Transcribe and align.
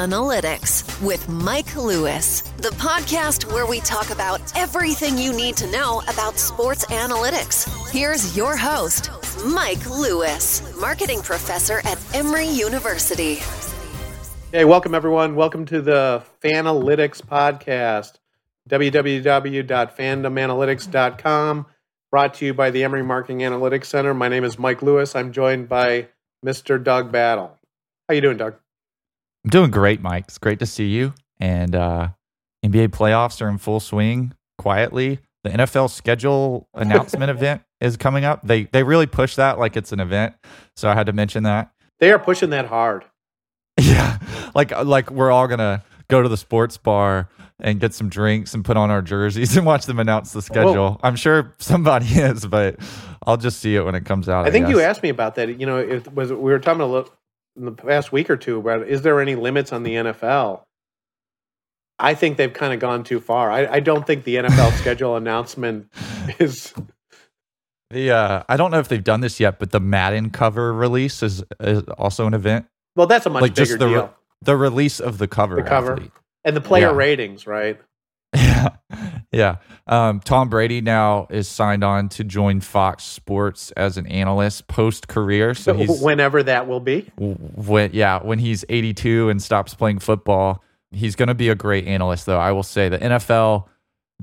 Analytics 0.00 0.80
with 1.02 1.28
Mike 1.28 1.76
Lewis, 1.76 2.40
the 2.56 2.70
podcast 2.70 3.52
where 3.52 3.66
we 3.66 3.80
talk 3.80 4.08
about 4.08 4.40
everything 4.56 5.18
you 5.18 5.30
need 5.30 5.58
to 5.58 5.70
know 5.70 6.00
about 6.08 6.38
sports 6.38 6.86
analytics. 6.86 7.68
Here's 7.90 8.34
your 8.34 8.56
host, 8.56 9.10
Mike 9.44 9.90
Lewis, 9.90 10.74
marketing 10.80 11.20
professor 11.20 11.80
at 11.84 11.98
Emory 12.14 12.48
University. 12.48 13.40
Hey, 14.50 14.64
welcome 14.64 14.94
everyone. 14.94 15.36
Welcome 15.36 15.66
to 15.66 15.82
the 15.82 16.22
Fanalytics 16.42 17.20
podcast, 17.20 18.14
www.fandomanalytics.com, 18.70 21.66
brought 22.10 22.34
to 22.34 22.46
you 22.46 22.54
by 22.54 22.70
the 22.70 22.84
Emory 22.84 23.02
Marketing 23.02 23.40
Analytics 23.40 23.84
Center. 23.84 24.14
My 24.14 24.28
name 24.28 24.44
is 24.44 24.58
Mike 24.58 24.80
Lewis. 24.80 25.14
I'm 25.14 25.30
joined 25.30 25.68
by 25.68 26.08
Mr. 26.42 26.82
Doug 26.82 27.12
Battle. 27.12 27.58
How 28.08 28.14
you 28.14 28.22
doing, 28.22 28.38
Doug? 28.38 28.54
I'm 29.44 29.50
doing 29.50 29.70
great, 29.70 30.00
Mike. 30.00 30.24
It's 30.28 30.38
great 30.38 30.58
to 30.58 30.66
see 30.66 30.88
you. 30.88 31.14
And 31.38 31.74
uh, 31.74 32.08
NBA 32.64 32.88
playoffs 32.88 33.40
are 33.40 33.48
in 33.48 33.58
full 33.58 33.80
swing 33.80 34.34
quietly. 34.58 35.20
The 35.44 35.50
NFL 35.50 35.90
schedule 35.90 36.68
announcement 36.74 37.30
event 37.30 37.62
is 37.80 37.96
coming 37.96 38.24
up. 38.24 38.40
They 38.46 38.64
they 38.64 38.82
really 38.82 39.06
push 39.06 39.36
that 39.36 39.58
like 39.58 39.76
it's 39.76 39.92
an 39.92 40.00
event. 40.00 40.34
So 40.76 40.88
I 40.88 40.94
had 40.94 41.06
to 41.06 41.12
mention 41.12 41.44
that. 41.44 41.70
They 41.98 42.10
are 42.12 42.18
pushing 42.18 42.50
that 42.50 42.66
hard. 42.66 43.04
Yeah. 43.80 44.18
Like 44.54 44.72
like 44.84 45.10
we're 45.10 45.30
all 45.30 45.48
gonna 45.48 45.82
go 46.08 46.20
to 46.20 46.28
the 46.28 46.36
sports 46.36 46.76
bar 46.76 47.30
and 47.60 47.80
get 47.80 47.94
some 47.94 48.10
drinks 48.10 48.52
and 48.52 48.62
put 48.62 48.76
on 48.76 48.90
our 48.90 49.00
jerseys 49.00 49.56
and 49.56 49.64
watch 49.64 49.86
them 49.86 49.98
announce 49.98 50.32
the 50.32 50.42
schedule. 50.42 50.74
Well, 50.74 51.00
I'm 51.02 51.16
sure 51.16 51.54
somebody 51.58 52.04
is, 52.06 52.44
but 52.44 52.76
I'll 53.26 53.38
just 53.38 53.60
see 53.60 53.76
it 53.76 53.82
when 53.84 53.94
it 53.94 54.04
comes 54.04 54.28
out. 54.28 54.44
I, 54.44 54.48
I 54.48 54.50
think 54.50 54.66
guess. 54.66 54.74
you 54.74 54.80
asked 54.80 55.02
me 55.02 55.08
about 55.08 55.36
that. 55.36 55.58
You 55.58 55.64
know, 55.64 55.78
it 55.78 56.12
was 56.12 56.30
we 56.30 56.50
were 56.52 56.58
talking 56.58 56.82
a 56.82 56.86
little 56.86 57.10
in 57.56 57.64
the 57.64 57.72
past 57.72 58.12
week 58.12 58.30
or 58.30 58.36
two 58.36 58.58
about 58.58 58.86
is 58.88 59.02
there 59.02 59.20
any 59.20 59.34
limits 59.34 59.72
on 59.72 59.82
the 59.82 59.94
NFL? 59.94 60.62
I 61.98 62.14
think 62.14 62.38
they've 62.38 62.52
kind 62.52 62.72
of 62.72 62.80
gone 62.80 63.04
too 63.04 63.20
far. 63.20 63.50
I, 63.50 63.66
I 63.66 63.80
don't 63.80 64.06
think 64.06 64.24
the 64.24 64.36
NFL 64.36 64.72
schedule 64.78 65.16
announcement 65.16 65.92
is. 66.38 66.72
The 67.90 68.10
uh, 68.10 68.42
I 68.48 68.56
don't 68.56 68.70
know 68.70 68.78
if 68.78 68.88
they've 68.88 69.02
done 69.02 69.20
this 69.20 69.38
yet, 69.38 69.58
but 69.58 69.70
the 69.70 69.80
Madden 69.80 70.30
cover 70.30 70.72
release 70.72 71.22
is, 71.22 71.42
is 71.60 71.82
also 71.98 72.26
an 72.26 72.34
event. 72.34 72.66
Well, 72.96 73.06
that's 73.06 73.26
a 73.26 73.30
much 73.30 73.42
like 73.42 73.54
bigger 73.54 73.76
the, 73.76 73.88
deal. 73.88 74.14
the 74.42 74.56
release 74.56 75.00
of 75.00 75.18
the 75.18 75.28
cover, 75.28 75.56
the 75.56 75.62
cover, 75.62 75.92
athlete. 75.92 76.12
and 76.44 76.56
the 76.56 76.60
player 76.60 76.90
yeah. 76.90 76.96
ratings, 76.96 77.46
right? 77.46 77.80
Yeah, 78.34 78.68
yeah. 79.32 79.56
Um, 79.86 80.20
Tom 80.20 80.48
Brady 80.48 80.80
now 80.80 81.26
is 81.30 81.48
signed 81.48 81.84
on 81.84 82.08
to 82.10 82.24
join 82.24 82.60
Fox 82.60 83.04
Sports 83.04 83.70
as 83.72 83.96
an 83.96 84.06
analyst 84.06 84.66
post 84.68 85.08
career. 85.08 85.54
So 85.54 85.74
he's 85.74 86.00
whenever 86.00 86.42
that 86.42 86.66
will 86.66 86.80
be. 86.80 87.10
When 87.16 87.90
yeah, 87.92 88.20
when 88.22 88.38
he's 88.38 88.64
82 88.68 89.28
and 89.28 89.42
stops 89.42 89.74
playing 89.74 90.00
football, 90.00 90.62
he's 90.90 91.16
going 91.16 91.28
to 91.28 91.34
be 91.34 91.48
a 91.48 91.54
great 91.54 91.86
analyst. 91.86 92.26
Though 92.26 92.38
I 92.38 92.52
will 92.52 92.62
say 92.62 92.88
the 92.88 92.98
NFL 92.98 93.66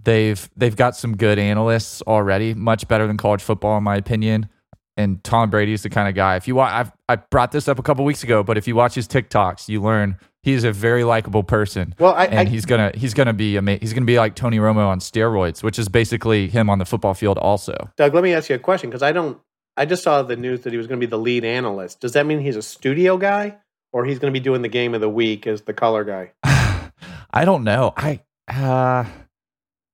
they've 0.03 0.49
they've 0.55 0.75
got 0.75 0.95
some 0.95 1.15
good 1.15 1.39
analysts 1.39 2.01
already, 2.03 2.53
much 2.53 2.87
better 2.87 3.07
than 3.07 3.17
college 3.17 3.41
football 3.41 3.77
in 3.77 3.83
my 3.83 3.95
opinion. 3.95 4.49
And 4.95 5.23
Tom 5.23 5.51
Brady 5.51 5.73
is 5.73 5.83
the 5.83 5.89
kind 5.89 6.09
of 6.09 6.15
guy. 6.15 6.37
If 6.37 6.47
you 6.47 6.55
watch, 6.55 6.73
I've 6.73 6.91
I 7.07 7.17
brought 7.17 7.51
this 7.51 7.67
up 7.67 7.77
a 7.77 7.83
couple 7.83 8.03
weeks 8.03 8.23
ago, 8.23 8.43
but 8.43 8.57
if 8.57 8.67
you 8.67 8.75
watch 8.75 8.95
his 8.95 9.07
TikToks, 9.07 9.69
you 9.69 9.81
learn 9.81 10.17
he's 10.43 10.63
a 10.63 10.71
very 10.71 11.03
likable 11.03 11.43
person. 11.43 11.95
Well, 11.99 12.13
I, 12.13 12.25
and 12.25 12.47
I, 12.47 12.51
he's 12.51 12.65
gonna 12.65 12.91
he's 12.95 13.13
gonna 13.13 13.33
be 13.33 13.57
ama- 13.57 13.77
he's 13.77 13.93
gonna 13.93 14.05
be 14.05 14.17
like 14.17 14.35
Tony 14.35 14.57
Romo 14.57 14.87
on 14.87 14.99
steroids, 14.99 15.63
which 15.63 15.77
is 15.79 15.89
basically 15.89 16.47
him 16.47 16.69
on 16.69 16.79
the 16.79 16.85
football 16.85 17.13
field. 17.13 17.37
Also, 17.37 17.89
Doug, 17.97 18.13
let 18.13 18.23
me 18.23 18.33
ask 18.33 18.49
you 18.49 18.55
a 18.55 18.59
question 18.59 18.89
because 18.89 19.03
I 19.03 19.11
don't. 19.11 19.39
I 19.75 19.85
just 19.85 20.03
saw 20.03 20.23
the 20.23 20.35
news 20.35 20.61
that 20.61 20.73
he 20.73 20.77
was 20.77 20.87
going 20.87 20.99
to 20.99 21.05
be 21.05 21.09
the 21.09 21.19
lead 21.19 21.45
analyst. 21.45 21.99
Does 21.99 22.13
that 22.13 22.25
mean 22.25 22.39
he's 22.39 22.55
a 22.55 22.63
studio 22.63 23.17
guy, 23.17 23.57
or 23.93 24.05
he's 24.05 24.17
going 24.17 24.33
to 24.33 24.39
be 24.39 24.43
doing 24.43 24.63
the 24.63 24.69
game 24.69 24.95
of 24.95 25.01
the 25.01 25.09
week 25.09 25.45
as 25.45 25.61
the 25.61 25.73
color 25.73 26.03
guy? 26.03 26.31
I 26.43 27.45
don't 27.45 27.63
know. 27.63 27.93
I 27.95 28.21
uh, 28.47 29.05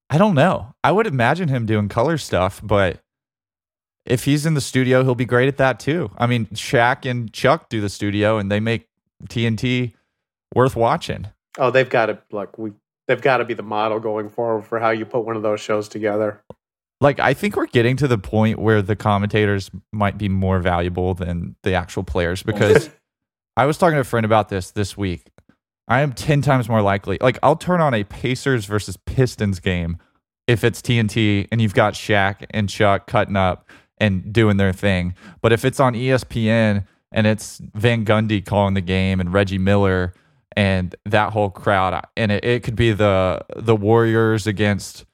I 0.09 0.17
don't 0.17 0.35
know. 0.35 0.73
I 0.83 0.91
would 0.91 1.07
imagine 1.07 1.49
him 1.49 1.65
doing 1.65 1.89
color 1.89 2.17
stuff, 2.17 2.61
but 2.63 3.01
if 4.05 4.25
he's 4.25 4.45
in 4.45 4.53
the 4.53 4.61
studio, 4.61 5.03
he'll 5.03 5.15
be 5.15 5.25
great 5.25 5.47
at 5.47 5.57
that 5.57 5.79
too. 5.79 6.11
I 6.17 6.27
mean, 6.27 6.45
Shaq 6.47 7.09
and 7.09 7.31
Chuck 7.33 7.69
do 7.69 7.81
the 7.81 7.89
studio, 7.89 8.37
and 8.37 8.51
they 8.51 8.59
make 8.59 8.87
TNT 9.27 9.93
worth 10.55 10.75
watching. 10.75 11.27
Oh, 11.57 11.71
they've 11.71 11.89
got 11.89 12.07
to 12.07 12.19
look. 12.31 12.57
We 12.57 12.71
they've 13.07 13.21
got 13.21 13.37
to 13.37 13.45
be 13.45 13.53
the 13.53 13.63
model 13.63 13.99
going 13.99 14.29
forward 14.29 14.65
for 14.65 14.79
how 14.79 14.89
you 14.89 15.05
put 15.05 15.25
one 15.25 15.35
of 15.35 15.43
those 15.43 15.59
shows 15.59 15.87
together. 15.87 16.41
Like 17.01 17.19
I 17.19 17.33
think 17.33 17.55
we're 17.55 17.67
getting 17.67 17.97
to 17.97 18.07
the 18.07 18.17
point 18.17 18.59
where 18.59 18.81
the 18.81 18.95
commentators 18.95 19.69
might 19.91 20.17
be 20.17 20.29
more 20.29 20.59
valuable 20.59 21.13
than 21.13 21.55
the 21.63 21.73
actual 21.73 22.03
players 22.03 22.43
because 22.43 22.89
I 23.57 23.65
was 23.65 23.77
talking 23.77 23.95
to 23.95 24.01
a 24.01 24.05
friend 24.05 24.25
about 24.25 24.49
this 24.49 24.71
this 24.71 24.97
week. 24.97 25.27
I 25.87 26.01
am 26.01 26.13
10 26.13 26.41
times 26.41 26.69
more 26.69 26.81
likely. 26.81 27.17
Like 27.19 27.37
I'll 27.43 27.57
turn 27.57 27.81
on 27.81 27.93
a 27.93 28.03
Pacers 28.05 28.65
versus 28.65 28.97
Pistons 28.97 29.59
game 29.59 29.97
if 30.47 30.63
it's 30.63 30.81
TNT 30.81 31.47
and 31.51 31.61
you've 31.61 31.73
got 31.73 31.93
Shaq 31.93 32.45
and 32.51 32.69
Chuck 32.69 33.05
cutting 33.05 33.35
up 33.35 33.69
and 33.97 34.31
doing 34.33 34.57
their 34.57 34.73
thing. 34.73 35.13
But 35.41 35.51
if 35.51 35.65
it's 35.65 35.79
on 35.79 35.93
ESPN 35.93 36.85
and 37.11 37.27
it's 37.27 37.61
Van 37.75 38.05
Gundy 38.05 38.43
calling 38.45 38.73
the 38.73 38.81
game 38.81 39.19
and 39.19 39.33
Reggie 39.33 39.57
Miller 39.57 40.13
and 40.55 40.95
that 41.05 41.33
whole 41.33 41.49
crowd 41.49 42.05
and 42.15 42.31
it, 42.31 42.43
it 42.45 42.63
could 42.63 42.75
be 42.75 42.91
the 42.91 43.43
the 43.55 43.75
warriors 43.75 44.47
against 44.47 45.05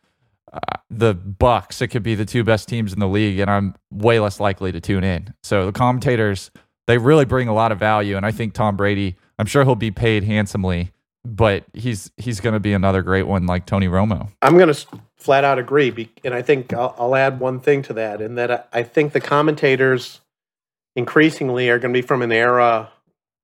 uh, 0.51 0.59
the 0.89 1.13
bucks. 1.13 1.81
It 1.81 1.89
could 1.89 2.03
be 2.03 2.15
the 2.15 2.25
two 2.25 2.43
best 2.43 2.67
teams 2.67 2.91
in 2.93 2.99
the 2.99 3.07
league 3.07 3.39
and 3.39 3.49
i'm 3.49 3.75
way 3.91 4.19
less 4.19 4.39
likely 4.39 4.71
to 4.71 4.81
tune 4.81 5.03
in. 5.03 5.33
So 5.43 5.65
the 5.65 5.71
commentators 5.71 6.51
they 6.87 6.97
really 6.97 7.25
bring 7.25 7.47
a 7.47 7.53
lot 7.53 7.71
of 7.71 7.77
value 7.77 8.17
and 8.17 8.25
i 8.25 8.31
think 8.31 8.53
tom 8.53 8.75
brady 8.75 9.15
i'm 9.37 9.45
sure 9.45 9.63
he'll 9.63 9.75
be 9.75 9.91
paid 9.91 10.23
handsomely 10.23 10.91
but 11.23 11.63
he's 11.73 12.09
he's 12.17 12.39
going 12.39 12.53
to 12.53 12.59
be 12.59 12.73
another 12.73 13.03
great 13.03 13.27
one 13.27 13.45
like 13.45 13.65
tony 13.67 13.87
romo. 13.87 14.29
I'm 14.41 14.57
going 14.57 14.73
to 14.73 14.87
flat 15.15 15.43
out 15.43 15.59
agree 15.59 16.09
and 16.23 16.33
i 16.33 16.41
think 16.41 16.73
I'll, 16.73 16.95
I'll 16.97 17.15
add 17.15 17.39
one 17.39 17.59
thing 17.59 17.83
to 17.83 17.93
that 17.93 18.21
in 18.21 18.35
that 18.35 18.67
I 18.73 18.83
think 18.83 19.13
the 19.13 19.21
commentators 19.21 20.21
increasingly 20.95 21.69
are 21.69 21.79
going 21.79 21.93
to 21.93 21.97
be 21.97 22.05
from 22.05 22.21
an 22.21 22.31
era 22.31 22.89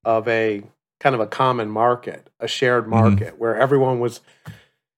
of 0.03 0.27
a 0.27 0.63
kind 0.99 1.15
of 1.15 1.21
a 1.21 1.27
common 1.27 1.69
market, 1.69 2.29
a 2.39 2.47
shared 2.47 2.83
mm-hmm. 2.83 2.91
market 2.91 3.27
mm-hmm. 3.29 3.37
where 3.37 3.55
everyone 3.55 3.99
was, 3.99 4.21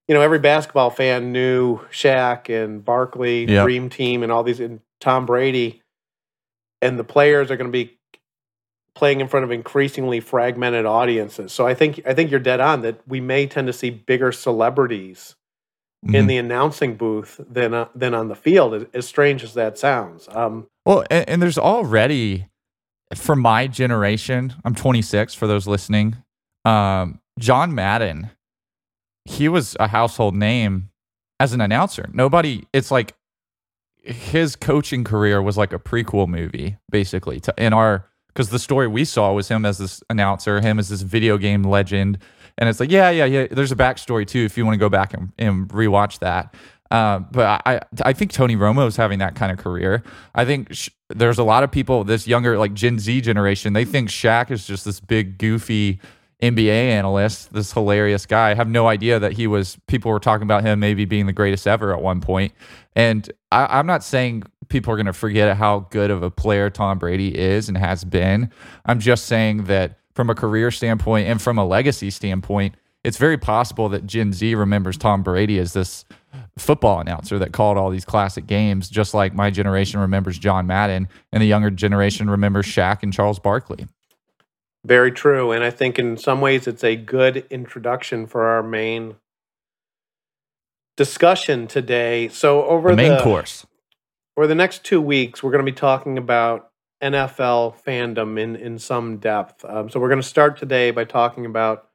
you 0.07 0.15
know, 0.15 0.21
every 0.21 0.39
basketball 0.39 0.89
fan 0.89 1.31
knew 1.31 1.79
Shaq 1.91 2.49
and 2.49 2.83
Barkley, 2.83 3.45
yep. 3.45 3.63
Dream 3.63 3.89
Team, 3.89 4.23
and 4.23 4.31
all 4.31 4.43
these, 4.43 4.59
and 4.59 4.79
Tom 4.99 5.25
Brady, 5.25 5.81
and 6.81 6.97
the 6.97 7.03
players 7.03 7.51
are 7.51 7.57
going 7.57 7.71
to 7.71 7.71
be 7.71 7.97
playing 8.95 9.21
in 9.21 9.27
front 9.27 9.43
of 9.43 9.51
increasingly 9.51 10.19
fragmented 10.19 10.85
audiences. 10.85 11.53
So 11.53 11.67
I 11.67 11.73
think 11.73 12.01
I 12.05 12.13
think 12.13 12.31
you're 12.31 12.39
dead 12.39 12.59
on 12.59 12.81
that 12.81 12.99
we 13.07 13.21
may 13.21 13.45
tend 13.45 13.67
to 13.67 13.73
see 13.73 13.91
bigger 13.91 14.31
celebrities 14.31 15.35
mm-hmm. 16.03 16.15
in 16.15 16.27
the 16.27 16.37
announcing 16.37 16.95
booth 16.95 17.39
than 17.47 17.73
uh, 17.73 17.89
than 17.93 18.13
on 18.13 18.27
the 18.27 18.35
field. 18.35 18.73
As, 18.73 18.85
as 18.93 19.07
strange 19.07 19.43
as 19.43 19.53
that 19.53 19.77
sounds. 19.77 20.27
Um, 20.31 20.67
well, 20.85 21.03
and, 21.11 21.29
and 21.29 21.41
there's 21.41 21.59
already 21.59 22.47
for 23.15 23.35
my 23.35 23.67
generation, 23.67 24.53
I'm 24.65 24.75
26 24.75 25.33
for 25.33 25.47
those 25.47 25.67
listening. 25.67 26.15
Um, 26.65 27.21
John 27.39 27.73
Madden, 27.73 28.31
he 29.25 29.47
was 29.49 29.75
a 29.79 29.87
household 29.87 30.35
name 30.35 30.89
as 31.39 31.53
an 31.53 31.61
announcer. 31.61 32.09
Nobody, 32.13 32.67
it's 32.73 32.91
like 32.91 33.15
his 33.95 34.55
coaching 34.55 35.03
career 35.03 35.41
was 35.41 35.57
like 35.57 35.73
a 35.73 35.79
prequel 35.79 36.27
movie, 36.27 36.77
basically. 36.89 37.39
To, 37.41 37.53
in 37.57 37.73
our 37.73 38.07
because 38.27 38.49
the 38.49 38.59
story 38.59 38.87
we 38.87 39.03
saw 39.03 39.33
was 39.33 39.47
him 39.47 39.65
as 39.65 39.79
this 39.79 40.03
announcer, 40.11 40.61
him 40.61 40.77
as 40.77 40.89
this 40.89 41.01
video 41.01 41.39
game 41.39 41.63
legend, 41.63 42.19
and 42.57 42.69
it's 42.69 42.79
like, 42.79 42.91
yeah, 42.91 43.09
yeah, 43.09 43.25
yeah. 43.25 43.47
There's 43.49 43.71
a 43.71 43.75
backstory 43.75 44.27
too 44.27 44.45
if 44.45 44.57
you 44.57 44.65
want 44.65 44.75
to 44.75 44.79
go 44.79 44.89
back 44.89 45.13
and, 45.13 45.31
and 45.37 45.67
rewatch 45.69 46.19
that. 46.19 46.53
Uh, 46.89 47.19
but 47.19 47.61
I, 47.65 47.81
I 48.03 48.13
think 48.13 48.31
Tony 48.31 48.55
Romo 48.55 48.87
is 48.87 48.95
having 48.95 49.19
that 49.19 49.35
kind 49.35 49.51
of 49.51 49.57
career. 49.57 50.03
I 50.33 50.45
think 50.45 50.73
sh- 50.73 50.89
there's 51.09 51.37
a 51.37 51.43
lot 51.43 51.63
of 51.63 51.71
people, 51.71 52.03
this 52.03 52.27
younger, 52.27 52.57
like 52.57 52.73
Gen 52.73 52.99
Z 52.99 53.21
generation, 53.21 53.73
they 53.73 53.85
think 53.85 54.09
Shaq 54.09 54.51
is 54.51 54.65
just 54.65 54.85
this 54.85 54.99
big, 54.99 55.37
goofy 55.37 55.99
NBA 56.41 56.69
analyst, 56.69 57.51
this 57.53 57.73
hilarious 57.73 58.25
guy. 58.25 58.51
I 58.51 58.53
have 58.53 58.69
no 58.69 58.87
idea 58.87 59.19
that 59.19 59.33
he 59.33 59.47
was, 59.47 59.77
people 59.87 60.11
were 60.11 60.19
talking 60.19 60.43
about 60.43 60.63
him 60.63 60.79
maybe 60.79 61.05
being 61.05 61.25
the 61.25 61.33
greatest 61.33 61.67
ever 61.67 61.93
at 61.93 62.01
one 62.01 62.21
point. 62.21 62.53
And 62.95 63.29
I, 63.51 63.79
I'm 63.79 63.87
not 63.87 64.03
saying 64.03 64.43
people 64.69 64.93
are 64.93 64.95
going 64.95 65.07
to 65.07 65.13
forget 65.13 65.57
how 65.57 65.87
good 65.89 66.11
of 66.11 66.23
a 66.23 66.31
player 66.31 66.69
Tom 66.69 66.99
Brady 66.99 67.37
is 67.37 67.67
and 67.67 67.77
has 67.77 68.03
been. 68.03 68.51
I'm 68.85 68.99
just 68.99 69.25
saying 69.25 69.65
that 69.65 69.99
from 70.13 70.29
a 70.29 70.35
career 70.35 70.71
standpoint 70.71 71.27
and 71.27 71.41
from 71.41 71.57
a 71.57 71.65
legacy 71.65 72.09
standpoint, 72.09 72.75
it's 73.03 73.17
very 73.17 73.37
possible 73.37 73.87
that 73.89 74.05
Gen 74.05 74.33
Z 74.33 74.55
remembers 74.55 74.97
Tom 74.97 75.23
Brady 75.23 75.59
as 75.59 75.73
this 75.73 76.05
football 76.57 76.99
announcer 76.99 77.39
that 77.39 77.51
called 77.51 77.77
all 77.77 77.89
these 77.89 78.05
classic 78.05 78.47
games, 78.47 78.89
just 78.89 79.13
like 79.13 79.33
my 79.33 79.49
generation 79.49 79.99
remembers 79.99 80.37
John 80.37 80.67
Madden, 80.67 81.07
and 81.31 81.41
the 81.41 81.47
younger 81.47 81.69
generation 81.69 82.29
remembers 82.29 82.65
Shaq 82.65 83.03
and 83.03 83.13
Charles 83.13 83.39
Barkley. 83.39 83.87
Very 84.85 85.11
true. 85.11 85.51
And 85.51 85.63
I 85.63 85.69
think 85.69 85.99
in 85.99 86.17
some 86.17 86.39
ways 86.39 86.67
it's 86.67 86.83
a 86.83 86.95
good 86.95 87.45
introduction 87.49 88.25
for 88.25 88.47
our 88.47 88.63
main 88.63 89.15
discussion 90.95 91.67
today. 91.67 92.29
So 92.29 92.63
over 92.65 92.91
the 92.91 92.95
main 92.95 93.11
the, 93.13 93.21
course. 93.21 93.65
For 94.35 94.47
the 94.47 94.55
next 94.55 94.83
two 94.83 95.01
weeks, 95.01 95.41
we're 95.41 95.51
going 95.51 95.65
to 95.65 95.71
be 95.71 95.75
talking 95.75 96.17
about 96.17 96.71
NFL 97.01 97.75
fandom 97.83 98.39
in, 98.39 98.55
in 98.55 98.79
some 98.79 99.17
depth. 99.17 99.63
Um, 99.65 99.89
so 99.89 99.99
we're 99.99 100.09
going 100.09 100.21
to 100.21 100.27
start 100.27 100.57
today 100.57 100.91
by 100.91 101.03
talking 101.03 101.45
about 101.45 101.87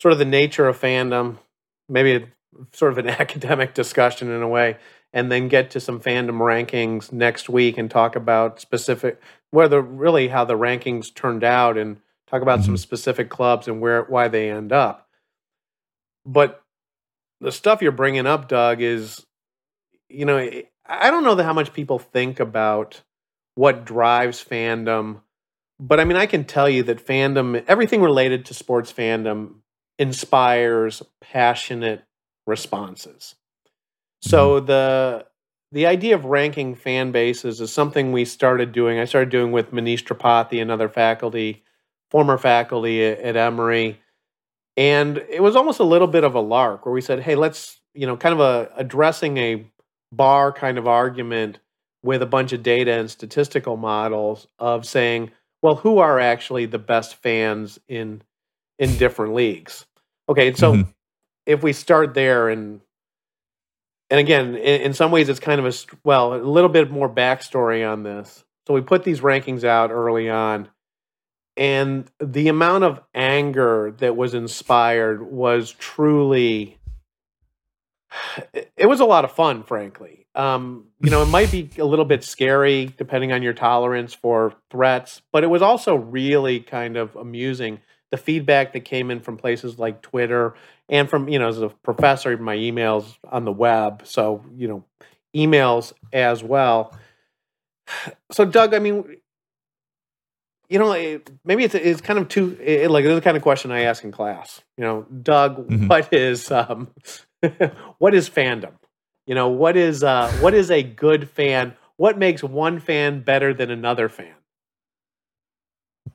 sort 0.00 0.12
of 0.12 0.18
the 0.18 0.24
nature 0.24 0.68
of 0.68 0.80
fandom, 0.80 1.38
maybe 1.88 2.26
sort 2.72 2.92
of 2.92 2.98
an 2.98 3.08
academic 3.20 3.74
discussion 3.74 4.30
in 4.30 4.42
a 4.42 4.48
way, 4.48 4.76
and 5.12 5.30
then 5.30 5.48
get 5.48 5.70
to 5.70 5.80
some 5.80 6.00
fandom 6.00 6.38
rankings 6.38 7.12
next 7.12 7.48
week 7.48 7.78
and 7.78 7.90
talk 7.90 8.16
about 8.16 8.60
specific 8.60 9.20
whether 9.50 9.80
really 9.80 10.28
how 10.28 10.44
the 10.44 10.58
rankings 10.58 11.14
turned 11.14 11.44
out 11.44 11.78
and 11.78 12.00
talk 12.26 12.42
about 12.42 12.58
mm-hmm. 12.58 12.66
some 12.66 12.76
specific 12.76 13.30
clubs 13.30 13.68
and 13.68 13.80
where 13.80 14.02
why 14.02 14.26
they 14.26 14.50
end 14.50 14.72
up. 14.72 15.08
But 16.26 16.60
the 17.40 17.52
stuff 17.52 17.80
you're 17.80 17.92
bringing 17.92 18.26
up, 18.26 18.48
Doug, 18.48 18.80
is 18.80 19.24
you 20.08 20.24
know 20.24 20.38
I 20.86 21.10
don't 21.10 21.24
know 21.24 21.40
how 21.42 21.52
much 21.52 21.72
people 21.72 21.98
think 21.98 22.40
about 22.40 23.02
what 23.54 23.84
drives 23.84 24.44
fandom, 24.44 25.20
but 25.78 26.00
I 26.00 26.04
mean 26.04 26.16
I 26.16 26.26
can 26.26 26.44
tell 26.44 26.68
you 26.68 26.82
that 26.84 27.06
fandom, 27.06 27.64
everything 27.68 28.02
related 28.02 28.46
to 28.46 28.54
sports 28.54 28.92
fandom, 28.92 29.60
inspires 29.98 31.02
passionate 31.20 32.04
responses. 32.46 33.34
So 34.20 34.56
mm-hmm. 34.56 34.66
the 34.66 35.26
the 35.72 35.86
idea 35.86 36.14
of 36.14 36.24
ranking 36.24 36.74
fan 36.74 37.10
bases 37.10 37.60
is 37.60 37.72
something 37.72 38.12
we 38.12 38.24
started 38.24 38.72
doing. 38.72 38.98
I 38.98 39.06
started 39.06 39.30
doing 39.30 39.50
with 39.50 39.72
Manish 39.72 40.04
Tripathi, 40.04 40.62
another 40.62 40.88
faculty, 40.88 41.64
former 42.10 42.38
faculty 42.38 43.04
at, 43.04 43.18
at 43.18 43.36
Emory, 43.36 44.00
and 44.76 45.18
it 45.28 45.42
was 45.42 45.56
almost 45.56 45.80
a 45.80 45.84
little 45.84 46.06
bit 46.06 46.24
of 46.24 46.34
a 46.34 46.40
lark 46.40 46.86
where 46.86 46.94
we 46.94 47.00
said, 47.00 47.20
"Hey, 47.20 47.34
let's 47.34 47.80
you 47.92 48.06
know, 48.06 48.16
kind 48.16 48.32
of 48.32 48.40
a 48.40 48.70
addressing 48.76 49.36
a 49.36 49.66
bar 50.12 50.52
kind 50.52 50.78
of 50.78 50.86
argument 50.86 51.58
with 52.02 52.22
a 52.22 52.26
bunch 52.26 52.52
of 52.52 52.62
data 52.62 52.92
and 52.92 53.10
statistical 53.10 53.76
models 53.76 54.46
of 54.58 54.84
saying, 54.86 55.30
well, 55.62 55.74
who 55.74 55.98
are 55.98 56.20
actually 56.20 56.66
the 56.66 56.78
best 56.78 57.16
fans 57.16 57.78
in 57.88 58.22
in 58.78 58.96
different 58.96 59.34
leagues?" 59.34 59.86
Okay, 60.28 60.54
so 60.54 60.72
mm-hmm 60.72 60.90
if 61.46 61.62
we 61.62 61.72
start 61.72 62.14
there 62.14 62.48
and 62.48 62.80
and 64.10 64.20
again, 64.20 64.54
in, 64.54 64.82
in, 64.82 64.94
some 64.94 65.10
ways, 65.10 65.28
it's 65.28 65.40
kind 65.40 65.64
of 65.64 65.66
a 65.66 65.96
well, 66.04 66.34
a 66.34 66.36
little 66.36 66.68
bit 66.68 66.90
more 66.90 67.08
backstory 67.08 67.90
on 67.90 68.02
this. 68.02 68.44
So 68.66 68.74
we 68.74 68.80
put 68.80 69.02
these 69.02 69.20
rankings 69.20 69.64
out 69.64 69.90
early 69.90 70.28
on, 70.28 70.68
and 71.56 72.10
the 72.20 72.48
amount 72.48 72.84
of 72.84 73.00
anger 73.14 73.94
that 73.98 74.16
was 74.16 74.34
inspired 74.34 75.22
was 75.22 75.72
truly. 75.72 76.78
It 78.76 78.86
was 78.86 79.00
a 79.00 79.04
lot 79.04 79.24
of 79.24 79.32
fun, 79.32 79.64
frankly. 79.64 80.26
Um, 80.36 80.88
you 81.00 81.10
know, 81.10 81.22
it 81.22 81.26
might 81.26 81.50
be 81.50 81.70
a 81.78 81.84
little 81.84 82.04
bit 82.04 82.22
scary 82.22 82.92
depending 82.96 83.32
on 83.32 83.42
your 83.42 83.52
tolerance 83.54 84.14
for 84.14 84.54
threats, 84.70 85.22
but 85.32 85.42
it 85.42 85.48
was 85.48 85.62
also 85.62 85.94
really 85.96 86.60
kind 86.60 86.96
of 86.96 87.16
amusing. 87.16 87.80
The 88.14 88.18
feedback 88.18 88.74
that 88.74 88.84
came 88.84 89.10
in 89.10 89.18
from 89.18 89.36
places 89.36 89.76
like 89.76 90.00
Twitter 90.00 90.54
and 90.88 91.10
from 91.10 91.28
you 91.28 91.40
know 91.40 91.48
as 91.48 91.60
a 91.60 91.68
professor 91.68 92.36
my 92.36 92.54
emails 92.54 93.16
on 93.28 93.44
the 93.44 93.50
web. 93.50 94.02
So 94.06 94.44
you 94.54 94.68
know 94.68 94.84
emails 95.34 95.92
as 96.12 96.40
well. 96.40 96.96
So 98.30 98.44
doug 98.44 98.72
i 98.72 98.78
mean 98.78 99.16
you 100.68 100.78
know 100.78 101.20
maybe 101.44 101.64
it's 101.64 101.74
it's 101.74 102.00
kind 102.00 102.20
of 102.20 102.28
too 102.28 102.56
it, 102.62 102.88
like 102.88 103.02
this 103.02 103.10
is 103.10 103.16
the 103.16 103.20
kind 103.20 103.36
of 103.36 103.42
question 103.42 103.72
i 103.72 103.80
ask 103.80 104.04
in 104.04 104.12
class. 104.12 104.62
You 104.78 104.84
know 104.84 105.02
doug 105.02 105.68
mm-hmm. 105.68 105.88
what 105.88 106.12
is 106.12 106.52
um 106.52 106.92
what 107.98 108.14
is 108.14 108.30
fandom? 108.30 108.74
You 109.26 109.34
know 109.34 109.48
what 109.48 109.76
is 109.76 110.04
uh 110.04 110.30
what 110.40 110.54
is 110.54 110.70
a 110.70 110.84
good 110.84 111.28
fan? 111.28 111.74
What 111.96 112.16
makes 112.16 112.44
one 112.44 112.78
fan 112.78 113.22
better 113.22 113.52
than 113.52 113.72
another 113.72 114.08
fan 114.08 114.34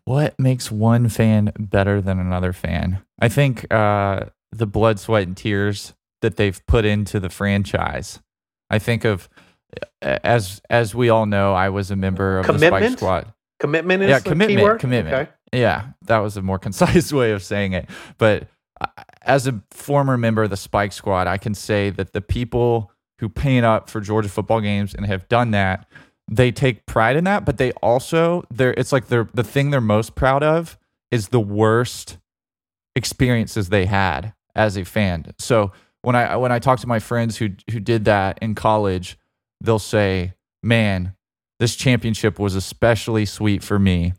what 0.09 0.39
makes 0.39 0.71
one 0.71 1.07
fan 1.07 1.51
better 1.57 2.01
than 2.01 2.19
another 2.19 2.51
fan 2.51 3.01
i 3.19 3.29
think 3.29 3.71
uh 3.73 4.21
the 4.51 4.65
blood, 4.65 4.99
sweat, 4.99 5.27
and 5.27 5.35
tears 5.35 5.93
that 6.21 6.37
they've 6.37 6.65
put 6.65 6.85
into 6.85 7.19
the 7.19 7.29
franchise. 7.29 8.19
I 8.69 8.79
think 8.79 9.05
of 9.05 9.29
as 10.01 10.61
as 10.69 10.95
we 10.95 11.09
all 11.09 11.25
know, 11.25 11.53
I 11.53 11.69
was 11.69 11.91
a 11.91 11.95
member 11.95 12.39
of 12.39 12.45
commitment? 12.45 12.81
the 12.81 12.87
Spike 12.87 12.97
Squad. 12.97 13.33
Commitment 13.59 14.03
is 14.03 14.09
yeah, 14.09 14.19
commitment, 14.19 14.79
commitment. 14.79 15.15
Okay. 15.15 15.31
Yeah, 15.51 15.89
that 16.03 16.19
was 16.19 16.37
a 16.37 16.41
more 16.41 16.59
concise 16.59 17.11
way 17.11 17.31
of 17.31 17.43
saying 17.43 17.73
it. 17.73 17.89
But 18.17 18.47
uh, 18.79 18.87
as 19.21 19.47
a 19.47 19.61
former 19.71 20.17
member 20.17 20.43
of 20.43 20.49
the 20.49 20.57
Spike 20.57 20.93
Squad, 20.93 21.27
I 21.27 21.37
can 21.37 21.53
say 21.53 21.89
that 21.91 22.13
the 22.13 22.21
people 22.21 22.91
who 23.19 23.27
paint 23.27 23.65
up 23.65 23.89
for 23.89 23.99
Georgia 23.99 24.29
football 24.29 24.61
games 24.61 24.93
and 24.93 25.05
have 25.05 25.27
done 25.27 25.51
that, 25.51 25.87
they 26.29 26.51
take 26.51 26.85
pride 26.85 27.15
in 27.15 27.23
that. 27.25 27.45
But 27.45 27.57
they 27.57 27.71
also, 27.73 28.43
they're 28.51 28.73
it's 28.73 28.91
like 28.91 29.07
they're 29.07 29.29
the 29.33 29.43
thing 29.43 29.71
they're 29.71 29.81
most 29.81 30.15
proud 30.15 30.43
of 30.43 30.77
is 31.11 31.29
the 31.29 31.39
worst 31.39 32.17
experiences 32.95 33.69
they 33.69 33.85
had 33.85 34.33
as 34.55 34.77
a 34.77 34.85
fan. 34.85 35.25
So 35.37 35.71
when 36.01 36.15
I 36.15 36.35
when 36.37 36.51
I 36.51 36.59
talk 36.59 36.79
to 36.79 36.87
my 36.87 36.99
friends 36.99 37.37
who 37.37 37.49
who 37.71 37.79
did 37.79 38.05
that 38.05 38.37
in 38.41 38.55
college, 38.55 39.17
they'll 39.59 39.79
say, 39.79 40.33
"Man, 40.63 41.15
this 41.59 41.75
championship 41.75 42.39
was 42.39 42.55
especially 42.55 43.25
sweet 43.25 43.63
for 43.63 43.79
me 43.79 44.13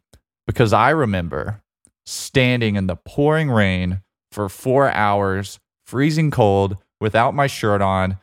because 0.47 0.73
I 0.73 0.91
remember 0.91 1.63
standing 2.05 2.77
in 2.77 2.87
the 2.87 2.97
pouring 2.97 3.51
rain 3.51 4.03
for 4.33 4.49
4 4.49 4.91
hours, 4.91 5.61
freezing 5.87 6.31
cold, 6.31 6.77
without 7.01 7.35
my 7.35 7.47
shirt 7.47 7.81
on, 7.81 8.19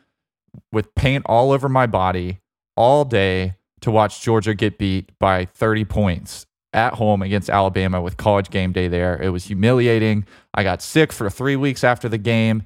with 0.72 0.94
paint 0.94 1.24
all 1.26 1.52
over 1.52 1.68
my 1.68 1.86
body 1.86 2.40
all 2.76 3.04
day 3.04 3.56
to 3.80 3.90
watch 3.90 4.20
Georgia 4.20 4.54
get 4.54 4.78
beat 4.78 5.10
by 5.18 5.44
30 5.44 5.84
points 5.84 6.46
at 6.72 6.94
home 6.94 7.22
against 7.22 7.48
Alabama 7.48 8.00
with 8.00 8.16
college 8.16 8.50
game 8.50 8.72
day 8.72 8.88
there. 8.88 9.20
It 9.20 9.30
was 9.30 9.44
humiliating. 9.44 10.26
I 10.54 10.62
got 10.62 10.82
sick 10.82 11.12
for 11.12 11.30
three 11.30 11.56
weeks 11.56 11.82
after 11.82 12.08
the 12.08 12.18
game, 12.18 12.62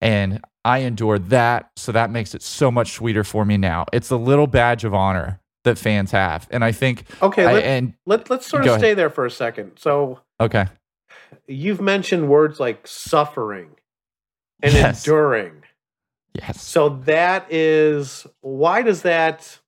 and 0.00 0.40
I 0.64 0.78
endured 0.78 1.30
that. 1.30 1.70
So 1.76 1.92
that 1.92 2.10
makes 2.10 2.34
it 2.34 2.42
so 2.42 2.70
much 2.70 2.92
sweeter 2.92 3.24
for 3.24 3.44
me 3.44 3.56
now. 3.56 3.86
It's 3.92 4.10
a 4.10 4.16
little 4.16 4.46
badge 4.46 4.84
of 4.84 4.94
honor 4.94 5.40
that 5.64 5.78
fans 5.78 6.10
have, 6.10 6.46
and 6.50 6.64
I 6.64 6.72
think 6.72 7.04
okay. 7.22 7.44
I, 7.44 7.52
let, 7.54 7.64
and 7.64 7.94
let 8.06 8.30
let's 8.30 8.46
sort 8.46 8.66
of 8.66 8.78
stay 8.78 8.88
ahead. 8.88 8.98
there 8.98 9.10
for 9.10 9.24
a 9.24 9.30
second. 9.30 9.72
So 9.76 10.20
okay, 10.40 10.66
you've 11.46 11.80
mentioned 11.80 12.28
words 12.28 12.60
like 12.60 12.86
suffering 12.86 13.70
and 14.62 14.72
yes. 14.72 15.06
enduring. 15.06 15.62
Yes. 16.34 16.62
So 16.62 16.88
that 17.04 17.46
is 17.50 18.26
why 18.40 18.82
does 18.82 19.02
that 19.02 19.58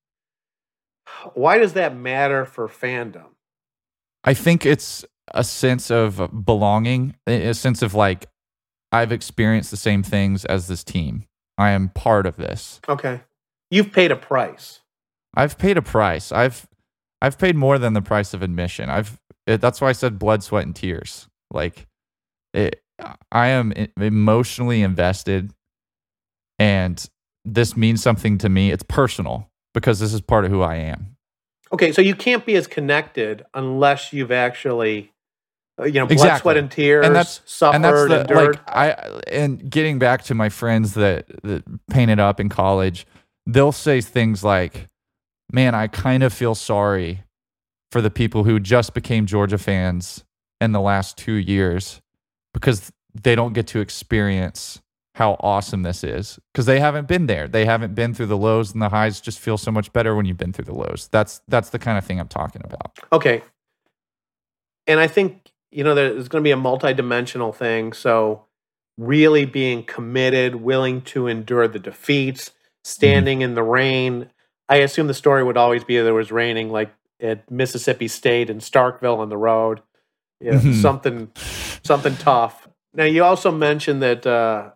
why 1.35 1.59
does 1.59 1.75
that 1.75 1.97
matter 1.97 2.45
for 2.45 2.69
fandom? 2.69 3.27
I 4.25 4.35
think 4.35 4.67
it's 4.67 5.05
a 5.33 5.45
sense 5.45 5.91
of 5.91 6.45
belonging, 6.45 7.15
a 7.27 7.53
sense 7.55 7.83
of 7.83 7.95
like, 7.95 8.27
I've 8.93 9.13
experienced 9.13 9.71
the 9.71 9.77
same 9.77 10.03
things 10.03 10.45
as 10.45 10.69
this 10.69 10.85
team. 10.85 11.25
I 11.59 11.71
am 11.71 11.91
part 11.91 12.27
of 12.27 12.37
this. 12.37 12.81
Okay. 12.89 13.21
You've 13.71 13.93
paid 13.93 14.11
a 14.11 14.17
price. 14.17 14.81
I've 15.35 15.59
paid 15.59 15.77
a 15.77 15.83
price. 15.83 16.33
I've 16.33 16.67
I've 17.21 17.39
paid 17.39 17.57
more 17.57 17.79
than 17.79 17.95
the 17.95 18.03
price 18.03 18.35
of 18.35 18.43
admission. 18.43 18.91
I've 18.91 19.19
it, 19.47 19.61
that's 19.61 19.81
why 19.81 19.89
I 19.89 19.93
said 19.93 20.19
blood, 20.19 20.43
sweat, 20.43 20.65
and 20.65 20.75
tears. 20.75 21.29
Like, 21.51 21.87
it, 22.53 22.83
I 23.31 23.49
am 23.49 23.73
emotionally 24.01 24.83
invested, 24.83 25.53
and 26.59 27.05
this 27.45 27.77
means 27.77 28.03
something 28.03 28.39
to 28.39 28.49
me. 28.49 28.71
It's 28.71 28.83
personal 28.83 29.51
because 29.77 30.01
this 30.01 30.15
is 30.15 30.23
part 30.23 30.47
of 30.47 30.51
who 30.51 30.63
I 30.63 30.77
am. 30.77 31.17
Okay, 31.71 31.93
so 31.93 32.01
you 32.01 32.15
can't 32.15 32.47
be 32.47 32.57
as 32.57 32.67
connected 32.67 33.45
unless 33.53 34.11
you've 34.11 34.33
actually, 34.33 35.13
uh, 35.79 35.85
you 35.85 36.01
know, 36.01 36.07
blood, 36.07 36.13
Exactly. 36.13 36.41
sweat, 36.41 36.57
and 36.57 36.71
tears, 36.71 37.05
and 37.05 37.15
that's 37.15 37.43
suffered, 37.45 37.75
and 37.77 37.85
that's 37.85 38.09
the 38.09 38.21
endured. 38.23 38.55
like 38.55 38.63
I 38.67 38.91
and 39.31 39.71
getting 39.71 39.99
back 39.99 40.23
to 40.25 40.35
my 40.35 40.49
friends 40.49 40.95
that 40.95 41.27
that 41.43 41.63
painted 41.91 42.19
up 42.19 42.41
in 42.41 42.49
college, 42.49 43.07
they'll 43.47 43.71
say 43.71 44.01
things 44.01 44.43
like, 44.43 44.89
"Man, 45.53 45.75
I 45.75 45.89
kind 45.89 46.23
of 46.23 46.33
feel 46.33 46.55
sorry 46.55 47.25
for 47.93 48.01
the 48.01 48.11
people 48.11 48.45
who 48.45 48.59
just 48.59 48.95
became 48.95 49.27
Georgia 49.27 49.59
fans 49.59 50.25
in 50.59 50.73
the 50.73 50.81
last 50.81 51.19
2 51.19 51.33
years 51.33 52.01
because 52.55 52.91
they 53.13 53.35
don't 53.35 53.53
get 53.53 53.67
to 53.69 53.81
experience 53.81 54.81
how 55.17 55.35
awesome 55.41 55.83
this 55.83 56.05
is 56.05 56.39
because 56.53 56.67
they 56.67 56.79
haven't 56.79 57.09
been 57.09 57.25
there. 57.27 57.49
They 57.49 57.65
haven't 57.65 57.95
been 57.95 58.13
through 58.13 58.27
the 58.27 58.37
lows 58.37 58.75
and 58.75 58.83
the 58.83 58.91
highs 58.91 59.19
just 59.19 59.39
feel 59.41 59.57
so 59.57 59.71
much 59.71 59.91
better 59.95 60.15
when 60.15 60.27
you've 60.27 60.37
been 60.37 60.53
through 60.53 60.67
the 60.67 60.75
lows. 60.75 61.09
That's 61.11 61.41
that's 61.49 61.71
the 61.71 61.79
kind 61.79 61.97
of 61.97 62.05
thing 62.05 62.21
I'm 62.21 62.29
talking 62.29 62.61
about. 62.65 62.99
Okay. 63.11 63.41
And 64.87 65.01
I 65.01 65.07
think, 65.07 65.51
you 65.71 65.83
know, 65.85 65.95
there's 65.95 66.29
going 66.29 66.45
to 66.45 66.47
be 66.47 66.53
a 66.53 66.57
multidimensional 66.57 67.55
thing. 67.55 67.95
So, 67.95 68.45
really 68.99 69.47
being 69.47 69.85
committed, 69.85 70.57
willing 70.57 71.01
to 71.03 71.27
endure 71.29 71.67
the 71.67 71.79
defeats, 71.79 72.51
standing 72.85 73.41
in 73.41 73.55
the 73.55 73.63
rain. 73.63 74.29
I 74.69 74.77
assume 74.77 75.07
the 75.07 75.15
story 75.15 75.43
would 75.43 75.57
always 75.57 75.83
be 75.83 75.99
there 75.99 76.13
was 76.13 76.31
raining, 76.31 76.71
like 76.71 76.93
at 77.23 77.51
Mississippi 77.51 78.09
State 78.09 78.51
and 78.51 78.61
Starkville 78.61 79.17
on 79.19 79.31
the 79.31 79.39
road. 79.39 79.81
Yeah, 80.43 80.55
Mhm. 80.61 80.75
something, 80.83 81.31
something 81.83 82.17
tough. 82.17 82.69
Now, 82.93 83.05
you 83.05 83.25
also 83.25 83.51
mentioned 83.51 84.03
that 84.03 84.27
uh, 84.27 84.73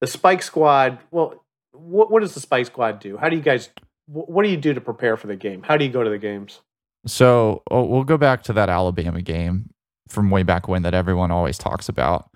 the 0.00 0.06
Spike 0.06 0.42
Squad. 0.42 0.98
Well, 1.10 1.44
what 1.72 2.10
what 2.10 2.20
does 2.20 2.34
the 2.34 2.40
Spike 2.40 2.66
Squad 2.66 3.00
do? 3.00 3.16
How 3.16 3.28
do 3.28 3.36
you 3.36 3.42
guys? 3.42 3.68
wh- 4.06 4.28
What 4.28 4.42
do 4.44 4.48
you 4.50 4.56
do 4.56 4.74
to 4.74 4.80
prepare 4.80 5.16
for 5.16 5.26
the 5.26 5.36
game? 5.36 5.62
How 5.62 5.76
do 5.76 5.84
you 5.84 5.90
go 5.90 6.02
to 6.02 6.10
the 6.10 6.18
games? 6.18 6.60
So 7.06 7.62
oh, 7.70 7.84
we'll 7.84 8.04
go 8.04 8.16
back 8.16 8.42
to 8.44 8.52
that 8.54 8.68
Alabama 8.68 9.22
game 9.22 9.70
from 10.08 10.30
way 10.30 10.42
back 10.42 10.68
when 10.68 10.82
that 10.82 10.94
everyone 10.94 11.30
always 11.30 11.58
talks 11.58 11.88
about. 11.88 12.30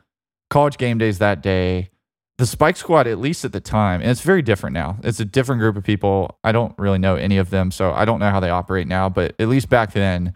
College 0.51 0.79
game 0.79 0.99
days 0.99 1.19
that 1.19 1.43
day. 1.43 1.91
The 2.39 2.47
Spike 2.47 2.77
Squad, 2.79 3.07
at 3.07 3.19
least 3.19 3.45
at 3.45 3.53
the 3.53 3.61
time, 3.61 4.01
and 4.01 4.11
it's 4.11 4.23
very 4.23 4.41
different 4.41 4.73
now. 4.73 4.97
It's 5.05 5.21
a 5.21 5.27
different 5.27 5.61
group 5.61 5.77
of 5.77 5.85
people. 5.85 6.39
I 6.43 6.53
don't 6.53 6.75
really 6.79 6.99
know 6.99 7.15
any 7.17 7.37
of 7.37 7.51
them, 7.51 7.71
so 7.71 7.93
I 7.93 8.07
don't 8.07 8.19
know 8.19 8.31
how 8.31 8.41
they 8.41 8.49
operate 8.49 8.87
now. 8.89 9.11
But 9.11 9.35
at 9.39 9.49
least 9.49 9.69
back 9.69 9.93
then, 9.93 10.33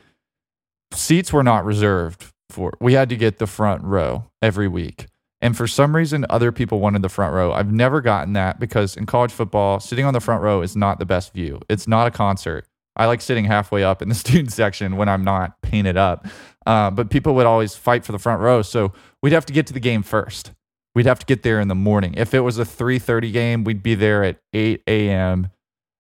seats 0.93 1.33
were 1.33 1.43
not 1.43 1.65
reserved 1.65 2.27
for. 2.51 2.75
We 2.81 2.93
had 2.93 3.09
to 3.09 3.17
get 3.17 3.39
the 3.39 3.47
front 3.47 3.85
row 3.85 4.27
every 4.43 4.69
week. 4.69 5.07
And 5.45 5.55
for 5.55 5.67
some 5.67 5.95
reason, 5.95 6.25
other 6.31 6.53
people 6.53 6.81
wanted 6.81 7.03
the 7.03 7.11
front 7.11 7.35
row. 7.35 7.53
I've 7.53 7.71
never 7.71 8.01
gotten 8.01 8.33
that 8.33 8.59
because 8.59 8.97
in 8.97 9.05
college 9.05 9.31
football, 9.31 9.79
sitting 9.79 10.07
on 10.07 10.15
the 10.15 10.21
front 10.21 10.43
row 10.43 10.63
is 10.63 10.75
not 10.75 10.99
the 10.99 11.05
best 11.05 11.35
view. 11.35 11.61
It's 11.69 11.87
not 11.87 12.07
a 12.07 12.11
concert. 12.11 12.67
I 12.97 13.05
like 13.05 13.21
sitting 13.21 13.45
halfway 13.45 13.85
up 13.85 14.01
in 14.01 14.09
the 14.09 14.15
student 14.15 14.53
section 14.53 14.97
when 14.97 15.07
I'm 15.07 15.23
not 15.23 15.61
painted 15.61 15.99
up. 15.99 16.27
Uh, 16.65 16.91
but 16.91 17.11
people 17.11 17.35
would 17.35 17.45
always 17.45 17.77
fight 17.77 18.07
for 18.07 18.13
the 18.13 18.19
front 18.19 18.41
row, 18.41 18.63
so 18.63 18.95
we'd 19.23 19.35
have 19.35 19.45
to 19.45 19.53
get 19.53 19.67
to 19.67 19.75
the 19.75 19.81
game 19.81 20.03
first. 20.03 20.53
We'd 20.95 21.05
have 21.05 21.19
to 21.19 21.27
get 21.27 21.43
there 21.43 21.61
in 21.61 21.69
the 21.69 21.75
morning. 21.75 22.15
If 22.17 22.33
it 22.33 22.41
was 22.41 22.59
a 22.59 22.65
3:30 22.65 23.31
game, 23.31 23.65
we'd 23.65 23.83
be 23.83 23.95
there 23.95 24.25
at 24.25 24.39
8 24.55 24.83
a.m. 24.87 25.51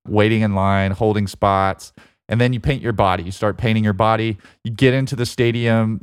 waiting 0.08 0.40
in 0.40 0.54
line, 0.54 0.92
holding 0.92 1.26
spots, 1.26 1.92
and 2.30 2.40
then 2.40 2.54
you 2.54 2.60
paint 2.60 2.80
your 2.80 2.94
body. 2.94 3.24
You 3.24 3.30
start 3.30 3.58
painting 3.58 3.84
your 3.84 3.92
body. 3.92 4.38
You 4.62 4.70
get 4.70 4.94
into 4.94 5.16
the 5.16 5.26
stadium 5.26 6.00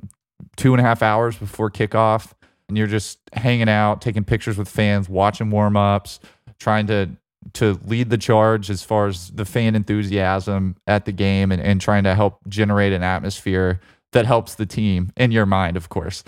two 0.57 0.74
and 0.74 0.79
a 0.79 0.83
half 0.83 1.01
hours 1.01 1.38
before 1.38 1.71
kickoff, 1.71 2.33
and 2.72 2.78
you're 2.78 2.88
just 2.88 3.20
hanging 3.34 3.70
out, 3.70 4.01
taking 4.01 4.24
pictures 4.24 4.58
with 4.58 4.70
fans, 4.70 5.10
watching 5.10 5.51
warm 5.51 5.75
ups, 5.75 6.20
trying 6.58 6.88
to 6.88 7.10
to 7.54 7.80
lead 7.86 8.10
the 8.10 8.18
charge 8.18 8.70
as 8.70 8.84
far 8.84 9.08
as 9.08 9.32
the 9.32 9.46
fan 9.46 9.75
enthusiasm 9.75 10.75
at 10.86 11.06
the 11.06 11.12
game 11.12 11.51
and, 11.51 11.62
and 11.62 11.82
trying 11.82 12.04
to 12.04 12.13
help 12.13 12.40
generate 12.48 12.94
an 12.94 13.01
atmosphere 13.01 13.82
that 14.13 14.25
helps 14.25 14.56
the 14.56 14.66
team 14.66 15.12
in 15.18 15.32
your 15.32 15.46
mind, 15.46 15.75
of 15.75 15.90
course. 15.90 16.24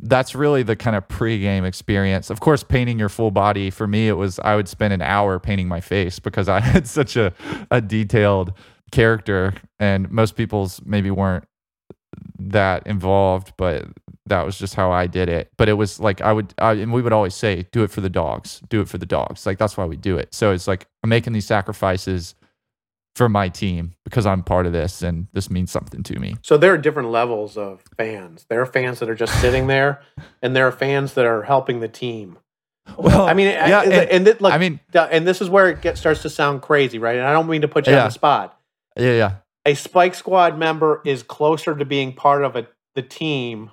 That's 0.00 0.34
really 0.34 0.62
the 0.62 0.76
kind 0.76 0.94
of 0.94 1.08
pregame 1.08 1.64
experience. 1.64 2.30
Of 2.30 2.40
course, 2.40 2.62
painting 2.62 2.98
your 2.98 3.08
full 3.08 3.30
body 3.30 3.70
for 3.70 3.86
me, 3.86 4.08
it 4.08 4.14
was 4.14 4.38
I 4.40 4.56
would 4.56 4.68
spend 4.68 4.92
an 4.92 5.02
hour 5.02 5.38
painting 5.38 5.68
my 5.68 5.80
face 5.80 6.18
because 6.18 6.48
I 6.48 6.60
had 6.72 6.86
such 6.86 7.16
a, 7.16 7.32
a 7.70 7.80
detailed 7.80 8.52
character, 8.90 9.54
and 9.80 10.10
most 10.10 10.36
people's 10.36 10.80
maybe 10.84 11.10
weren't 11.10 11.44
that 12.38 12.86
involved, 12.86 13.54
but 13.56 13.86
that 14.32 14.44
was 14.44 14.58
just 14.58 14.74
how 14.74 14.90
I 14.90 15.06
did 15.06 15.28
it. 15.28 15.50
But 15.56 15.68
it 15.68 15.74
was 15.74 16.00
like 16.00 16.20
I 16.20 16.32
would, 16.32 16.52
I, 16.58 16.72
and 16.72 16.92
we 16.92 17.02
would 17.02 17.12
always 17.12 17.34
say, 17.34 17.66
"Do 17.72 17.82
it 17.84 17.90
for 17.90 18.00
the 18.00 18.10
dogs. 18.10 18.60
Do 18.68 18.80
it 18.80 18.88
for 18.88 18.98
the 18.98 19.06
dogs." 19.06 19.46
Like 19.46 19.58
that's 19.58 19.76
why 19.76 19.84
we 19.84 19.96
do 19.96 20.16
it. 20.18 20.34
So 20.34 20.52
it's 20.52 20.66
like 20.66 20.86
I'm 21.02 21.10
making 21.10 21.32
these 21.32 21.46
sacrifices 21.46 22.34
for 23.14 23.28
my 23.28 23.48
team 23.50 23.92
because 24.04 24.24
I'm 24.24 24.42
part 24.42 24.64
of 24.66 24.72
this, 24.72 25.02
and 25.02 25.26
this 25.34 25.50
means 25.50 25.70
something 25.70 26.02
to 26.04 26.18
me. 26.18 26.36
So 26.42 26.56
there 26.56 26.72
are 26.72 26.78
different 26.78 27.10
levels 27.10 27.56
of 27.58 27.82
fans. 27.98 28.46
There 28.48 28.60
are 28.62 28.66
fans 28.66 29.00
that 29.00 29.10
are 29.10 29.14
just 29.14 29.38
sitting 29.40 29.66
there, 29.66 30.00
and 30.42 30.56
there 30.56 30.66
are 30.66 30.72
fans 30.72 31.14
that 31.14 31.26
are 31.26 31.42
helping 31.42 31.80
the 31.80 31.88
team. 31.88 32.38
Well, 32.98 33.22
I 33.28 33.34
mean, 33.34 33.46
yeah, 33.48 33.78
I, 33.80 33.84
and- 33.84 34.10
and, 34.10 34.24
th- 34.24 34.40
look, 34.40 34.52
I 34.52 34.58
mean, 34.58 34.80
and 34.94 35.24
this 35.28 35.40
is 35.40 35.48
where 35.48 35.68
it 35.68 35.82
gets, 35.82 36.00
starts 36.00 36.22
to 36.22 36.30
sound 36.30 36.62
crazy, 36.62 36.98
right? 36.98 37.16
And 37.16 37.24
I 37.26 37.32
don't 37.32 37.48
mean 37.48 37.60
to 37.62 37.68
put 37.68 37.86
you 37.86 37.92
on 37.92 37.98
Yeah. 37.98 38.04
the 38.06 38.10
spot. 38.10 38.58
yeah, 38.96 39.12
yeah. 39.12 39.32
A 39.64 39.74
Spike 39.74 40.16
Squad 40.16 40.58
member 40.58 41.00
is 41.04 41.22
closer 41.22 41.76
to 41.76 41.84
being 41.84 42.12
part 42.14 42.42
of 42.42 42.56
a, 42.56 42.66
the 42.96 43.02
team 43.02 43.70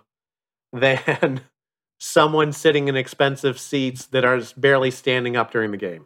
than 0.74 1.42
someone 2.00 2.54
sitting 2.54 2.88
in 2.88 2.96
expensive 2.96 3.60
seats 3.60 4.06
that 4.08 4.26
are 4.26 4.42
barely 4.58 4.92
standing 4.92 5.36
up 5.36 5.52
during 5.52 5.72
the 5.72 5.78
game. 5.78 6.06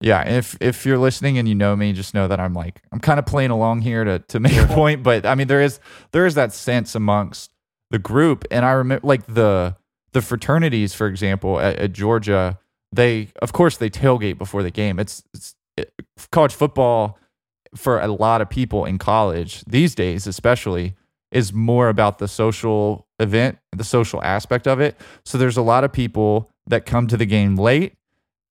Yeah, 0.00 0.28
if 0.28 0.58
if 0.60 0.84
you're 0.84 0.98
listening 0.98 1.38
and 1.38 1.48
you 1.48 1.54
know 1.54 1.74
me, 1.74 1.92
just 1.94 2.12
know 2.12 2.28
that 2.28 2.38
I'm 2.38 2.52
like 2.52 2.82
I'm 2.92 3.00
kind 3.00 3.18
of 3.18 3.24
playing 3.24 3.50
along 3.50 3.80
here 3.80 4.04
to 4.04 4.18
to 4.18 4.40
make 4.40 4.56
a 4.56 4.66
point. 4.66 5.02
But 5.02 5.24
I 5.24 5.34
mean, 5.34 5.46
there 5.48 5.62
is 5.62 5.80
there 6.12 6.26
is 6.26 6.34
that 6.34 6.52
sense 6.52 6.94
amongst 6.94 7.52
the 7.90 7.98
group, 7.98 8.44
and 8.50 8.64
I 8.64 8.72
remember 8.72 9.06
like 9.06 9.26
the 9.26 9.76
the 10.12 10.20
fraternities, 10.20 10.94
for 10.94 11.06
example, 11.06 11.58
at, 11.60 11.76
at 11.76 11.92
Georgia, 11.92 12.58
they 12.92 13.28
of 13.40 13.52
course 13.52 13.78
they 13.78 13.88
tailgate 13.88 14.38
before 14.38 14.62
the 14.62 14.70
game. 14.70 14.98
It's, 14.98 15.22
it's 15.32 15.54
it, 15.76 15.92
college 16.30 16.54
football 16.54 17.18
for 17.74 18.00
a 18.00 18.08
lot 18.08 18.40
of 18.40 18.50
people 18.50 18.84
in 18.84 18.98
college 18.98 19.62
these 19.66 19.94
days, 19.94 20.26
especially, 20.26 20.94
is 21.36 21.52
more 21.52 21.90
about 21.90 22.16
the 22.18 22.26
social 22.26 23.06
event, 23.20 23.58
the 23.70 23.84
social 23.84 24.22
aspect 24.22 24.66
of 24.66 24.80
it. 24.80 24.98
So 25.22 25.36
there's 25.36 25.58
a 25.58 25.62
lot 25.62 25.84
of 25.84 25.92
people 25.92 26.50
that 26.66 26.86
come 26.86 27.06
to 27.08 27.16
the 27.18 27.26
game 27.26 27.56
late 27.56 27.92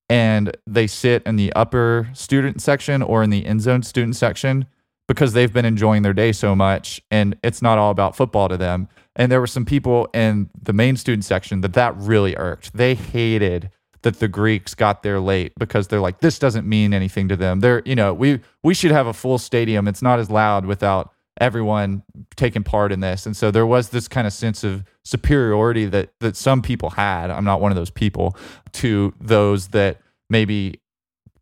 and 0.08 0.56
they 0.68 0.86
sit 0.86 1.24
in 1.25 1.36
the 1.36 1.51
upper 1.54 2.08
student 2.13 2.62
section 2.62 3.01
or 3.01 3.24
in 3.24 3.32
the 3.32 3.44
end 3.44 3.62
zone 3.62 3.82
student 3.82 4.15
section 4.15 4.68
because 5.08 5.34
they've 5.34 5.51
been 5.51 5.65
enjoying 5.65 6.04
their 6.04 6.13
day 6.13 6.32
so 6.32 6.56
much 6.56 7.01
and 7.10 7.36
it's 7.44 7.60
not 7.60 7.80
all 7.80 7.89
about 7.89 8.15
football 8.15 8.48
to 8.50 8.58
them. 8.58 8.88
And 9.15 9.32
there 9.32 9.39
were 9.39 9.48
some 9.48 9.65
people 9.65 10.08
in 10.13 10.51
the 10.62 10.74
main 10.74 10.96
student 10.96 11.25
section 11.25 11.62
that 11.62 11.74
that 11.74 11.98
really 11.98 12.36
irked. 12.38 12.77
They 12.77 12.94
hated 12.94 13.72
that 14.04 14.20
the 14.20 14.27
greeks 14.27 14.75
got 14.75 15.01
there 15.01 15.20
late 15.20 15.54
because 15.58 15.88
they're 15.88 16.00
like 16.00 16.20
this 16.20 16.38
doesn't 16.38 16.68
mean 16.68 16.94
anything 16.94 17.30
to 17.30 17.36
them. 17.36 17.62
They're 17.62 17.82
you 17.84 17.96
know 17.96 18.13
we 18.13 18.42
we 18.62 18.75
should 18.75 18.92
have 18.92 19.08
a 19.08 19.13
full 19.13 19.39
stadium. 19.39 19.88
It's 19.88 20.04
not 20.04 20.20
as 20.20 20.30
loud 20.30 20.68
without 20.68 21.14
everyone 21.42 22.04
taking 22.36 22.63
part 22.63 22.92
in 22.92 23.01
this 23.01 23.25
and 23.25 23.36
so 23.36 23.51
there 23.51 23.65
was 23.65 23.89
this 23.89 24.08
kind 24.08 24.25
of 24.25 24.34
sense 24.34 24.63
of 24.63 24.84
superiority 25.04 25.86
that 25.86 26.10
that 26.20 26.36
some 26.36 26.62
people 26.62 26.92
had 26.92 27.30
i'm 27.30 27.44
not 27.44 27.60
one 27.60 27.72
of 27.72 27.75
those 27.75 27.89
people 27.89 28.36
to 28.72 29.13
those 29.20 29.70
that 29.70 30.00
maybe 30.30 30.80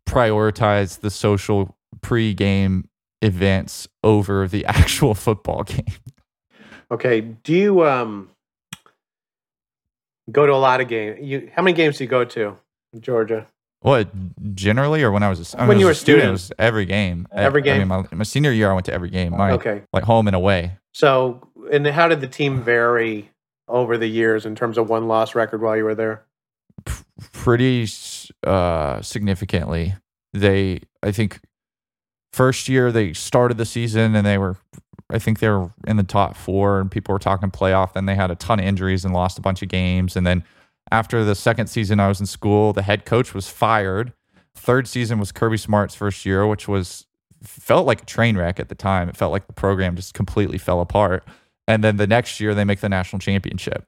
prioritize 0.06 1.00
the 1.00 1.10
social 1.10 1.76
pre-game 2.00 2.88
events 3.22 3.86
over 4.02 4.48
the 4.48 4.64
actual 4.66 5.14
football 5.14 5.62
game 5.62 5.84
Okay. 6.90 7.20
Do 7.20 7.52
you 7.52 7.84
um 7.84 8.30
go 10.30 10.46
to 10.46 10.52
a 10.52 10.56
lot 10.56 10.80
of 10.80 10.88
games? 10.88 11.18
You 11.20 11.50
how 11.54 11.62
many 11.62 11.76
games 11.76 11.98
do 11.98 12.04
you 12.04 12.08
go 12.08 12.24
to 12.24 12.56
in 12.92 13.00
Georgia? 13.00 13.46
What 13.84 14.08
generally 14.54 15.02
or 15.02 15.10
when 15.12 15.22
i 15.22 15.28
was 15.28 15.54
a, 15.54 15.60
I 15.60 15.68
When 15.68 15.78
you 15.78 15.84
were 15.84 15.92
a 15.92 15.94
student, 15.94 16.28
it 16.28 16.32
was 16.32 16.50
every 16.58 16.86
game 16.86 17.28
Every 17.32 17.60
I 17.62 17.64
game? 17.64 17.78
mean, 17.80 17.88
my, 17.88 18.04
my 18.12 18.24
senior 18.24 18.50
year 18.50 18.70
i 18.70 18.72
went 18.74 18.86
to 18.86 18.92
every 18.94 19.10
game 19.10 19.32
my 19.32 19.52
Okay. 19.52 19.82
like 19.92 20.04
home 20.04 20.26
and 20.26 20.34
away 20.34 20.78
So, 20.92 21.48
and 21.72 21.86
how 21.86 22.08
did 22.08 22.20
the 22.20 22.26
team 22.28 22.62
vary 22.62 23.30
over 23.68 23.96
the 23.98 24.06
years 24.06 24.46
in 24.46 24.54
terms 24.54 24.78
of 24.78 24.88
one 24.88 25.06
loss 25.08 25.34
record 25.34 25.60
while 25.62 25.76
you 25.76 25.84
were 25.84 25.94
there? 25.94 26.24
pretty 27.32 27.86
uh, 28.46 29.00
significantly. 29.02 29.94
They, 30.32 30.80
I 31.02 31.12
think, 31.12 31.40
first 32.32 32.68
year 32.68 32.90
they 32.92 33.12
started 33.12 33.56
the 33.58 33.64
season 33.64 34.14
and 34.14 34.26
they 34.26 34.38
were, 34.38 34.56
I 35.10 35.18
think 35.18 35.38
they 35.38 35.48
were 35.48 35.70
in 35.86 35.96
the 35.96 36.02
top 36.02 36.36
four 36.36 36.80
and 36.80 36.90
people 36.90 37.12
were 37.12 37.18
talking 37.18 37.50
playoff. 37.50 37.92
Then 37.92 38.06
they 38.06 38.14
had 38.16 38.30
a 38.30 38.34
ton 38.34 38.58
of 38.58 38.64
injuries 38.66 39.04
and 39.04 39.14
lost 39.14 39.38
a 39.38 39.42
bunch 39.42 39.62
of 39.62 39.68
games. 39.68 40.16
And 40.16 40.26
then 40.26 40.42
after 40.90 41.24
the 41.24 41.34
second 41.34 41.68
season 41.68 42.00
I 42.00 42.08
was 42.08 42.20
in 42.20 42.26
school, 42.26 42.72
the 42.72 42.82
head 42.82 43.04
coach 43.04 43.34
was 43.34 43.48
fired. 43.48 44.12
Third 44.54 44.86
season 44.86 45.18
was 45.18 45.32
Kirby 45.32 45.56
Smart's 45.56 45.94
first 45.94 46.24
year, 46.24 46.46
which 46.46 46.68
was 46.68 47.06
felt 47.42 47.86
like 47.86 48.02
a 48.02 48.06
train 48.06 48.36
wreck 48.36 48.58
at 48.60 48.68
the 48.68 48.74
time. 48.74 49.08
It 49.08 49.16
felt 49.16 49.32
like 49.32 49.46
the 49.46 49.52
program 49.52 49.96
just 49.96 50.14
completely 50.14 50.58
fell 50.58 50.80
apart. 50.80 51.24
And 51.66 51.82
then 51.82 51.96
the 51.96 52.06
next 52.06 52.40
year 52.40 52.54
they 52.54 52.64
make 52.64 52.80
the 52.80 52.88
national 52.88 53.20
championship. 53.20 53.84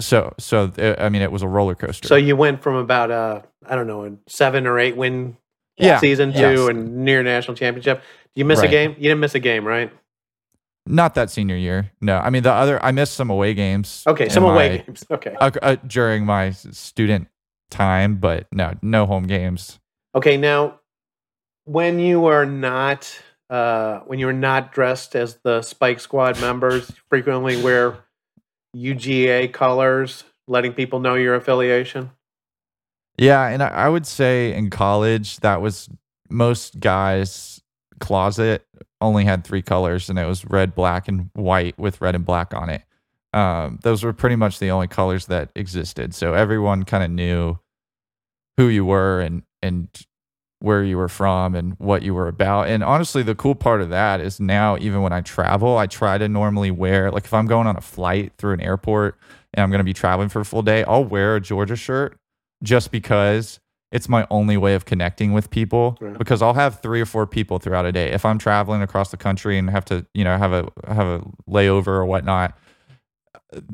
So, 0.00 0.34
so 0.38 0.72
uh, 0.78 0.94
I 0.98 1.08
mean, 1.08 1.22
it 1.22 1.32
was 1.32 1.42
a 1.42 1.48
roller 1.48 1.74
coaster. 1.74 2.08
So 2.08 2.16
you 2.16 2.36
went 2.36 2.62
from 2.62 2.74
about 2.76 3.10
uh 3.10 3.42
I 3.66 3.76
don't 3.76 3.86
know 3.86 4.04
a 4.04 4.12
seven 4.26 4.66
or 4.66 4.78
eight 4.78 4.96
win 4.96 5.36
Yeah, 5.76 5.98
season 5.98 6.32
yes. 6.32 6.68
and 6.68 7.04
near 7.04 7.22
national 7.22 7.56
championship. 7.56 8.02
You 8.34 8.44
miss 8.44 8.60
a 8.60 8.68
game? 8.68 8.92
You 8.96 9.08
didn't 9.10 9.20
miss 9.20 9.34
a 9.34 9.40
game, 9.40 9.66
right? 9.66 9.92
Not 10.86 11.14
that 11.14 11.30
senior 11.30 11.56
year. 11.56 11.92
No, 12.00 12.18
I 12.18 12.30
mean 12.30 12.42
the 12.42 12.52
other. 12.52 12.82
I 12.84 12.90
missed 12.90 13.14
some 13.14 13.30
away 13.30 13.54
games. 13.54 14.02
Okay, 14.06 14.28
some 14.28 14.44
away 14.44 14.70
my- 14.70 14.76
games. 14.84 15.04
Okay. 15.10 15.34
uh, 15.40 15.50
uh, 15.62 15.76
during 15.86 16.24
my 16.24 16.50
student 16.50 17.28
time, 17.70 18.16
but 18.16 18.46
no, 18.52 18.74
no 18.82 19.06
home 19.06 19.24
games. 19.24 19.78
Okay, 20.14 20.36
now 20.36 20.80
when 21.64 21.98
you 21.98 22.26
are 22.26 22.46
not 22.46 23.20
uh, 23.50 24.00
when 24.00 24.18
you 24.18 24.28
are 24.28 24.32
not 24.32 24.72
dressed 24.72 25.14
as 25.14 25.38
the 25.44 25.62
Spike 25.62 26.00
Squad 26.00 26.40
members, 26.40 26.90
frequently 27.08 27.60
wear 27.62 27.98
UGA 28.76 29.52
colors, 29.52 30.24
letting 30.48 30.72
people 30.72 31.00
know 31.00 31.14
your 31.14 31.34
affiliation. 31.34 32.10
Yeah, 33.18 33.46
and 33.48 33.62
I, 33.62 33.68
I 33.68 33.88
would 33.88 34.06
say 34.06 34.54
in 34.54 34.70
college 34.70 35.38
that 35.40 35.60
was 35.60 35.88
most 36.30 36.80
guys' 36.80 37.60
closet 37.98 38.64
only 39.00 39.24
had 39.24 39.44
three 39.44 39.62
colors, 39.62 40.10
and 40.10 40.18
it 40.18 40.26
was 40.26 40.44
red, 40.44 40.74
black, 40.74 41.08
and 41.08 41.30
white 41.34 41.78
with 41.78 42.00
red 42.00 42.14
and 42.14 42.24
black 42.24 42.54
on 42.54 42.70
it. 42.70 42.82
Um, 43.32 43.78
those 43.82 44.02
were 44.02 44.12
pretty 44.12 44.36
much 44.36 44.58
the 44.58 44.70
only 44.70 44.88
colors 44.88 45.26
that 45.26 45.50
existed. 45.54 46.14
So 46.14 46.34
everyone 46.34 46.84
kind 46.84 47.04
of 47.04 47.10
knew 47.10 47.58
who 48.56 48.68
you 48.68 48.84
were 48.84 49.20
and 49.20 49.42
and 49.62 49.88
where 50.58 50.82
you 50.82 50.98
were 50.98 51.08
from 51.08 51.54
and 51.54 51.74
what 51.78 52.02
you 52.02 52.12
were 52.12 52.28
about. 52.28 52.68
And 52.68 52.84
honestly, 52.84 53.22
the 53.22 53.34
cool 53.34 53.54
part 53.54 53.80
of 53.80 53.88
that 53.90 54.20
is 54.20 54.38
now 54.38 54.76
even 54.78 55.00
when 55.00 55.12
I 55.12 55.22
travel, 55.22 55.78
I 55.78 55.86
try 55.86 56.18
to 56.18 56.28
normally 56.28 56.70
wear 56.70 57.10
like 57.10 57.24
if 57.24 57.32
I'm 57.32 57.46
going 57.46 57.66
on 57.66 57.76
a 57.76 57.80
flight 57.80 58.32
through 58.36 58.54
an 58.54 58.60
airport 58.60 59.16
and 59.54 59.62
I'm 59.62 59.70
going 59.70 59.78
to 59.78 59.84
be 59.84 59.94
traveling 59.94 60.28
for 60.28 60.40
a 60.40 60.44
full 60.44 60.62
day, 60.62 60.84
I'll 60.84 61.04
wear 61.04 61.36
a 61.36 61.40
Georgia 61.40 61.76
shirt 61.76 62.16
just 62.62 62.90
because 62.90 63.58
it's 63.92 64.08
my 64.08 64.26
only 64.30 64.56
way 64.56 64.74
of 64.74 64.84
connecting 64.84 65.32
with 65.32 65.50
people 65.50 65.96
Right. 66.00 66.16
because 66.18 66.42
I'll 66.42 66.54
have 66.54 66.80
three 66.80 67.00
or 67.00 67.06
four 67.06 67.26
people 67.26 67.58
throughout 67.58 67.86
a 67.86 67.92
day. 67.92 68.10
If 68.12 68.24
I'm 68.24 68.38
traveling 68.38 68.82
across 68.82 69.10
the 69.10 69.16
country 69.16 69.58
and 69.58 69.68
have 69.70 69.84
to, 69.86 70.06
you 70.14 70.24
know, 70.24 70.36
have 70.38 70.52
a 70.52 70.68
have 70.86 71.06
a 71.06 71.22
layover 71.48 71.88
or 71.88 72.04
whatnot, 72.06 72.56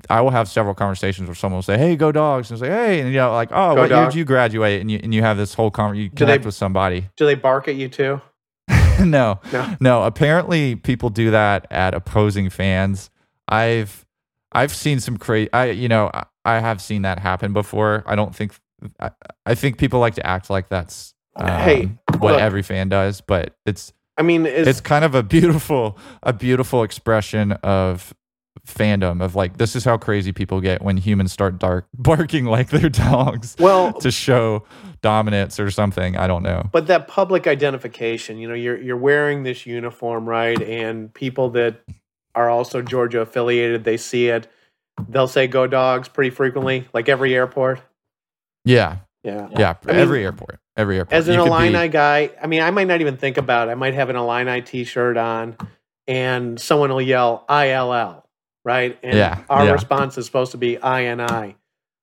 I 0.09 0.23
will 0.23 0.31
have 0.31 0.49
several 0.49 0.75
conversations 0.75 1.29
where 1.29 1.35
someone 1.35 1.59
will 1.59 1.63
say, 1.63 1.77
"Hey, 1.77 1.97
go 1.97 2.11
dogs," 2.13 2.51
and 2.51 2.59
say, 2.59 2.69
"Hey," 2.69 3.01
and 3.01 3.11
you 3.11 3.17
know, 3.17 3.33
like, 3.33 3.51
"Oh, 3.53 3.75
Go 3.75 3.83
what 3.83 3.91
year 3.91 4.05
did 4.07 4.15
you 4.15 4.25
graduate?" 4.25 4.81
And 4.81 4.91
you 4.91 4.99
and 5.03 5.13
you 5.15 5.21
have 5.23 5.37
this 5.37 5.53
whole 5.55 5.71
conversation. 5.71 6.03
You 6.05 6.09
Do 6.09 6.15
they- 6.15 6.19
connect 6.33 6.45
with 6.47 6.55
somebody. 6.55 7.09
Do 7.17 7.27
they 7.27 7.35
bark 7.35 7.69
at 7.69 7.75
you 7.75 7.89
too? 7.89 8.21
no, 9.01 9.39
No. 9.53 9.77
no. 9.81 10.03
Apparently, 10.05 10.77
people 10.77 11.11
do 11.11 11.31
that 11.31 11.67
at 11.71 11.93
opposing 11.95 12.49
fans. 12.49 13.11
I've 13.49 14.07
I've 14.53 14.75
seen 14.75 14.99
some 15.01 15.19
crazy. 15.19 15.53
I 15.53 15.67
you 15.67 15.89
know 15.89 16.11
I, 16.15 16.25
I 16.47 16.61
have 16.61 16.81
seen 16.81 17.03
that 17.03 17.19
happen 17.19 17.53
before. 17.53 18.03
I 18.07 18.15
don't 18.17 18.35
think 18.35 18.53
I, 19.01 19.11
I 19.45 19.55
think 19.55 19.79
people 19.79 20.01
like 20.01 20.15
to 20.15 20.27
act 20.27 20.51
like 20.51 20.69
that's 20.69 21.15
um, 21.37 21.47
Hey, 21.49 21.91
what 22.19 22.33
look. 22.33 22.41
every 22.41 22.63
fan 22.63 22.89
does, 22.89 23.21
but 23.21 23.55
it's 23.67 23.93
I 24.17 24.23
mean, 24.23 24.47
is, 24.47 24.67
it's 24.67 24.81
kind 24.81 25.05
of 25.05 25.15
a 25.15 25.23
beautiful 25.23 25.99
a 26.23 26.33
beautiful 26.33 26.83
expression 26.83 27.53
of 27.53 28.15
fandom 28.67 29.23
of 29.23 29.37
like 29.37 29.59
this 29.59 29.77
is 29.77 29.85
how 29.85 29.97
crazy 29.97 30.33
people 30.33 30.61
get 30.61 30.83
when 30.83 30.97
humans 30.97 31.31
start 31.33 31.59
dark 31.59 31.87
barking 31.95 32.47
like 32.47 32.69
their 32.71 32.89
dogs 32.89 33.55
well, 33.59 33.93
to 33.93 34.11
show 34.11 34.65
dominance 35.03 35.61
or 35.61 35.71
something. 35.71 36.17
I 36.17 36.27
don't 36.27 36.43
know. 36.43 36.69
but 36.73 36.87
that 36.89 37.07
public 37.07 37.47
identification, 37.47 38.39
you 38.39 38.49
know, 38.49 38.55
you're 38.55 38.81
you're 38.81 38.97
wearing 38.97 39.43
this 39.43 39.67
uniform, 39.67 40.29
right? 40.29 40.61
And 40.61 41.13
people 41.13 41.51
that 41.51 41.81
are 42.35 42.51
also 42.51 42.83
Georgia 42.83 43.21
affiliated, 43.21 43.85
they 43.85 43.97
see 43.97 44.29
it. 44.29 44.49
They'll 45.09 45.29
say 45.29 45.47
"Go 45.47 45.67
Dogs" 45.67 46.09
pretty 46.09 46.31
frequently, 46.31 46.89
like 46.95 47.09
every 47.09 47.35
airport. 47.35 47.81
Yeah, 48.67 48.97
Yeah. 49.23 49.49
yeah. 49.59 49.75
I 49.87 49.93
mean, 49.93 49.97
every 49.97 50.23
airport, 50.25 50.59
every 50.77 50.99
airport. 50.99 51.15
As 51.15 51.29
an 51.29 51.35
You 51.35 51.41
could 51.45 51.47
be- 51.47 51.67
Illini 51.69 51.89
guy, 51.89 52.31
I 52.43 52.47
mean, 52.47 52.61
I 52.61 52.71
might 52.71 52.87
not 52.89 53.01
even 53.01 53.17
think 53.17 53.39
about 53.39 53.69
it. 53.69 53.71
I 53.71 53.75
might 53.77 53.95
have 53.95 54.11
an 54.11 54.17
Illini 54.17 54.61
T-shirt 54.61 55.17
on, 55.17 55.57
and 56.07 56.61
someone 56.61 56.91
will 56.91 57.01
yell 57.01 57.45
"ILL," 57.49 58.29
right? 58.65 58.99
And 59.03 59.17
Yeah, 59.17 59.39
our 59.49 59.65
yeah. 59.67 59.73
response 59.73 60.19
is 60.19 60.27
supposed 60.27 60.53
to 60.53 60.59
be 60.59 60.77
"INI." 60.77 61.55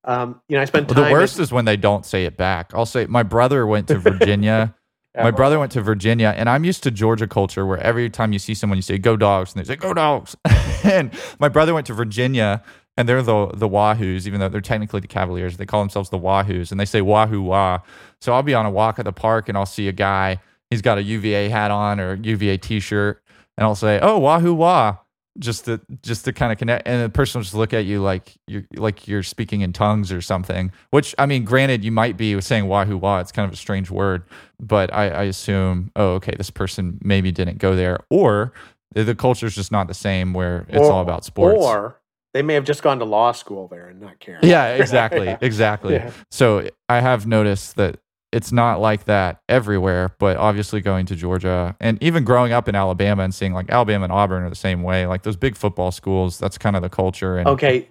Um, 0.06 0.42
you 0.50 0.56
know, 0.58 0.62
I 0.62 0.66
spent 0.66 0.88
Well, 0.88 0.96
time. 0.96 1.06
the 1.06 1.12
worst 1.12 1.40
is 1.40 1.52
when 1.52 1.66
they 1.66 1.78
don't 1.78 2.06
say 2.06 2.26
it 2.26 2.36
back. 2.36 2.72
I'll 2.74 2.86
say 2.86 3.06
my 3.06 3.24
brother 3.24 3.66
went 3.68 3.88
to 3.90 3.98
Virginia. 4.00 4.74
my 5.16 5.30
brother 5.32 5.60
went 5.60 5.72
to 5.74 5.82
Virginia, 5.82 6.34
and 6.36 6.50
I'm 6.50 6.64
used 6.66 6.82
to 6.84 6.92
Georgia 6.92 7.28
culture 7.28 7.66
where 7.66 7.78
every 7.78 8.10
time 8.10 8.34
you 8.34 8.40
see 8.40 8.54
someone, 8.56 8.78
you 8.78 8.82
say 8.82 8.98
"Go 8.98 9.16
Dogs," 9.16 9.54
and 9.54 9.64
they 9.64 9.68
say 9.68 9.76
"Go 9.76 9.94
Dogs." 9.94 10.36
and 10.84 11.12
my 11.40 11.48
brother 11.50 11.74
went 11.74 11.86
to 11.88 11.94
Virginia, 11.94 12.64
and 12.98 13.08
they're 13.10 13.22
the 13.24 13.48
the 13.54 13.68
Wahoos, 13.68 14.28
even 14.28 14.40
though 14.40 14.50
they're 14.50 14.62
technically 14.62 15.00
the 15.00 15.08
Cavaliers. 15.08 15.58
They 15.58 15.66
call 15.66 15.82
themselves 15.82 16.10
the 16.10 16.20
Wahoos, 16.20 16.72
and 16.72 16.80
they 16.80 16.86
say 16.86 17.02
Wahoo 17.02 17.42
Wah. 17.42 17.80
So 18.22 18.34
I'll 18.34 18.44
be 18.44 18.54
on 18.54 18.66
a 18.66 18.72
walk 18.72 19.00
at 19.00 19.06
the 19.06 19.12
park, 19.14 19.50
and 19.50 19.58
I'll 19.58 19.66
see 19.66 19.88
a 19.88 19.92
guy. 19.92 20.40
He's 20.70 20.82
got 20.82 20.98
a 20.98 21.04
UVA 21.04 21.50
hat 21.50 21.72
on 21.72 22.00
or 22.00 22.16
UVA 22.16 22.58
T-shirt, 22.58 23.22
and 23.58 23.66
I'll 23.66 23.76
say, 23.76 24.00
"Oh, 24.02 24.20
Wahoo 24.20 24.54
Wah." 24.54 24.98
Just 25.40 25.66
to 25.66 25.82
just 26.04 26.26
to 26.26 26.34
kind 26.34 26.52
of 26.52 26.60
connect, 26.60 26.88
and 26.88 27.04
the 27.04 27.10
person 27.10 27.40
will 27.40 27.44
just 27.44 27.56
look 27.56 27.74
at 27.74 27.86
you 27.86 28.04
like 28.04 28.34
you're 28.46 28.68
like 28.76 29.08
you're 29.08 29.24
speaking 29.24 29.62
in 29.62 29.74
tongues 29.74 30.12
or 30.12 30.22
something. 30.22 30.72
Which 30.92 31.16
I 31.18 31.26
mean, 31.26 31.44
granted, 31.44 31.84
you 31.84 31.92
might 31.92 32.18
be 32.18 32.40
saying 32.40 32.68
"wahoo 32.68 32.98
wah." 32.98 33.20
It's 33.20 33.32
kind 33.32 33.48
of 33.48 33.52
a 33.52 33.58
strange 33.58 33.90
word, 33.90 34.26
but 34.60 34.94
I, 34.94 35.10
I 35.10 35.24
assume, 35.24 35.92
oh, 35.96 36.10
okay, 36.14 36.36
this 36.38 36.52
person 36.52 37.00
maybe 37.04 37.32
didn't 37.32 37.58
go 37.58 37.76
there, 37.76 38.02
or 38.12 38.54
the, 38.94 39.04
the 39.04 39.16
culture's 39.16 39.56
just 39.56 39.72
not 39.72 39.88
the 39.88 39.96
same 39.96 40.34
where 40.34 40.68
it's 40.70 40.78
or- 40.86 40.92
all 40.92 41.02
about 41.02 41.26
sports. 41.26 41.64
Or 41.64 41.98
they 42.34 42.42
may 42.42 42.54
have 42.56 42.64
just 42.64 42.82
gone 42.84 43.00
to 43.00 43.06
law 43.06 43.32
school 43.32 43.68
there 43.68 43.88
and 43.88 44.02
not 44.02 44.20
caring. 44.20 44.44
yeah, 44.44 44.70
exactly, 44.76 45.36
exactly. 45.42 45.96
Yeah. 45.96 46.12
So 46.32 46.68
I 46.90 47.00
have 47.00 47.26
noticed 47.28 47.76
that 47.76 48.00
it's 48.32 48.52
not 48.52 48.80
like 48.80 49.06
that 49.06 49.42
everywhere, 49.48 50.16
but 50.20 50.38
obviously 50.38 50.82
going 50.82 51.06
to 51.06 51.16
Georgia 51.16 51.76
and 51.80 52.02
even 52.02 52.24
growing 52.24 52.52
up 52.52 52.68
in 52.68 52.74
Alabama 52.74 53.22
and 53.24 53.34
seeing 53.34 53.54
like 53.54 53.70
Alabama 53.70 54.06
and 54.06 54.12
Auburn 54.14 54.42
are 54.44 54.50
the 54.50 54.56
same 54.56 54.82
way, 54.82 55.06
like 55.06 55.22
those 55.22 55.36
big 55.36 55.56
football 55.56 55.92
schools. 55.92 56.40
That's 56.40 56.58
kind 56.58 56.76
of 56.76 56.82
the 56.82 56.90
culture. 56.90 57.38
And 57.38 57.48
Okay. 57.48 57.90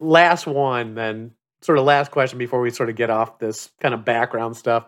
Last 0.00 0.46
one, 0.46 0.94
then, 0.94 1.32
sort 1.60 1.78
of 1.78 1.84
last 1.84 2.10
question 2.10 2.38
before 2.38 2.60
we 2.60 2.70
sort 2.70 2.88
of 2.88 2.96
get 2.96 3.10
off 3.10 3.38
this 3.38 3.70
kind 3.80 3.94
of 3.94 4.04
background 4.04 4.56
stuff. 4.56 4.86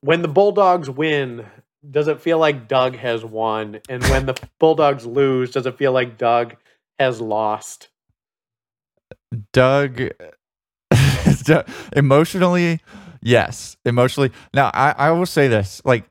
When 0.00 0.22
the 0.22 0.28
Bulldogs 0.28 0.88
win, 0.88 1.46
does 1.88 2.08
it 2.08 2.20
feel 2.20 2.38
like 2.38 2.68
Doug 2.68 2.96
has 2.96 3.24
won? 3.24 3.80
And 3.88 4.02
when 4.04 4.26
the 4.26 4.34
Bulldogs 4.58 5.04
lose, 5.06 5.50
does 5.50 5.66
it 5.66 5.76
feel 5.76 5.92
like 5.92 6.18
Doug 6.18 6.56
has 7.00 7.20
lost? 7.20 7.88
Doug, 9.52 10.00
emotionally, 11.96 12.80
yes, 13.22 13.76
emotionally. 13.84 14.30
Now, 14.54 14.70
I, 14.74 14.94
I 14.96 15.10
will 15.12 15.26
say 15.26 15.48
this: 15.48 15.80
like, 15.84 16.04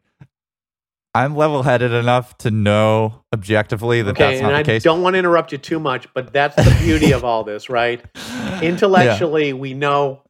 I'm 1.14 1.36
level-headed 1.36 1.92
enough 1.92 2.38
to 2.40 2.52
know 2.52 3.24
objectively 3.34 4.02
that 4.02 4.12
Okay, 4.12 4.24
that's 4.24 4.40
and 4.40 4.48
not 4.48 4.56
I 4.56 4.64
the 4.64 4.66
case. 4.66 4.84
don't 4.84 5.02
want 5.02 5.14
to 5.16 5.20
interrupt 5.20 5.52
you 5.52 5.58
too 5.58 5.80
much, 5.80 6.08
but 6.14 6.34
that's 6.34 6.56
the 6.56 6.76
beauty 6.80 7.12
of 7.12 7.24
all 7.24 7.44
this, 7.44 7.70
right? 7.70 8.04
Intellectually, 8.62 9.54
we 9.54 9.74
know 9.74 10.22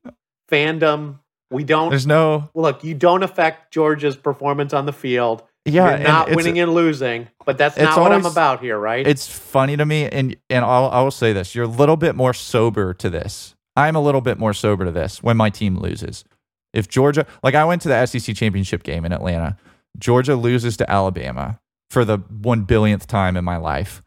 fandom. 0.52 1.20
We 1.52 1.64
don't 1.64 1.90
There's 1.90 2.06
no, 2.08 2.50
look. 2.54 2.84
You 2.84 2.94
don't 2.94 3.24
affect 3.24 3.74
Georgia's 3.74 4.16
performance 4.16 4.74
on 4.74 4.86
the 4.86 4.94
field. 4.94 5.44
Yeah, 5.74 5.98
You're 5.98 6.08
not 6.08 6.36
winning 6.36 6.60
and 6.60 6.74
losing, 6.74 7.28
but 7.46 7.58
that's 7.58 7.78
not 7.78 8.00
what 8.00 8.12
I'm 8.12 8.26
about 8.26 8.62
here, 8.62 8.78
right? 8.78 9.06
It's 9.06 9.28
funny 9.28 9.78
to 9.78 9.86
me, 9.86 10.08
and 10.08 10.36
and 10.50 10.66
I'll 10.66 10.90
I 10.90 11.02
will 11.02 11.12
say 11.12 11.34
this: 11.34 11.56
you're 11.56 11.66
a 11.66 11.68
little 11.68 11.98
bit 11.98 12.16
more 12.16 12.34
sober 12.34 12.94
to 12.96 13.10
this. 13.10 13.56
I'm 13.76 13.96
a 13.96 14.02
little 14.02 14.22
bit 14.22 14.38
more 14.38 14.54
sober 14.54 14.86
to 14.86 14.92
this 14.92 15.24
when 15.24 15.38
my 15.38 15.50
team 15.50 15.78
loses. 15.78 16.26
If 16.74 16.88
Georgia, 16.88 17.26
like 17.44 17.56
I 17.56 17.66
went 17.66 17.82
to 17.84 17.88
the 17.88 18.06
SEC 18.06 18.36
championship 18.36 18.84
game 18.84 19.06
in 19.06 19.14
Atlanta, 19.14 19.58
Georgia 19.98 20.36
loses 20.36 20.78
to 20.78 20.90
Alabama 20.90 21.60
for 21.90 22.06
the 22.06 22.18
one 22.18 22.64
billionth 22.64 23.08
time 23.08 23.36
in 23.38 23.44
my 23.44 23.58
life, 23.58 24.02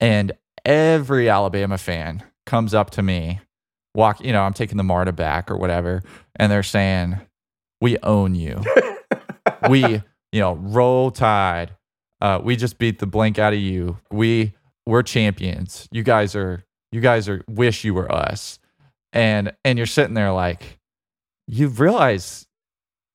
and 0.00 0.32
every 0.64 1.28
Alabama 1.28 1.78
fan 1.78 2.22
comes 2.44 2.74
up 2.74 2.90
to 2.90 3.02
me, 3.02 3.40
walk, 3.94 4.20
you 4.20 4.32
know, 4.32 4.42
I'm 4.42 4.52
taking 4.52 4.76
the 4.76 4.84
Marta 4.84 5.12
back 5.12 5.50
or 5.50 5.56
whatever, 5.56 6.02
and 6.36 6.50
they're 6.50 6.62
saying, 6.62 7.20
"We 7.80 7.98
own 7.98 8.34
you." 8.34 8.62
we 9.68 10.02
you 10.32 10.40
know 10.40 10.54
roll 10.54 11.10
tide. 11.10 11.76
Uh, 12.20 12.40
we 12.42 12.56
just 12.56 12.78
beat 12.78 12.98
the 12.98 13.06
blank 13.06 13.38
out 13.38 13.52
of 13.52 13.58
you. 13.58 13.98
We 14.10 14.54
we're 14.86 15.02
champions. 15.02 15.88
You 15.92 16.02
guys 16.02 16.34
are 16.34 16.64
you 16.90 17.00
guys 17.00 17.28
are 17.28 17.42
wish 17.48 17.84
you 17.84 17.94
were 17.94 18.10
us. 18.10 18.58
And 19.12 19.52
and 19.64 19.78
you're 19.78 19.86
sitting 19.86 20.14
there 20.14 20.32
like 20.32 20.78
you 21.46 21.68
realize 21.68 22.46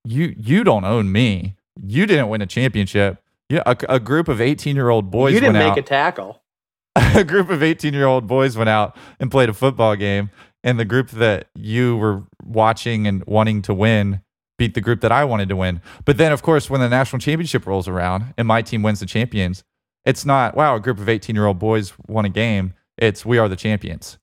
you 0.06 0.36
you 0.38 0.64
don't 0.64 0.86
own 0.86 1.12
me. 1.12 1.56
You 1.82 2.06
didn't 2.06 2.30
win 2.30 2.42
a 2.42 2.46
championship. 2.46 3.22
Yeah 3.50 3.64
a, 3.66 3.78
a 3.90 4.00
group 4.00 4.28
of 4.28 4.42
18 4.42 4.76
year 4.76 4.90
old 4.90 5.10
boys 5.10 5.34
you 5.34 5.40
didn't 5.40 5.54
make 5.54 5.72
out. 5.72 5.78
a 5.78 5.82
tackle. 5.82 6.44
a 6.96 7.24
group 7.24 7.50
of 7.50 7.64
18 7.64 7.94
year 7.94 8.06
old 8.06 8.28
boys 8.28 8.58
went 8.58 8.70
out 8.70 8.96
and 9.20 9.32
played 9.32 9.50
a 9.50 9.54
football 9.54 9.96
game 9.96 10.30
and 10.64 10.80
the 10.80 10.86
group 10.86 11.12
that 11.12 11.48
you 11.56 11.96
were 11.98 12.24
watching 12.44 13.08
and 13.08 13.24
wanting 13.26 13.62
to 13.62 13.74
win 13.74 14.22
beat 14.58 14.74
the 14.74 14.82
group 14.82 15.02
that 15.02 15.12
I 15.12 15.24
wanted 15.24 15.50
to 15.50 15.56
win. 15.56 15.82
But 16.06 16.18
then 16.18 16.32
of 16.32 16.42
course 16.42 16.70
when 16.70 16.82
the 16.82 16.90
national 16.90 17.20
championship 17.20 17.66
rolls 17.66 17.88
around 17.88 18.34
and 18.38 18.48
my 18.48 18.62
team 18.62 18.82
wins 18.84 19.00
the 19.00 19.06
champions, 19.06 19.64
it's 20.06 20.26
not 20.26 20.56
wow, 20.56 20.76
a 20.76 20.80
group 20.80 21.00
of 21.00 21.10
18 21.10 21.36
year 21.36 21.46
old 21.46 21.60
boys 21.60 21.94
won 22.08 22.26
a 22.26 22.30
game. 22.30 22.74
It's 22.98 23.26
we 23.26 23.38
are 23.38 23.50
the 23.50 23.56
champions. 23.56 24.18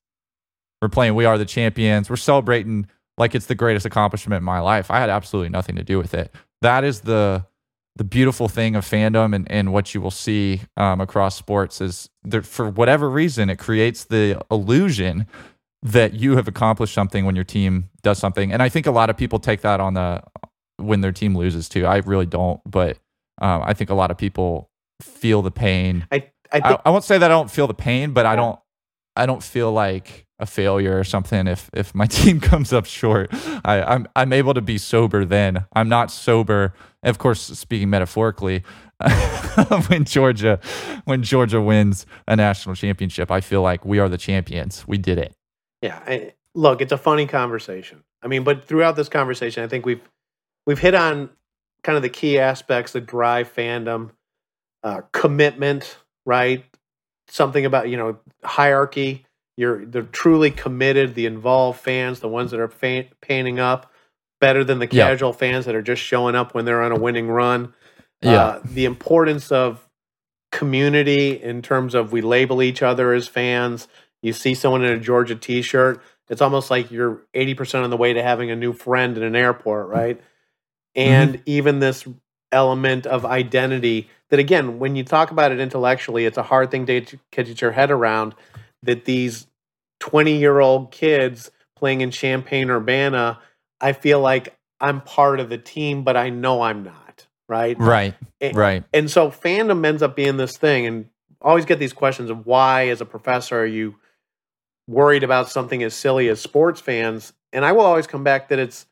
We're 0.81 0.89
playing 0.89 1.15
we 1.15 1.25
are 1.25 1.37
the 1.37 1.45
champions. 1.45 2.09
We're 2.09 2.17
celebrating 2.17 2.87
like 3.17 3.33
it's 3.33 3.45
the 3.45 3.55
greatest 3.55 3.85
accomplishment 3.85 4.39
in 4.39 4.43
my 4.43 4.59
life. 4.59 4.91
I 4.91 4.99
had 4.99 5.09
absolutely 5.09 5.49
nothing 5.49 5.75
to 5.77 5.83
do 5.83 5.97
with 5.97 6.13
it. 6.13 6.33
That 6.61 6.83
is 6.83 7.01
the 7.01 7.45
the 7.95 8.03
beautiful 8.03 8.49
thing 8.49 8.75
of 8.75 8.85
fandom 8.85 9.33
and, 9.33 9.49
and 9.49 9.71
what 9.71 9.93
you 9.93 10.01
will 10.01 10.11
see 10.11 10.61
um, 10.75 10.99
across 10.99 11.35
sports 11.35 11.79
is 11.79 12.09
that 12.23 12.45
for 12.45 12.69
whatever 12.69 13.09
reason 13.09 13.49
it 13.49 13.57
creates 13.57 14.05
the 14.05 14.41
illusion 14.51 15.25
that 15.85 16.15
you 16.15 16.35
have 16.35 16.47
accomplished 16.47 16.95
something 16.95 17.25
when 17.25 17.35
your 17.35 17.43
team 17.43 17.89
does 18.01 18.17
something. 18.17 18.51
And 18.51 18.61
i 18.61 18.69
think 18.69 18.87
a 18.87 18.91
lot 18.91 19.09
of 19.09 19.17
people 19.17 19.39
take 19.39 19.61
that 19.61 19.79
on 19.79 19.93
the 19.93 20.23
when 20.77 21.01
their 21.01 21.11
team 21.11 21.37
loses 21.37 21.69
too. 21.69 21.85
I 21.85 21.97
really 21.97 22.25
don't 22.25 22.59
but 22.65 22.97
um, 23.39 23.61
i 23.65 23.73
think 23.73 23.89
a 23.89 23.93
lot 23.93 24.11
of 24.11 24.17
people 24.17 24.69
feel 25.01 25.41
the 25.41 25.51
pain. 25.51 26.07
I 26.11 26.15
I, 26.51 26.57
I, 26.57 26.67
think, 26.69 26.81
I 26.85 26.89
won't 26.89 27.03
say 27.03 27.17
that 27.17 27.29
i 27.31 27.33
don't 27.33 27.51
feel 27.51 27.67
the 27.67 27.73
pain 27.73 28.11
but 28.11 28.25
i 28.25 28.35
don't 28.35 28.59
i 29.15 29.25
don't 29.25 29.43
feel 29.43 29.71
like 29.71 30.25
a 30.39 30.45
failure 30.45 30.99
or 30.99 31.03
something 31.03 31.47
if 31.47 31.69
if 31.73 31.93
my 31.93 32.05
team 32.19 32.39
comes 32.39 32.73
up 32.73 32.85
short. 32.85 33.29
I, 33.63 33.81
i'm 33.83 34.07
i'm 34.15 34.33
able 34.33 34.55
to 34.55 34.61
be 34.61 34.77
sober 34.79 35.23
then. 35.23 35.65
I'm 35.73 35.89
not 35.89 36.09
sober 36.11 36.73
of 37.03 37.19
course 37.19 37.41
speaking 37.41 37.91
metaphorically 37.91 38.63
when 39.87 40.05
georgia 40.05 40.59
when 41.03 41.21
georgia 41.21 41.61
wins 41.61 42.05
a 42.27 42.35
national 42.35 42.75
championship 42.75 43.29
i 43.29 43.41
feel 43.41 43.61
like 43.61 43.85
we 43.85 43.99
are 43.99 44.09
the 44.09 44.17
champions. 44.17 44.87
We 44.87 44.97
did 44.97 45.19
it 45.19 45.35
yeah. 45.85 45.99
I, 46.05 46.33
look, 46.53 46.81
it's 46.81 46.91
a 46.91 46.97
funny 46.97 47.27
conversation. 47.27 48.03
I 48.21 48.27
mean, 48.27 48.43
but 48.43 48.65
throughout 48.67 48.95
this 48.95 49.09
conversation, 49.09 49.63
I 49.63 49.67
think 49.67 49.85
we've 49.85 50.01
we've 50.65 50.79
hit 50.79 50.95
on 50.95 51.29
kind 51.83 51.95
of 51.95 52.01
the 52.01 52.09
key 52.09 52.39
aspects 52.39 52.93
that 52.93 53.05
drive 53.05 53.53
fandom, 53.53 54.09
uh, 54.83 55.01
commitment, 55.11 55.97
right? 56.25 56.65
Something 57.27 57.65
about 57.65 57.89
you 57.89 57.97
know 57.97 58.17
hierarchy. 58.43 59.25
You're 59.57 59.85
they're 59.85 60.01
truly 60.03 60.51
committed. 60.51 61.15
The 61.15 61.25
involved 61.27 61.79
fans, 61.79 62.19
the 62.19 62.27
ones 62.27 62.51
that 62.51 62.59
are 62.59 62.67
fan, 62.67 63.05
painting 63.21 63.59
up, 63.59 63.91
better 64.41 64.63
than 64.63 64.79
the 64.79 64.87
Yeah. 64.91 65.07
casual 65.07 65.33
fans 65.33 65.65
that 65.65 65.75
are 65.75 65.81
just 65.81 66.01
showing 66.01 66.35
up 66.35 66.53
when 66.53 66.65
they're 66.65 66.81
on 66.81 66.91
a 66.91 66.99
winning 66.99 67.29
run. 67.29 67.73
yeah 68.21 68.31
Uh, 68.43 68.61
the 68.63 68.85
importance 68.85 69.51
of 69.51 69.87
community 70.51 71.41
in 71.41 71.61
terms 71.61 71.93
of 71.93 72.11
we 72.11 72.21
label 72.21 72.61
each 72.61 72.81
other 72.81 73.13
as 73.13 73.27
fans. 73.27 73.87
You 74.25 74.33
see 74.33 74.55
someone 74.55 74.83
in 74.83 74.91
a 74.91 74.99
Georgia 74.99 75.35
T-shirt, 75.35 76.01
it's 76.29 76.41
almost 76.41 76.71
like 76.71 76.89
you're 76.89 77.21
80% 77.35 77.83
on 77.83 77.91
the 77.91 77.97
way 77.97 78.13
to 78.13 78.23
having 78.23 78.49
a 78.49 78.55
new 78.55 78.73
friend 78.73 79.15
in 79.15 79.21
an 79.21 79.35
airport, 79.35 79.87
right? 79.87 80.19
And 80.95 81.35
mm-hmm. 81.35 81.43
even 81.45 81.79
this 81.79 82.07
element 82.51 83.05
of 83.05 83.23
identity 83.23 84.09
that 84.29 84.39
again, 84.39 84.79
when 84.79 84.95
you 84.95 85.03
talk 85.03 85.29
about 85.29 85.51
it 85.51 85.59
intellectually, 85.59 86.25
it's 86.25 86.39
a 86.39 86.43
hard 86.43 86.71
thing 86.71 86.87
to 86.87 87.05
get 87.31 87.61
your 87.61 87.71
head 87.71 87.91
around 87.91 88.33
that 88.81 89.05
these 89.05 89.45
20-year-old 90.01 90.91
kids 90.91 91.51
playing 91.75 92.01
in 92.01 92.09
Champaign 92.09 92.71
Urbana, 92.71 93.39
I 93.79 93.93
feel 93.93 94.21
like 94.21 94.57
I'm 94.81 95.01
part 95.01 95.39
of 95.39 95.49
the 95.49 95.59
team, 95.59 96.03
but 96.03 96.17
I 96.17 96.31
know 96.31 96.63
I'm 96.63 96.83
not, 96.83 97.27
right? 97.47 97.77
right 97.79 98.15
And- 98.41 98.57
right 98.57 98.83
And 98.91 99.11
so 99.11 99.29
fandom 99.29 99.85
ends 99.85 100.01
up 100.01 100.15
being 100.15 100.37
this 100.37 100.57
thing, 100.57 100.87
and 100.87 101.09
always 101.41 101.65
get 101.65 101.77
these 101.77 101.93
questions 101.93 102.31
of 102.31 102.47
why, 102.47 102.87
as 102.87 103.01
a 103.01 103.05
professor, 103.05 103.59
are 103.59 103.67
you 103.67 103.97
worried 104.87 105.23
about 105.23 105.49
something 105.49 105.81
as 105.83 105.93
silly 105.93 106.29
as 106.29 106.39
sports 106.41 106.79
fans? 106.81 107.33
And 107.53 107.65
I 107.65 107.71
will 107.71 107.85
always 107.85 108.07
come 108.07 108.23
back 108.23 108.49
that 108.49 108.59
it's 108.59 108.85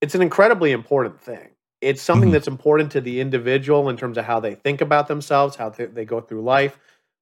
it's 0.00 0.14
an 0.14 0.22
incredibly 0.22 0.72
important 0.72 1.20
thing. 1.20 1.48
It's 1.80 2.02
something 2.02 2.28
Mhm. 2.28 2.32
that's 2.32 2.48
important 2.48 2.92
to 2.92 3.00
the 3.00 3.20
individual 3.20 3.88
in 3.88 3.96
terms 3.96 4.18
of 4.18 4.24
how 4.26 4.38
they 4.40 4.54
think 4.54 4.80
about 4.80 5.08
themselves, 5.08 5.56
how 5.56 5.70
they, 5.70 5.86
they 5.86 6.04
go 6.04 6.20
through 6.20 6.42
life, 6.42 6.78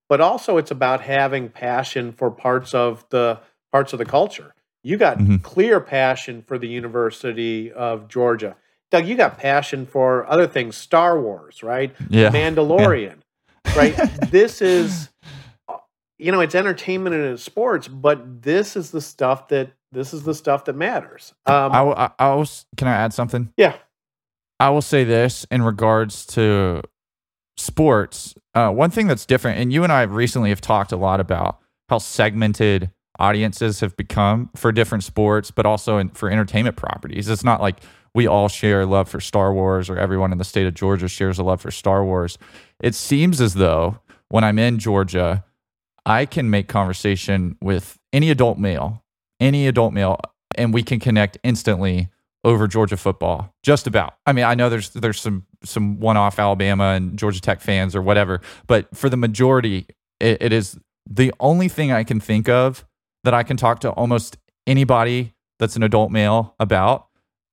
but 0.08 0.20
also 0.20 0.56
it's 0.56 0.70
about 0.70 1.00
having 1.00 1.48
passion 1.48 2.12
for 2.12 2.30
parts 2.30 2.74
of 2.74 3.04
the 3.10 3.38
parts 3.70 3.92
of 3.92 3.98
the 3.98 4.04
culture. 4.04 4.54
You 4.82 4.96
got 4.96 5.18
Mhm. 5.18 5.42
clear 5.42 5.80
passion 5.80 6.42
for 6.42 6.58
the 6.58 6.66
University 6.68 7.70
of 7.72 8.08
Georgia. 8.08 8.56
Doug, 8.90 9.06
you 9.06 9.14
got 9.16 9.38
passion 9.38 9.86
for 9.86 10.26
other 10.28 10.46
things, 10.46 10.76
Star 10.76 11.18
Wars, 11.20 11.62
right? 11.62 11.94
yeah 12.10 12.30
Mandalorian, 12.30 13.18
right? 13.76 13.96
this 14.30 14.60
is, 14.60 15.08
you 16.22 16.32
know, 16.32 16.40
it's 16.40 16.54
entertainment 16.54 17.14
and 17.16 17.24
it's 17.26 17.42
sports, 17.42 17.88
but 17.88 18.42
this 18.42 18.76
is 18.76 18.90
the 18.90 19.00
stuff 19.00 19.48
that 19.48 19.72
this 19.90 20.14
is 20.14 20.22
the 20.22 20.34
stuff 20.34 20.64
that 20.66 20.74
matters. 20.76 21.34
Um, 21.46 21.72
I, 21.72 21.82
will- 21.82 21.94
I, 21.94 22.10
I 22.18 22.34
was 22.34 22.64
can 22.76 22.88
i 22.88 22.92
add 22.92 23.12
something 23.12 23.52
yeah, 23.56 23.76
I 24.60 24.70
will 24.70 24.80
say 24.82 25.04
this 25.04 25.44
in 25.50 25.62
regards 25.62 26.24
to 26.28 26.82
sports. 27.56 28.34
Uh, 28.54 28.70
one 28.70 28.90
thing 28.90 29.06
that's 29.06 29.26
different, 29.26 29.58
and 29.58 29.72
you 29.72 29.84
and 29.84 29.92
I 29.92 30.02
recently 30.02 30.50
have 30.50 30.60
talked 30.60 30.92
a 30.92 30.96
lot 30.96 31.20
about 31.20 31.58
how 31.88 31.98
segmented 31.98 32.90
audiences 33.18 33.80
have 33.80 33.96
become 33.96 34.50
for 34.56 34.72
different 34.72 35.04
sports, 35.04 35.50
but 35.50 35.66
also 35.66 35.98
in, 35.98 36.08
for 36.10 36.30
entertainment 36.30 36.76
properties. 36.76 37.28
It's 37.28 37.44
not 37.44 37.60
like 37.60 37.80
we 38.14 38.26
all 38.26 38.48
share 38.48 38.82
a 38.82 38.86
love 38.86 39.08
for 39.08 39.20
Star 39.20 39.52
Wars 39.52 39.88
or 39.90 39.96
everyone 39.98 40.32
in 40.32 40.38
the 40.38 40.44
state 40.44 40.66
of 40.66 40.74
Georgia 40.74 41.08
shares 41.08 41.38
a 41.38 41.42
love 41.42 41.60
for 41.60 41.70
Star 41.70 42.04
Wars. 42.04 42.38
It 42.80 42.94
seems 42.94 43.40
as 43.40 43.54
though 43.54 43.98
when 44.28 44.44
I'm 44.44 44.58
in 44.58 44.78
Georgia, 44.78 45.44
I 46.04 46.26
can 46.26 46.50
make 46.50 46.68
conversation 46.68 47.56
with 47.60 47.98
any 48.12 48.30
adult 48.30 48.58
male, 48.58 49.02
any 49.40 49.66
adult 49.66 49.92
male, 49.92 50.20
and 50.56 50.74
we 50.74 50.82
can 50.82 51.00
connect 51.00 51.38
instantly 51.42 52.08
over 52.44 52.66
Georgia 52.66 52.96
football. 52.96 53.54
Just 53.62 53.86
about. 53.86 54.14
I 54.26 54.32
mean, 54.32 54.44
I 54.44 54.54
know 54.54 54.68
there's 54.68 54.90
there's 54.90 55.20
some 55.20 55.46
some 55.64 56.00
one-off 56.00 56.38
Alabama 56.38 56.94
and 56.94 57.16
Georgia 57.16 57.40
Tech 57.40 57.60
fans 57.60 57.94
or 57.94 58.02
whatever, 58.02 58.40
but 58.66 58.94
for 58.96 59.08
the 59.08 59.16
majority, 59.16 59.86
it, 60.18 60.42
it 60.42 60.52
is 60.52 60.78
the 61.08 61.32
only 61.40 61.68
thing 61.68 61.92
I 61.92 62.04
can 62.04 62.20
think 62.20 62.48
of 62.48 62.84
that 63.24 63.34
I 63.34 63.42
can 63.42 63.56
talk 63.56 63.80
to 63.80 63.90
almost 63.90 64.38
anybody 64.66 65.34
that's 65.58 65.76
an 65.76 65.82
adult 65.82 66.10
male 66.10 66.54
about 66.58 67.06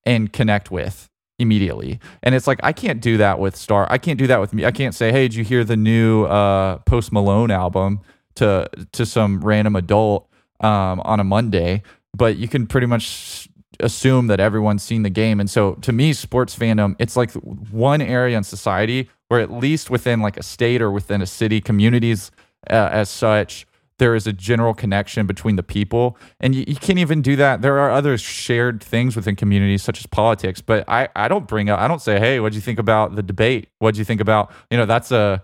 and 0.05 0.33
connect 0.33 0.71
with 0.71 1.09
immediately. 1.37 1.99
And 2.23 2.33
it's 2.33 2.47
like 2.47 2.59
I 2.63 2.73
can't 2.73 3.01
do 3.01 3.17
that 3.17 3.39
with 3.39 3.55
Star. 3.55 3.87
I 3.91 3.99
can't 3.99 4.17
do 4.17 4.27
that 4.27 4.39
with 4.39 4.53
me. 4.53 4.65
I 4.65 4.71
can't 4.71 4.95
say, 4.95 5.11
"Hey, 5.11 5.27
did 5.27 5.35
you 5.35 5.43
hear 5.43 5.63
the 5.63 5.77
new 5.77 6.25
uh, 6.25 6.79
Post 6.79 7.11
Malone 7.11 7.51
album?" 7.51 8.01
To 8.39 8.69
to 8.91 9.05
some 9.05 9.39
random 9.41 9.75
adult 9.75 10.27
um, 10.59 10.99
on 11.01 11.19
a 11.19 11.23
Monday. 11.23 11.83
But 12.13 12.37
you 12.37 12.47
can 12.47 12.67
pretty 12.67 12.87
much 12.87 13.47
assume 13.79 14.27
that 14.27 14.39
everyone's 14.39 14.83
seen 14.83 15.03
the 15.03 15.09
game. 15.09 15.39
And 15.39 15.49
so 15.49 15.75
to 15.75 15.91
me, 15.93 16.13
sports 16.13 16.57
fandom, 16.57 16.95
it's 16.99 17.15
like 17.15 17.31
one 17.71 18.01
area 18.01 18.37
in 18.37 18.43
society 18.43 19.09
where 19.29 19.39
at 19.39 19.51
least 19.51 19.89
within 19.89 20.19
like 20.21 20.37
a 20.37 20.43
state 20.43 20.81
or 20.81 20.91
within 20.91 21.21
a 21.21 21.25
city, 21.25 21.61
communities 21.61 22.31
uh, 22.69 22.89
as 22.91 23.09
such, 23.09 23.65
there 23.99 24.15
is 24.15 24.27
a 24.27 24.33
general 24.33 24.73
connection 24.73 25.27
between 25.27 25.55
the 25.55 25.63
people. 25.63 26.17
And 26.39 26.55
you, 26.55 26.65
you 26.67 26.75
can't 26.75 26.99
even 26.99 27.21
do 27.21 27.35
that. 27.35 27.61
There 27.61 27.79
are 27.79 27.91
other 27.91 28.17
shared 28.17 28.83
things 28.83 29.15
within 29.15 29.35
communities 29.35 29.83
such 29.83 29.99
as 29.99 30.07
politics, 30.07 30.61
but 30.61 30.83
I, 30.89 31.09
I 31.15 31.27
don't 31.27 31.47
bring 31.47 31.69
up, 31.69 31.79
I 31.79 31.87
don't 31.87 32.01
say, 32.01 32.19
hey, 32.19 32.39
what'd 32.39 32.55
you 32.55 32.61
think 32.61 32.79
about 32.79 33.15
the 33.15 33.23
debate? 33.23 33.69
What'd 33.79 33.97
you 33.97 34.05
think 34.05 34.19
about, 34.19 34.51
you 34.71 34.77
know, 34.77 34.85
that's 34.85 35.11
a, 35.11 35.43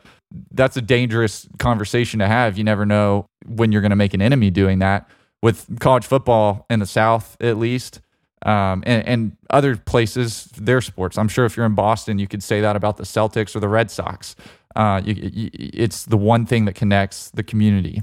that's 0.52 0.78
a 0.78 0.82
dangerous 0.82 1.48
conversation 1.60 2.20
to 2.20 2.28
have. 2.28 2.58
You 2.58 2.64
never 2.64 2.86
know 2.86 3.26
when 3.46 3.72
you're 3.72 3.82
going 3.82 3.92
to 3.92 3.96
make 3.96 4.14
an 4.14 4.22
enemy 4.22 4.50
doing 4.52 4.80
that. 4.80 5.10
With 5.42 5.80
college 5.80 6.06
football 6.06 6.66
in 6.70 6.80
the 6.80 6.86
South, 6.88 7.38
at 7.40 7.58
least, 7.58 8.02
um, 8.46 8.84
and, 8.86 9.08
and 9.08 9.38
other 9.52 9.76
places, 9.78 10.46
their 10.58 10.82
sports. 10.82 11.18
I'm 11.18 11.28
sure 11.28 11.46
if 11.46 11.56
you're 11.56 11.66
in 11.68 11.76
Boston, 11.76 12.18
you 12.20 12.28
could 12.28 12.42
say 12.42 12.62
that 12.62 12.76
about 12.76 12.98
the 12.98 13.04
Celtics 13.04 13.56
or 13.56 13.60
the 13.60 13.68
Red 13.68 13.92
Sox. 13.92 14.36
Uh, 14.76 15.02
you, 15.06 15.14
you, 15.14 15.50
it's 15.54 16.06
the 16.06 16.18
one 16.18 16.46
thing 16.46 16.66
that 16.66 16.74
connects 16.76 17.30
the 17.32 17.44
community. 17.44 18.02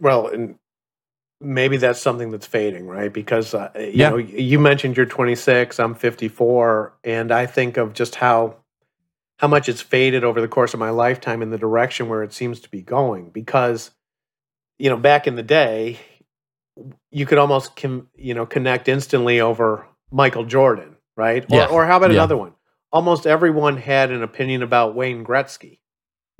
well, 0.00 0.28
and 0.28 0.56
maybe 1.40 1.76
that's 1.76 2.00
something 2.00 2.30
that's 2.30 2.46
fading, 2.46 2.86
right? 2.86 3.12
Because 3.12 3.54
uh, 3.54 3.70
you 3.76 3.92
Yeah. 3.94 4.10
know, 4.10 4.16
you 4.16 4.58
mentioned 4.58 4.96
you're 4.96 5.06
26, 5.06 5.78
I'm 5.78 5.94
54, 5.94 6.94
and 7.04 7.30
I 7.32 7.46
think 7.46 7.76
of 7.76 7.92
just 7.92 8.14
how 8.16 8.56
how 9.38 9.48
much 9.48 9.68
it's 9.68 9.80
faded 9.80 10.22
over 10.24 10.40
the 10.40 10.48
course 10.48 10.74
of 10.74 10.80
my 10.80 10.90
lifetime 10.90 11.42
in 11.42 11.50
the 11.50 11.58
direction 11.58 12.08
where 12.08 12.22
it 12.22 12.32
seems 12.32 12.60
to 12.60 12.68
be 12.68 12.82
going. 12.82 13.30
Because 13.30 13.90
you 14.78 14.88
know, 14.90 14.96
back 14.96 15.26
in 15.26 15.34
the 15.34 15.42
day, 15.42 15.98
you 17.10 17.26
could 17.26 17.38
almost 17.38 17.74
com- 17.76 18.08
you 18.16 18.34
know 18.34 18.46
connect 18.46 18.88
instantly 18.88 19.40
over 19.40 19.86
Michael 20.12 20.44
Jordan, 20.44 20.96
right? 21.16 21.44
Or, 21.50 21.56
Yeah. 21.56 21.66
or 21.66 21.86
how 21.86 21.96
about 21.96 22.10
Yeah. 22.10 22.16
another 22.18 22.36
one? 22.36 22.52
Almost 22.92 23.26
everyone 23.26 23.76
had 23.76 24.10
an 24.10 24.22
opinion 24.22 24.62
about 24.62 24.94
Wayne 24.94 25.24
Gretzky. 25.24 25.78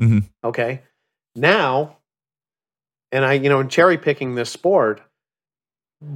mm-hmm. 0.01 0.21
Okay, 0.45 0.83
now, 1.35 1.99
and 3.13 3.25
I, 3.25 3.33
you 3.35 3.49
know, 3.49 3.59
in 3.61 3.69
cherry 3.69 3.99
picking 3.99 4.35
this 4.37 4.51
sport, 4.51 5.03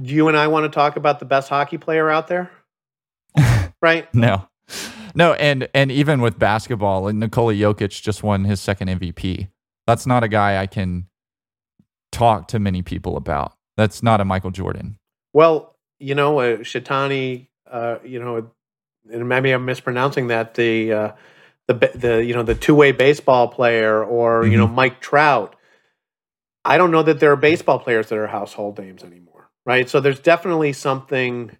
you 0.01 0.29
and 0.29 0.37
I 0.37 0.47
want 0.47 0.63
to 0.63 0.69
talk 0.69 0.95
about 0.95 1.19
the 1.19 1.25
best 1.25 1.49
hockey 1.49 1.77
player 1.77 2.09
out 2.09 2.27
there, 2.27 2.49
right? 3.81 4.11
No, 4.13 4.47
no, 5.15 5.33
and 5.33 5.67
and 5.73 5.91
even 5.91 6.21
with 6.21 6.39
basketball, 6.39 7.03
like 7.03 7.15
Nikola 7.15 7.53
Jokic 7.53 8.01
just 8.01 8.23
won 8.23 8.45
his 8.45 8.59
second 8.59 8.87
MVP. 8.87 9.49
That's 9.87 10.07
not 10.07 10.23
a 10.23 10.27
guy 10.27 10.61
I 10.61 10.67
can 10.67 11.07
talk 12.11 12.47
to 12.49 12.59
many 12.59 12.81
people 12.81 13.17
about. 13.17 13.53
That's 13.75 14.01
not 14.01 14.21
a 14.21 14.25
Michael 14.25 14.51
Jordan. 14.51 14.97
Well, 15.33 15.75
you 15.99 16.15
know, 16.15 16.39
uh, 16.39 16.57
Shitani, 16.57 17.47
uh, 17.69 17.97
you 18.03 18.19
know, 18.19 18.51
and 19.11 19.27
maybe 19.27 19.51
I'm 19.51 19.65
mispronouncing 19.65 20.27
that 20.27 20.53
the 20.53 20.93
uh, 20.93 21.11
the 21.67 21.91
the 21.95 22.23
you 22.23 22.33
know 22.33 22.43
the 22.43 22.55
two 22.55 22.75
way 22.75 22.91
baseball 22.91 23.47
player 23.47 24.03
or 24.03 24.45
you 24.45 24.57
know 24.57 24.67
Mike 24.67 24.99
Trout. 25.01 25.55
I 26.65 26.77
don't 26.77 26.91
know 26.91 27.03
that 27.03 27.19
there 27.19 27.31
are 27.31 27.37
baseball 27.37 27.79
players 27.79 28.07
that 28.07 28.17
are 28.17 28.27
household 28.27 28.79
names 28.79 29.03
anymore, 29.03 29.49
right? 29.65 29.89
So 29.89 29.99
there's 29.99 30.19
definitely 30.19 30.71
something 30.71 31.51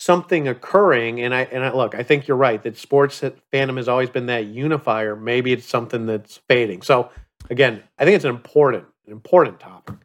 something 0.00 0.48
occurring. 0.48 1.20
And 1.20 1.34
I 1.34 1.42
and 1.42 1.64
I, 1.64 1.72
look, 1.72 1.94
I 1.94 2.02
think 2.02 2.26
you're 2.26 2.36
right 2.36 2.60
that 2.62 2.76
sports 2.76 3.20
fandom 3.52 3.76
has 3.76 3.86
always 3.86 4.10
been 4.10 4.26
that 4.26 4.46
unifier. 4.46 5.14
Maybe 5.14 5.52
it's 5.52 5.66
something 5.66 6.06
that's 6.06 6.38
fading. 6.48 6.82
So 6.82 7.10
again, 7.50 7.82
I 7.98 8.04
think 8.04 8.16
it's 8.16 8.24
an 8.24 8.30
important, 8.30 8.86
an 9.06 9.12
important 9.12 9.60
topic. 9.60 9.96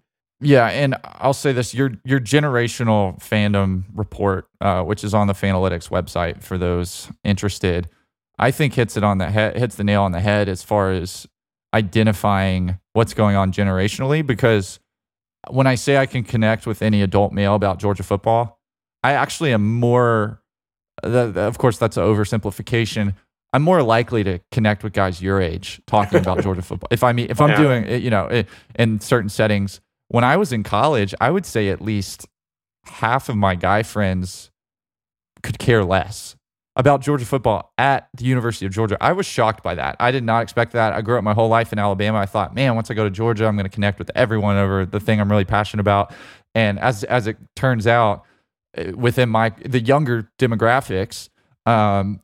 Yeah, 0.42 0.68
and 0.68 0.96
I'll 1.04 1.34
say 1.34 1.54
this: 1.54 1.74
your 1.74 1.94
your 2.04 2.20
generational 2.20 3.18
fandom 3.20 3.86
report, 3.96 4.48
uh, 4.62 4.84
which 4.84 5.04
is 5.04 5.14
on 5.14 5.28
the 5.28 5.34
Fanalytics 5.34 5.90
website 5.90 6.44
for 6.44 6.58
those 6.58 7.10
interested, 7.24 7.90
I 8.38 8.52
think 8.52 8.74
hits 8.74 8.98
it 8.98 9.04
on 9.04 9.18
the 9.18 9.32
head, 9.32 9.58
hits 9.58 9.76
the 9.76 9.86
nail 9.86 10.04
on 10.04 10.12
the 10.12 10.20
head 10.20 10.50
as 10.50 10.62
far 10.62 10.92
as 10.92 11.26
identifying 11.74 12.80
what's 12.94 13.14
going 13.14 13.38
on 13.38 13.54
generationally. 13.54 14.26
Because 14.28 14.80
when 15.50 15.68
I 15.68 15.76
say 15.76 15.98
I 15.98 16.06
can 16.06 16.24
connect 16.24 16.68
with 16.68 16.82
any 16.82 17.02
adult 17.02 17.32
male 17.32 17.56
about 17.56 17.80
Georgia 17.80 18.04
football, 18.04 18.55
I 19.06 19.14
actually 19.14 19.54
am 19.54 19.80
more. 19.80 20.42
Of 21.04 21.58
course, 21.60 21.78
that's 21.78 21.98
an 21.98 22.04
oversimplification. 22.04 23.14
I'm 23.54 23.62
more 23.62 23.84
likely 23.84 24.24
to 24.24 24.40
connect 24.52 24.84
with 24.84 24.94
guys 24.94 25.22
your 25.22 25.40
age 25.40 25.80
talking 25.86 26.20
about 26.20 26.42
Georgia 26.44 26.64
football. 26.64 26.88
If 26.90 27.04
I 27.04 27.14
mean, 27.14 27.28
if 27.30 27.40
I'm 27.40 27.52
yeah. 27.52 27.58
doing, 27.58 28.02
you 28.02 28.10
know, 28.10 28.44
in 28.78 29.00
certain 29.00 29.30
settings 29.30 29.80
when 30.08 30.24
I 30.24 30.38
was 30.38 30.52
in 30.52 30.64
college, 30.64 31.14
I 31.22 31.30
would 31.30 31.46
say 31.46 31.70
at 31.70 31.82
least 31.82 32.28
half 32.86 33.30
of 33.30 33.36
my 33.36 33.54
guy 33.54 33.84
friends 33.84 34.50
could 35.44 35.60
care 35.60 35.84
less 35.84 36.36
about 36.76 37.02
Georgia 37.02 37.26
football 37.26 37.72
at 37.78 38.10
the 38.18 38.26
University 38.26 38.66
of 38.66 38.72
Georgia. 38.72 38.98
I 39.00 39.14
was 39.14 39.28
shocked 39.28 39.64
by 39.64 39.76
that. 39.76 39.96
I 40.00 40.12
did 40.12 40.24
not 40.24 40.42
expect 40.42 40.74
that. 40.74 40.94
I 40.94 41.02
grew 41.02 41.18
up 41.18 41.24
my 41.24 41.34
whole 41.34 41.48
life 41.48 41.72
in 41.72 41.80
Alabama. 41.80 42.18
I 42.18 42.26
thought, 42.26 42.56
man, 42.56 42.74
once 42.76 42.90
I 42.90 42.96
go 42.96 43.04
to 43.04 43.12
Georgia, 43.12 43.46
I'm 43.46 43.56
going 43.56 43.70
to 43.70 43.74
connect 43.74 44.00
with 44.00 44.10
everyone 44.16 44.58
over 44.58 44.86
the 44.86 45.00
thing 45.00 45.22
I'm 45.22 45.30
really 45.30 45.46
passionate 45.46 45.82
about. 45.82 46.12
And 46.56 46.80
as 46.80 47.04
as 47.04 47.28
it 47.28 47.38
turns 47.56 47.88
out, 47.88 48.24
eh, 48.24 48.26
within 48.96 49.30
my 49.30 49.50
the 49.64 49.80
younger 49.80 50.30
demographics, 50.40 51.30
um, 51.66 52.22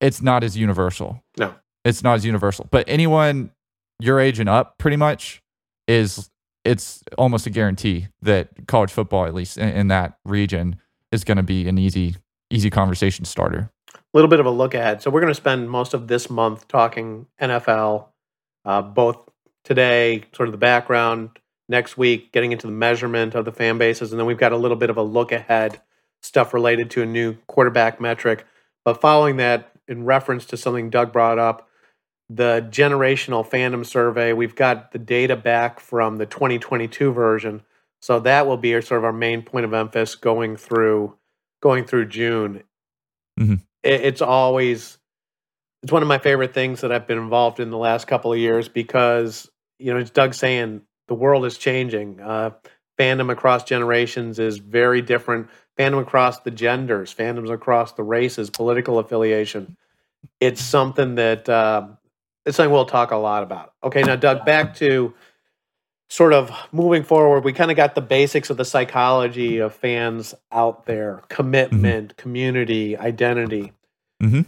it's 0.00 0.22
not 0.22 0.44
as 0.44 0.56
universal. 0.56 1.22
No, 1.38 1.54
it's 1.84 2.02
not 2.02 2.16
as 2.16 2.24
universal. 2.24 2.66
But 2.70 2.84
anyone 2.88 3.50
your 4.00 4.20
age 4.20 4.38
and 4.38 4.48
up, 4.48 4.78
pretty 4.78 4.96
much, 4.96 5.42
is 5.88 6.30
it's 6.64 7.02
almost 7.16 7.46
a 7.46 7.50
guarantee 7.50 8.08
that 8.22 8.66
college 8.66 8.90
football, 8.90 9.24
at 9.26 9.34
least 9.34 9.56
in, 9.56 9.68
in 9.68 9.88
that 9.88 10.18
region, 10.24 10.76
is 11.12 11.24
going 11.24 11.36
to 11.36 11.42
be 11.42 11.68
an 11.68 11.78
easy 11.78 12.16
easy 12.50 12.70
conversation 12.70 13.24
starter. 13.24 13.70
A 13.94 13.98
little 14.14 14.28
bit 14.28 14.40
of 14.40 14.46
a 14.46 14.50
look 14.50 14.74
ahead. 14.74 15.02
So 15.02 15.10
we're 15.10 15.20
going 15.20 15.32
to 15.32 15.34
spend 15.34 15.70
most 15.70 15.94
of 15.94 16.08
this 16.08 16.30
month 16.30 16.68
talking 16.68 17.26
NFL, 17.40 18.06
uh, 18.64 18.82
both 18.82 19.18
today, 19.64 20.24
sort 20.32 20.48
of 20.48 20.52
the 20.52 20.58
background, 20.58 21.30
next 21.68 21.96
week, 21.96 22.32
getting 22.32 22.52
into 22.52 22.66
the 22.66 22.72
measurement 22.72 23.34
of 23.34 23.44
the 23.44 23.52
fan 23.52 23.78
bases, 23.78 24.12
and 24.12 24.20
then 24.20 24.26
we've 24.26 24.38
got 24.38 24.52
a 24.52 24.56
little 24.56 24.76
bit 24.76 24.90
of 24.90 24.96
a 24.96 25.02
look 25.02 25.32
ahead 25.32 25.80
stuff 26.22 26.54
related 26.54 26.90
to 26.90 27.02
a 27.02 27.06
new 27.06 27.36
quarterback 27.46 28.00
metric. 28.00 28.46
But 28.84 29.00
following 29.00 29.36
that, 29.36 29.72
in 29.88 30.04
reference 30.04 30.46
to 30.46 30.56
something 30.56 30.90
Doug 30.90 31.12
brought 31.12 31.38
up, 31.38 31.68
the 32.28 32.66
generational 32.70 33.48
fandom 33.48 33.86
survey. 33.86 34.32
We've 34.32 34.54
got 34.56 34.92
the 34.92 34.98
data 34.98 35.36
back 35.36 35.78
from 35.78 36.16
the 36.16 36.26
2022 36.26 37.12
version, 37.12 37.62
so 38.00 38.18
that 38.20 38.46
will 38.46 38.56
be 38.56 38.74
our, 38.74 38.82
sort 38.82 38.98
of 38.98 39.04
our 39.04 39.12
main 39.12 39.42
point 39.42 39.64
of 39.64 39.72
emphasis 39.72 40.16
going 40.16 40.56
through 40.56 41.14
going 41.62 41.84
through 41.84 42.06
June. 42.06 42.62
Mm-hmm. 43.38 43.54
It, 43.82 44.00
it's 44.00 44.22
always 44.22 44.98
it's 45.82 45.92
one 45.92 46.02
of 46.02 46.08
my 46.08 46.18
favorite 46.18 46.52
things 46.52 46.80
that 46.80 46.90
I've 46.90 47.06
been 47.06 47.18
involved 47.18 47.60
in 47.60 47.70
the 47.70 47.78
last 47.78 48.06
couple 48.08 48.32
of 48.32 48.38
years 48.38 48.68
because 48.68 49.48
you 49.78 49.92
know, 49.92 50.00
as 50.00 50.10
Doug 50.10 50.34
saying, 50.34 50.82
the 51.08 51.14
world 51.14 51.44
is 51.44 51.58
changing. 51.58 52.20
Uh, 52.20 52.50
fandom 52.98 53.30
across 53.30 53.64
generations 53.64 54.38
is 54.38 54.58
very 54.58 55.02
different. 55.02 55.48
Fandom 55.78 56.00
across 56.00 56.40
the 56.40 56.50
genders, 56.50 57.14
fandoms 57.14 57.50
across 57.50 57.92
the 57.92 58.02
races, 58.02 58.50
political 58.50 58.98
affiliation. 58.98 59.76
It's 60.40 60.62
something 60.62 61.16
that 61.16 61.48
uh, 61.48 61.88
it's 62.44 62.56
something 62.56 62.72
we'll 62.72 62.86
talk 62.86 63.10
a 63.10 63.16
lot 63.16 63.42
about. 63.42 63.74
Okay, 63.84 64.02
now 64.02 64.16
Doug, 64.16 64.44
back 64.46 64.76
to 64.76 65.14
sort 66.08 66.32
of 66.32 66.50
moving 66.72 67.02
forward. 67.02 67.44
We 67.44 67.52
kind 67.52 67.70
of 67.70 67.76
got 67.76 67.94
the 67.94 68.00
basics 68.00 68.48
of 68.48 68.56
the 68.56 68.64
psychology 68.64 69.58
of 69.58 69.74
fans 69.74 70.34
out 70.50 70.86
there: 70.86 71.22
commitment, 71.28 72.08
mm-hmm. 72.08 72.20
community, 72.22 72.96
identity. 72.96 73.72
Mm-hmm. 74.22 74.42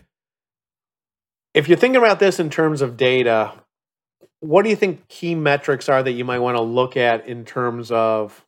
If 1.53 1.69
you're 1.69 1.79
thinking 1.79 2.01
about 2.01 2.21
this 2.21 2.41
in 2.41 2.51
terms 2.51 2.81
of 2.81 2.97
data, 2.97 3.53
what 4.41 4.63
do 4.63 4.71
you 4.71 4.77
think 4.77 5.09
key 5.09 5.35
metrics 5.35 5.89
are 5.89 6.03
that 6.03 6.13
you 6.13 6.25
might 6.25 6.39
want 6.39 6.57
to 6.57 6.63
look 6.63 6.97
at 6.97 7.27
in 7.27 7.45
terms 7.45 7.91
of 7.91 8.45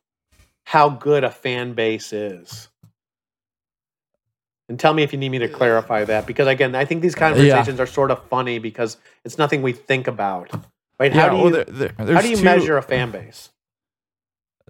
how 0.63 0.89
good 0.89 1.23
a 1.23 1.31
fan 1.31 1.73
base 1.73 2.13
is? 2.13 2.69
And 4.69 4.79
tell 4.79 4.93
me 4.93 5.03
if 5.03 5.11
you 5.11 5.19
need 5.19 5.29
me 5.29 5.39
to 5.39 5.49
clarify 5.49 6.05
that 6.05 6.25
because 6.25 6.47
again, 6.47 6.75
I 6.75 6.85
think 6.85 7.01
these 7.01 7.15
conversations 7.15 7.77
yeah. 7.77 7.83
are 7.83 7.87
sort 7.87 8.09
of 8.09 8.23
funny 8.29 8.57
because 8.57 8.97
it's 9.25 9.37
nothing 9.37 9.61
we 9.61 9.73
think 9.73 10.07
about. 10.07 10.49
Right? 10.97 11.11
How 11.11 11.29
do 11.29 11.35
you 11.35 11.41
well, 11.43 11.51
there, 11.51 11.63
there, 11.65 11.93
how 11.97 12.21
do 12.21 12.29
you 12.29 12.37
two, 12.37 12.43
measure 12.43 12.77
a 12.77 12.81
fan 12.81 13.11
base? 13.11 13.49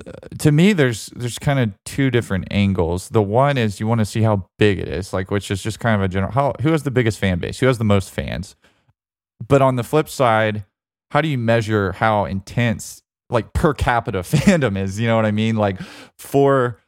Uh, 0.08 0.12
to 0.40 0.52
me, 0.52 0.74
there's 0.74 1.08
there's 1.16 1.38
kind 1.38 1.60
of 1.60 1.72
two 1.86 2.10
different 2.10 2.48
angles. 2.50 3.10
The 3.10 3.22
one 3.22 3.58
is 3.58 3.80
you 3.80 3.86
want 3.86 4.00
to 4.00 4.06
see 4.06 4.22
how 4.24 4.48
big 4.58 4.80
it 4.80 4.88
is, 4.88 5.14
like 5.14 5.30
which 5.30 5.52
is 5.52 5.62
just 5.62 5.80
kind 5.80 6.02
of 6.02 6.02
a 6.04 6.08
general. 6.08 6.32
How 6.32 6.54
who 6.62 6.72
has 6.72 6.82
the 6.82 6.90
biggest 6.90 7.20
fan 7.20 7.38
base? 7.38 7.60
Who 7.60 7.68
has 7.68 7.78
the 7.78 7.84
most 7.84 8.10
fans? 8.10 8.56
But 9.46 9.62
on 9.62 9.76
the 9.76 9.84
flip 9.84 10.10
side, 10.10 10.66
how 11.12 11.20
do 11.22 11.28
you 11.28 11.38
measure 11.38 11.92
how 11.92 12.26
intense 12.26 13.04
like 13.30 13.54
per 13.54 13.74
capita 13.74 14.20
fandom 14.22 14.78
is? 14.78 15.00
You 15.00 15.08
know 15.08 15.16
what 15.16 15.26
I 15.26 15.32
mean? 15.32 15.58
Like 15.58 15.80
for 16.18 16.80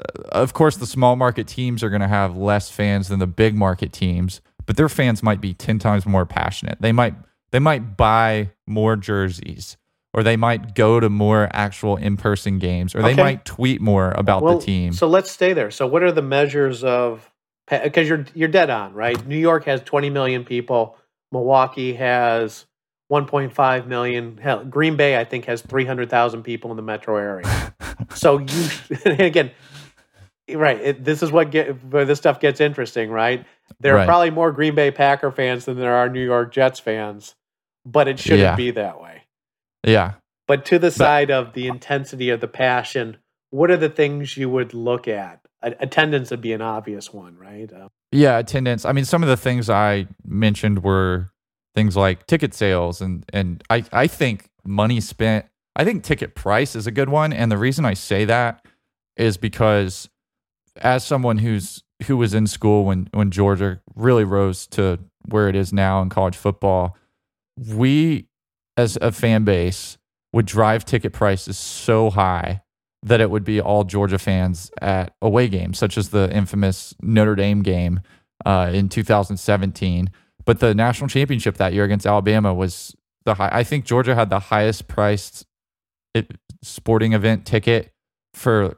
uh, 0.00 0.22
of 0.30 0.52
course, 0.52 0.76
the 0.76 0.86
small 0.86 1.16
market 1.16 1.46
teams 1.46 1.82
are 1.82 1.90
going 1.90 2.02
to 2.02 2.08
have 2.08 2.36
less 2.36 2.70
fans 2.70 3.08
than 3.08 3.20
the 3.20 3.26
big 3.26 3.54
market 3.54 3.92
teams, 3.92 4.40
but 4.66 4.76
their 4.76 4.88
fans 4.88 5.22
might 5.22 5.40
be 5.40 5.54
10 5.54 5.78
times 5.78 6.06
more 6.06 6.26
passionate. 6.26 6.78
They 6.80 6.92
might 6.92 7.14
they 7.50 7.60
might 7.60 7.96
buy 7.96 8.50
more 8.66 8.96
jerseys 8.96 9.76
or 10.12 10.22
they 10.22 10.36
might 10.36 10.74
go 10.74 11.00
to 11.00 11.08
more 11.08 11.48
actual 11.52 11.96
in-person 11.96 12.58
games 12.58 12.94
or 12.94 13.02
they 13.02 13.12
okay. 13.12 13.22
might 13.22 13.44
tweet 13.44 13.80
more 13.80 14.12
about 14.12 14.42
well, 14.42 14.58
the 14.58 14.64
team. 14.64 14.92
So 14.92 15.06
let's 15.06 15.30
stay 15.30 15.52
there. 15.52 15.70
So 15.70 15.86
what 15.86 16.02
are 16.02 16.12
the 16.12 16.22
measures 16.22 16.82
of 16.82 17.30
because 17.70 18.08
you're 18.08 18.26
you're 18.34 18.48
dead 18.48 18.70
on, 18.70 18.92
right? 18.92 19.24
New 19.26 19.38
York 19.38 19.64
has 19.66 19.80
20 19.82 20.10
million 20.10 20.44
people, 20.44 20.96
Milwaukee 21.30 21.94
has 21.94 22.66
1.5 23.10 23.86
million. 23.86 24.36
Hell, 24.38 24.64
Green 24.64 24.96
Bay 24.96 25.18
I 25.18 25.24
think 25.24 25.46
has 25.46 25.62
300,000 25.62 26.42
people 26.42 26.70
in 26.70 26.76
the 26.76 26.82
metro 26.82 27.16
area. 27.16 27.74
so 28.14 28.38
you 28.38 28.68
again, 29.04 29.50
right. 30.52 30.80
It, 30.80 31.04
this 31.04 31.22
is 31.22 31.32
what 31.32 31.50
get 31.50 31.84
where 31.84 32.04
this 32.04 32.18
stuff 32.18 32.40
gets 32.40 32.60
interesting, 32.60 33.10
right? 33.10 33.44
There 33.80 33.94
right. 33.94 34.02
are 34.02 34.06
probably 34.06 34.30
more 34.30 34.52
Green 34.52 34.74
Bay 34.74 34.90
Packer 34.90 35.30
fans 35.30 35.64
than 35.64 35.78
there 35.78 35.94
are 35.94 36.08
New 36.08 36.24
York 36.24 36.52
Jets 36.52 36.80
fans, 36.80 37.34
but 37.84 38.08
it 38.08 38.18
shouldn't 38.18 38.40
yeah. 38.40 38.56
be 38.56 38.70
that 38.72 39.00
way. 39.00 39.22
Yeah. 39.84 40.14
But 40.46 40.64
to 40.66 40.78
the 40.78 40.90
side 40.90 41.30
of 41.30 41.52
the 41.52 41.66
intensity 41.66 42.30
of 42.30 42.40
the 42.40 42.48
passion, 42.48 43.18
what 43.50 43.70
are 43.70 43.76
the 43.76 43.90
things 43.90 44.36
you 44.36 44.48
would 44.48 44.72
look 44.72 45.06
at? 45.06 45.40
attendance 45.60 46.30
would 46.30 46.40
be 46.40 46.52
an 46.52 46.62
obvious 46.62 47.12
one, 47.12 47.36
right? 47.36 47.72
Uh, 47.72 47.88
yeah, 48.12 48.38
attendance. 48.38 48.84
I 48.84 48.92
mean, 48.92 49.04
some 49.04 49.22
of 49.22 49.28
the 49.28 49.36
things 49.36 49.68
I 49.68 50.06
mentioned 50.24 50.82
were 50.82 51.30
things 51.78 51.96
like 51.96 52.26
ticket 52.26 52.54
sales, 52.54 53.00
and 53.00 53.24
and 53.32 53.62
I 53.70 53.84
I 53.92 54.08
think 54.08 54.50
money 54.64 55.00
spent. 55.00 55.46
I 55.76 55.84
think 55.84 56.02
ticket 56.02 56.34
price 56.34 56.74
is 56.74 56.88
a 56.88 56.90
good 56.90 57.08
one, 57.08 57.32
and 57.32 57.52
the 57.52 57.56
reason 57.56 57.84
I 57.84 57.94
say 57.94 58.24
that 58.24 58.66
is 59.16 59.36
because 59.36 60.08
as 60.80 61.04
someone 61.04 61.38
who's 61.38 61.84
who 62.06 62.16
was 62.16 62.34
in 62.34 62.48
school 62.48 62.84
when 62.84 63.08
when 63.14 63.30
Georgia 63.30 63.80
really 63.94 64.24
rose 64.24 64.66
to 64.68 64.98
where 65.26 65.48
it 65.48 65.54
is 65.54 65.72
now 65.72 66.02
in 66.02 66.08
college 66.08 66.36
football, 66.36 66.96
we 67.56 68.26
as 68.76 68.98
a 69.00 69.12
fan 69.12 69.44
base 69.44 69.98
would 70.32 70.46
drive 70.46 70.84
ticket 70.84 71.12
prices 71.12 71.56
so 71.56 72.10
high 72.10 72.62
that 73.04 73.20
it 73.20 73.30
would 73.30 73.44
be 73.44 73.60
all 73.60 73.84
Georgia 73.84 74.18
fans 74.18 74.72
at 74.82 75.14
away 75.22 75.46
games, 75.46 75.78
such 75.78 75.96
as 75.96 76.08
the 76.08 76.28
infamous 76.34 76.92
Notre 77.00 77.36
Dame 77.36 77.62
game 77.62 78.00
uh, 78.44 78.68
in 78.74 78.88
2017. 78.88 80.10
But 80.48 80.60
the 80.60 80.74
national 80.74 81.08
championship 81.08 81.58
that 81.58 81.74
year 81.74 81.84
against 81.84 82.06
Alabama 82.06 82.54
was 82.54 82.96
the 83.26 83.34
high. 83.34 83.50
I 83.52 83.64
think 83.64 83.84
Georgia 83.84 84.14
had 84.14 84.30
the 84.30 84.38
highest 84.38 84.88
priced 84.88 85.44
sporting 86.62 87.12
event 87.12 87.44
ticket 87.44 87.92
for 88.32 88.74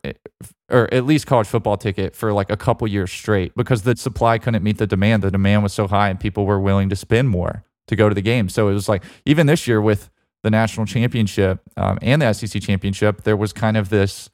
or 0.68 0.92
at 0.92 1.06
least 1.06 1.28
college 1.28 1.46
football 1.46 1.76
ticket 1.76 2.16
for 2.16 2.32
like 2.32 2.50
a 2.50 2.56
couple 2.56 2.88
years 2.88 3.12
straight 3.12 3.54
because 3.54 3.82
the 3.82 3.94
supply 3.94 4.36
couldn't 4.36 4.64
meet 4.64 4.78
the 4.78 4.86
demand. 4.88 5.22
The 5.22 5.30
demand 5.30 5.62
was 5.62 5.72
so 5.72 5.86
high 5.86 6.08
and 6.08 6.18
people 6.18 6.44
were 6.44 6.58
willing 6.58 6.88
to 6.88 6.96
spend 6.96 7.28
more 7.28 7.62
to 7.86 7.94
go 7.94 8.08
to 8.08 8.16
the 8.16 8.20
game. 8.20 8.48
So 8.48 8.68
it 8.68 8.72
was 8.72 8.88
like 8.88 9.04
even 9.24 9.46
this 9.46 9.68
year 9.68 9.80
with 9.80 10.10
the 10.42 10.50
national 10.50 10.86
championship 10.86 11.60
um, 11.76 12.00
and 12.02 12.20
the 12.20 12.32
SEC 12.32 12.60
championship, 12.60 13.22
there 13.22 13.36
was 13.36 13.52
kind 13.52 13.76
of 13.76 13.90
this 13.90 14.28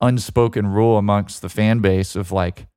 unspoken 0.00 0.68
rule 0.68 0.98
amongst 0.98 1.42
the 1.42 1.48
fan 1.48 1.80
base 1.80 2.14
of 2.14 2.30
like, 2.30 2.68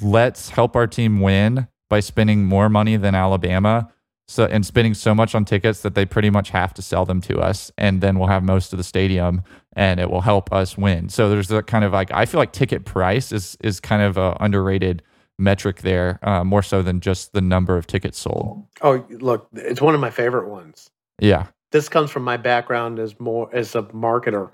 let's 0.00 0.50
help 0.50 0.76
our 0.76 0.86
team 0.86 1.18
win 1.18 1.66
by 1.90 2.00
spending 2.00 2.44
more 2.46 2.70
money 2.70 2.96
than 2.96 3.14
Alabama 3.14 3.92
so 4.26 4.44
and 4.44 4.64
spending 4.64 4.94
so 4.94 5.12
much 5.12 5.34
on 5.34 5.44
tickets 5.44 5.82
that 5.82 5.94
they 5.96 6.06
pretty 6.06 6.30
much 6.30 6.50
have 6.50 6.72
to 6.72 6.80
sell 6.80 7.04
them 7.04 7.20
to 7.20 7.40
us 7.40 7.70
and 7.76 8.00
then 8.00 8.16
we'll 8.18 8.28
have 8.28 8.44
most 8.44 8.72
of 8.72 8.76
the 8.76 8.84
stadium 8.84 9.42
and 9.74 9.98
it 9.98 10.08
will 10.08 10.20
help 10.20 10.52
us 10.52 10.78
win 10.78 11.08
so 11.08 11.28
there's 11.28 11.48
that 11.48 11.66
kind 11.66 11.84
of 11.84 11.92
like 11.92 12.12
i 12.12 12.24
feel 12.24 12.38
like 12.38 12.52
ticket 12.52 12.84
price 12.84 13.32
is 13.32 13.56
is 13.62 13.80
kind 13.80 14.02
of 14.02 14.16
a 14.16 14.36
underrated 14.38 15.02
metric 15.36 15.80
there 15.82 16.20
uh, 16.22 16.44
more 16.44 16.62
so 16.62 16.80
than 16.80 17.00
just 17.00 17.32
the 17.32 17.40
number 17.40 17.76
of 17.76 17.86
tickets 17.88 18.18
sold 18.18 18.62
Oh, 18.82 19.04
look, 19.10 19.48
it's 19.54 19.80
one 19.80 19.94
of 19.96 20.00
my 20.00 20.10
favorite 20.10 20.48
ones. 20.48 20.90
yeah 21.18 21.46
This 21.72 21.88
comes 21.88 22.10
from 22.12 22.22
my 22.22 22.36
background 22.36 22.98
as 23.00 23.18
more 23.18 23.48
as 23.52 23.74
a 23.74 23.82
marketer. 23.82 24.50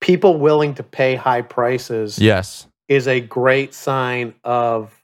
People 0.00 0.38
willing 0.38 0.74
to 0.74 0.82
pay 0.82 1.16
high 1.16 1.42
prices 1.42 2.18
yes 2.18 2.66
is 2.88 3.06
a 3.08 3.20
great 3.20 3.74
sign 3.74 4.32
of 4.44 5.02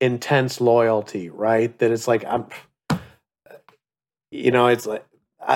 intense 0.00 0.60
loyalty, 0.60 1.30
right? 1.30 1.76
That 1.78 1.90
it's 1.90 2.08
like 2.08 2.24
I'm, 2.24 2.46
you 4.30 4.50
know, 4.50 4.66
it's 4.66 4.86
like 4.86 5.04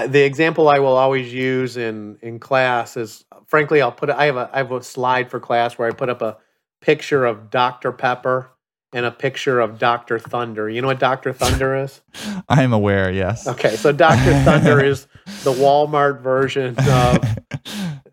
the 0.08 0.24
example 0.24 0.68
I 0.68 0.78
will 0.78 0.96
always 0.96 1.32
use 1.32 1.76
in 1.76 2.18
in 2.22 2.38
class 2.38 2.96
is, 2.96 3.24
frankly, 3.46 3.82
I'll 3.82 3.92
put 3.92 4.10
I 4.10 4.26
have 4.26 4.36
a 4.36 4.50
I 4.52 4.58
have 4.58 4.72
a 4.72 4.82
slide 4.82 5.30
for 5.30 5.40
class 5.40 5.78
where 5.78 5.88
I 5.88 5.92
put 5.92 6.08
up 6.08 6.22
a 6.22 6.38
picture 6.80 7.24
of 7.24 7.50
Dr 7.50 7.92
Pepper 7.92 8.50
and 8.92 9.06
a 9.06 9.10
picture 9.10 9.60
of 9.60 9.78
Dr 9.78 10.18
Thunder. 10.18 10.68
You 10.68 10.80
know 10.80 10.88
what 10.88 10.98
Dr 10.98 11.32
Thunder 11.32 11.76
is? 11.76 12.00
i 12.48 12.62
am 12.62 12.72
aware 12.72 13.10
yes 13.10 13.46
Okay, 13.46 13.76
so 13.76 13.92
Dr 13.92 14.32
Thunder 14.44 14.80
is 14.84 15.06
the 15.44 15.52
Walmart 15.52 16.20
version 16.20 16.76
of 16.78 17.20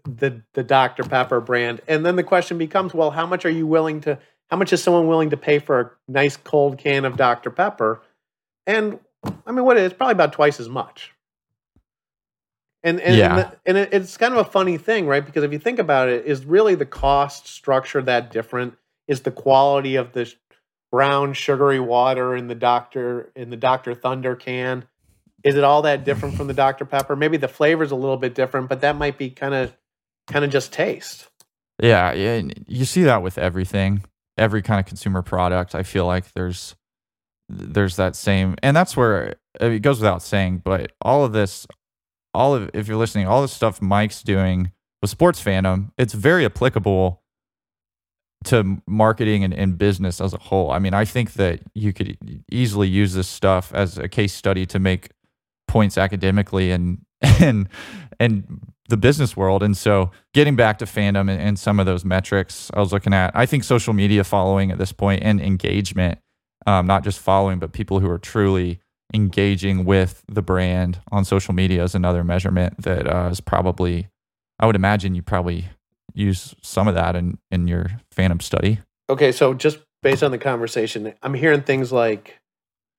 the 0.04 0.42
the 0.54 0.64
Dr 0.64 1.04
Pepper 1.04 1.42
brand. 1.42 1.82
And 1.88 2.06
then 2.06 2.16
the 2.16 2.24
question 2.24 2.58
becomes, 2.58 2.94
well, 2.94 3.12
how 3.12 3.26
much 3.26 3.46
are 3.46 3.50
you 3.50 3.68
willing 3.68 4.02
to 4.02 4.20
how 4.50 4.58
much 4.58 4.72
is 4.74 4.82
someone 4.82 5.08
willing 5.08 5.30
to 5.32 5.38
pay 5.38 5.60
for 5.60 5.80
a 5.80 6.12
nice 6.12 6.38
cold 6.38 6.78
can 6.78 7.06
of 7.06 7.18
Dr 7.18 7.50
Pepper? 7.52 8.02
And 8.66 9.00
I 9.46 9.52
mean, 9.52 9.66
what 9.66 9.78
is 9.78 9.84
it's 9.86 9.96
probably 9.98 10.14
about 10.14 10.34
twice 10.34 10.60
as 10.60 10.70
much. 10.70 11.14
And 12.84 13.00
and 13.02 13.16
Yeah. 13.16 13.30
and, 13.30 13.38
the- 13.40 13.58
and 13.66 13.78
it, 13.78 13.90
it's 13.94 14.18
kind 14.18 14.34
of 14.34 14.40
a 14.46 14.50
funny 14.50 14.78
thing, 14.78 15.08
right? 15.08 15.26
Because 15.26 15.44
if 15.44 15.52
you 15.52 15.60
think 15.60 15.80
about 15.80 16.10
it, 16.10 16.26
is 16.26 16.46
really 16.46 16.76
the 16.76 16.86
cost 16.86 17.48
structure 17.48 18.02
that 18.04 18.32
different? 18.32 18.78
Is 19.08 19.22
the 19.22 19.32
quality 19.32 19.96
of 19.96 20.14
the 20.14 20.32
brown 20.92 21.34
sugary 21.34 21.80
water 21.80 22.36
in 22.36 22.48
the 22.48 22.56
Dr 22.56 23.32
in 23.36 23.50
the 23.50 23.58
Dr 23.58 23.94
Thunder 23.96 24.36
can? 24.36 24.86
Is 25.44 25.56
it 25.56 25.64
all 25.64 25.82
that 25.84 26.04
different 26.04 26.36
from 26.36 26.48
the 26.48 26.54
Dr 26.54 26.86
Pepper? 26.86 27.16
Maybe 27.16 27.38
the 27.38 27.48
flavor's 27.48 27.92
a 27.92 27.96
little 27.96 28.18
bit 28.18 28.36
different, 28.36 28.70
but 28.70 28.82
that 28.82 28.96
might 28.96 29.18
be 29.18 29.30
kind 29.30 29.54
of 29.54 29.76
kind 30.28 30.44
of 30.46 30.52
just 30.52 30.72
taste. 30.74 31.28
Yeah, 31.82 32.12
yeah, 32.14 32.42
you 32.68 32.86
see 32.86 33.04
that 33.04 33.22
with 33.22 33.38
everything, 33.38 34.04
every 34.38 34.62
kind 34.62 34.80
of 34.80 34.86
consumer 34.86 35.22
product. 35.22 35.76
I 35.76 35.84
feel 35.84 36.06
like 36.06 36.32
there's 36.34 36.76
there's 37.50 37.96
that 37.96 38.16
same, 38.16 38.56
and 38.62 38.76
that's 38.76 38.98
where 38.98 39.36
it 39.60 39.82
goes 39.82 40.00
without 40.00 40.22
saying. 40.22 40.62
But 40.64 40.92
all 41.02 41.24
of 41.24 41.34
this, 41.34 41.66
all 42.34 42.56
of 42.56 42.70
if 42.74 42.88
you're 42.88 42.98
listening, 42.98 43.28
all 43.28 43.42
the 43.42 43.48
stuff 43.48 43.82
Mike's 43.82 44.22
doing 44.22 44.72
with 45.02 45.12
sports 45.12 45.44
fandom, 45.44 45.92
it's 45.98 46.14
very 46.14 46.46
applicable 46.46 47.22
to 48.46 48.82
marketing 48.88 49.44
and, 49.44 49.54
and 49.54 49.78
business 49.78 50.22
as 50.22 50.34
a 50.34 50.38
whole. 50.38 50.72
I 50.72 50.80
mean, 50.80 50.94
I 50.94 51.06
think 51.06 51.34
that 51.34 51.62
you 51.74 51.94
could 51.94 52.18
easily 52.52 52.88
use 52.88 53.14
this 53.14 53.28
stuff 53.28 53.74
as 53.74 53.98
a 53.98 54.08
case 54.08 54.34
study 54.34 54.66
to 54.68 54.80
make 54.80 55.10
points 55.68 55.98
academically 55.98 56.72
and 56.72 57.00
and 57.22 57.68
and 58.20 58.74
the 58.88 58.98
business 58.98 59.36
world. 59.36 59.64
And 59.64 59.76
so 59.76 60.12
getting 60.34 60.56
back 60.56 60.78
to 60.80 60.86
fandom 60.86 61.30
and, 61.30 61.42
and 61.42 61.60
some 61.60 61.80
of 61.80 61.86
those 61.86 62.06
metrics 62.06 62.72
I 62.74 62.80
was 62.80 62.92
looking 62.94 63.14
at, 63.14 63.32
I 63.36 63.46
think 63.46 63.64
social 63.64 63.94
media 63.94 64.24
following 64.24 64.72
at 64.72 64.78
this 64.78 64.92
point 64.92 65.24
and 65.24 65.42
engagement, 65.42 66.20
um, 66.66 66.88
not 66.88 67.04
just 67.04 67.20
following, 67.20 67.60
but 67.60 67.74
people 67.74 68.00
who 68.00 68.10
are 68.10 68.18
truly 68.18 68.80
engaging 69.14 69.86
with 69.86 70.24
the 70.28 70.42
brand 70.42 71.00
on 71.12 71.24
social 71.26 71.54
media 71.54 71.84
is 71.84 71.96
another 71.96 72.24
measurement 72.24 72.82
that 72.84 73.08
uh, 73.08 73.30
is 73.32 73.40
probably, 73.40 74.08
I 74.60 74.66
would 74.66 74.76
imagine 74.76 75.16
you 75.16 75.22
probably 75.22 75.66
use 76.14 76.56
some 76.62 76.88
of 76.88 76.96
that 76.96 77.16
in, 77.16 77.38
in 77.52 77.68
your 77.68 77.88
fandom 78.16 78.42
study. 78.42 78.80
Okay, 79.10 79.32
so 79.32 79.54
just 79.54 79.80
based 80.04 80.24
on 80.24 80.32
the 80.32 80.38
conversation, 80.38 81.14
I'm 81.24 81.34
hearing 81.34 81.62
things 81.62 81.92
like 81.92 82.40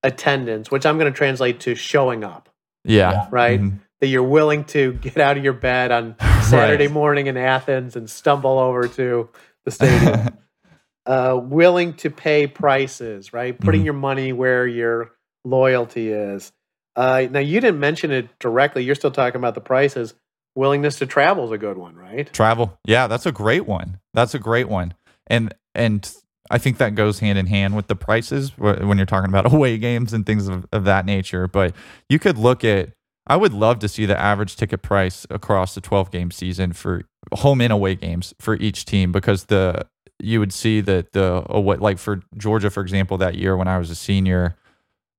attendance, 0.03 0.71
which 0.71 0.85
I'm 0.85 0.97
going 0.97 1.11
to 1.11 1.15
translate 1.17 1.59
to 1.61 1.75
showing 1.75 2.23
up, 2.23 2.49
Yeah. 2.83 3.27
right? 3.31 3.59
Mhm. 3.59 3.79
That 4.01 4.07
you're 4.07 4.23
willing 4.23 4.63
to 4.65 4.93
get 4.93 5.17
out 5.17 5.37
of 5.37 5.43
your 5.43 5.53
bed 5.53 5.91
on 5.91 6.15
Saturday 6.43 6.87
morning 6.87 7.27
in 7.27 7.35
Athens 7.35 7.95
and 7.95 8.09
stumble 8.09 8.57
over 8.57 8.87
to 8.87 9.29
the 9.65 9.71
stadium. 9.71 10.37
uh, 11.05 11.39
willing 11.41 11.93
to 11.95 12.09
pay 12.09 12.47
prices, 12.47 13.33
right? 13.33 13.59
Putting 13.59 13.81
Mhm. 13.81 13.85
your 13.85 13.93
money 13.95 14.31
where 14.33 14.65
your 14.65 15.11
loyalty 15.43 16.11
is. 16.11 16.51
Uh, 16.95 17.27
now, 17.29 17.39
you 17.39 17.59
didn't 17.59 17.79
mention 17.79 18.11
it 18.11 18.27
directly. 18.39 18.83
You're 18.83 18.95
still 18.95 19.11
talking 19.11 19.39
about 19.39 19.55
the 19.55 19.61
prices. 19.61 20.13
Willingness 20.55 20.97
to 20.99 21.05
travel 21.05 21.45
is 21.45 21.51
a 21.51 21.57
good 21.57 21.77
one, 21.77 21.95
right? 21.95 22.31
Travel. 22.33 22.77
Yeah, 22.85 23.07
that's 23.07 23.25
a 23.25 23.31
great 23.31 23.65
one. 23.67 23.99
That's 24.13 24.33
a 24.33 24.39
great 24.39 24.67
one. 24.69 24.93
And 25.27 25.53
and 25.75 26.11
I 26.49 26.57
think 26.57 26.77
that 26.79 26.95
goes 26.95 27.19
hand 27.19 27.37
in 27.37 27.45
hand 27.45 27.75
with 27.75 27.87
the 27.87 27.95
prices 27.95 28.57
when 28.57 28.97
you're 28.97 29.05
talking 29.05 29.29
about 29.29 29.51
away 29.53 29.77
games 29.77 30.11
and 30.13 30.25
things 30.25 30.47
of, 30.47 30.65
of 30.73 30.85
that 30.85 31.05
nature. 31.05 31.47
But 31.47 31.73
you 32.09 32.17
could 32.19 32.37
look 32.37 32.63
at 32.63 32.89
I 33.29 33.37
would 33.37 33.53
love 33.53 33.79
to 33.79 33.87
see 33.87 34.05
the 34.05 34.19
average 34.19 34.55
ticket 34.55 34.81
price 34.81 35.25
across 35.29 35.75
the 35.75 35.81
12 35.81 36.11
game 36.11 36.31
season 36.31 36.73
for 36.73 37.03
home 37.33 37.61
and 37.61 37.71
away 37.71 37.95
games 37.95 38.33
for 38.39 38.55
each 38.55 38.85
team 38.85 39.11
because 39.11 39.45
the 39.45 39.85
you 40.21 40.39
would 40.39 40.51
see 40.51 40.81
that 40.81 41.13
the 41.13 41.45
away, 41.49 41.77
like 41.77 41.97
for 41.97 42.21
Georgia 42.35 42.69
for 42.69 42.81
example 42.81 43.17
that 43.17 43.35
year 43.35 43.55
when 43.55 43.67
I 43.67 43.77
was 43.77 43.89
a 43.89 43.95
senior 43.95 44.55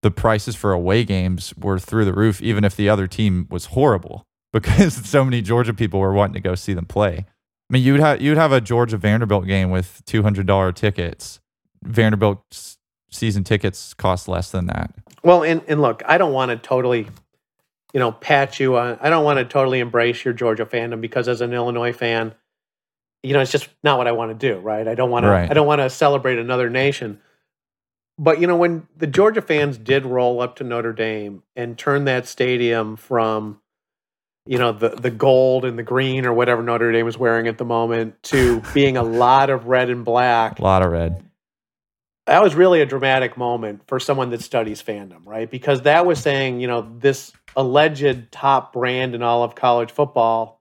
the 0.03 0.11
prices 0.11 0.57
for 0.57 0.73
away 0.73 1.05
games 1.05 1.55
were 1.57 1.79
through 1.79 2.05
the 2.05 2.13
roof 2.13 2.43
even 2.43 2.65
if 2.65 2.77
the 2.77 2.89
other 2.89 3.07
team 3.07 3.47
was 3.51 3.67
horrible 3.67 4.27
because 4.53 4.95
so 4.95 5.25
many 5.25 5.41
Georgia 5.41 5.73
people 5.73 6.01
were 6.01 6.13
wanting 6.13 6.35
to 6.35 6.41
go 6.41 6.55
see 6.57 6.75
them 6.75 6.87
play. 6.87 7.27
I 7.71 7.73
mean, 7.73 7.85
you'd 7.85 8.01
have 8.01 8.21
you'd 8.21 8.37
have 8.37 8.51
a 8.51 8.61
Georgia 8.61 8.97
Vanderbilt 8.97 9.47
game 9.47 9.71
with 9.71 10.03
two 10.05 10.25
hundred 10.25 10.47
dollar 10.47 10.73
tickets. 10.73 11.39
Vanderbilt 11.85 12.77
season 13.11 13.45
tickets 13.45 13.95
cost 13.95 14.27
less 14.27 14.51
than 14.51 14.67
that. 14.67 14.93
Well, 15.23 15.45
and, 15.45 15.63
and 15.69 15.81
look, 15.81 16.03
I 16.07 16.19
don't 16.19 16.33
want 16.33 16.51
to 16.51 16.57
totally, 16.57 17.07
you 17.93 18.01
know, 18.01 18.13
pat 18.13 18.61
you 18.61 18.77
on. 18.77 18.99
I 19.01 19.11
don't 19.11 19.25
want 19.25 19.39
to 19.39 19.45
totally 19.45 19.81
embrace 19.81 20.25
your 20.25 20.35
Georgia 20.35 20.67
fandom 20.67 21.01
because 21.01 21.29
as 21.29 21.41
an 21.41 21.53
Illinois 21.53 21.93
fan, 21.93 22.35
you 23.23 23.33
know, 23.35 23.41
it's 23.41 23.53
just 23.53 23.69
not 23.83 23.99
what 23.99 24.07
I 24.07 24.13
want 24.13 24.39
to 24.39 24.53
do, 24.55 24.59
right? 24.61 24.87
I 24.87 24.95
don't 24.95 25.11
want 25.11 25.25
to. 25.25 25.31
Right. 25.31 25.51
I 25.51 25.55
don't 25.55 25.67
want 25.67 25.81
to 25.81 25.91
celebrate 25.91 26.39
another 26.39 26.71
nation. 26.71 27.21
But 28.19 28.41
you 28.41 28.47
know, 28.47 28.57
when 28.57 28.87
the 28.97 29.07
Georgia 29.07 29.43
fans 29.43 29.79
did 29.79 30.05
roll 30.05 30.41
up 30.41 30.57
to 30.57 30.65
Notre 30.65 30.93
Dame 30.93 31.43
and 31.57 31.77
turn 31.79 32.05
that 32.05 32.27
stadium 32.27 32.97
from, 32.97 33.61
you 34.47 34.59
know, 34.59 34.73
the 34.73 34.91
the 34.91 35.11
gold 35.11 35.65
and 35.65 35.79
the 35.79 35.83
green 35.83 36.27
or 36.27 36.33
whatever 36.33 36.63
Notre 36.63 36.93
Dame 36.93 37.09
is 37.09 37.17
wearing 37.19 37.49
at 37.49 37.59
the 37.59 37.65
moment 37.65 38.23
to 38.25 38.61
being 38.75 38.97
a 38.97 39.03
lot 39.03 39.49
of 39.51 39.67
red 39.67 39.89
and 39.91 40.05
black, 40.05 40.59
A 40.59 40.63
lot 40.63 40.83
of 40.83 40.93
red. 40.93 41.25
that 42.27 42.43
was 42.43 42.55
really 42.55 42.81
a 42.83 42.87
dramatic 42.87 43.37
moment 43.39 43.83
for 43.87 43.99
someone 43.99 44.31
that 44.31 44.43
studies 44.43 44.83
fandom, 44.83 45.21
right? 45.25 45.51
Because 45.51 45.83
that 45.83 46.05
was 46.05 46.21
saying, 46.21 46.61
you 46.61 46.67
know, 46.69 46.91
this 46.99 47.33
alleged 47.57 48.31
top 48.33 48.73
brand 48.73 49.15
in 49.15 49.23
all 49.23 49.43
of 49.43 49.55
college 49.55 49.91
football 49.91 50.61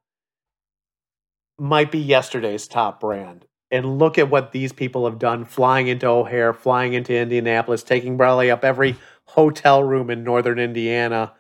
might 1.58 1.92
be 1.92 2.00
yesterday's 2.00 2.68
top 2.68 3.00
brand. 3.00 3.46
And 3.72 4.00
look 4.00 4.18
at 4.18 4.30
what 4.30 4.52
these 4.52 4.74
people 4.74 5.06
have 5.06 5.20
done 5.20 5.46
flying 5.46 5.88
into 5.88 6.08
O'Hare, 6.08 6.54
flying 6.54 6.94
into 6.94 7.16
Indianapolis, 7.16 7.84
taking 7.84 8.18
probably 8.18 8.50
up 8.50 8.66
every 8.66 8.96
hotel 9.26 9.84
room 9.84 10.10
in 10.10 10.24
northern 10.24 10.58
Indiana 10.58 11.34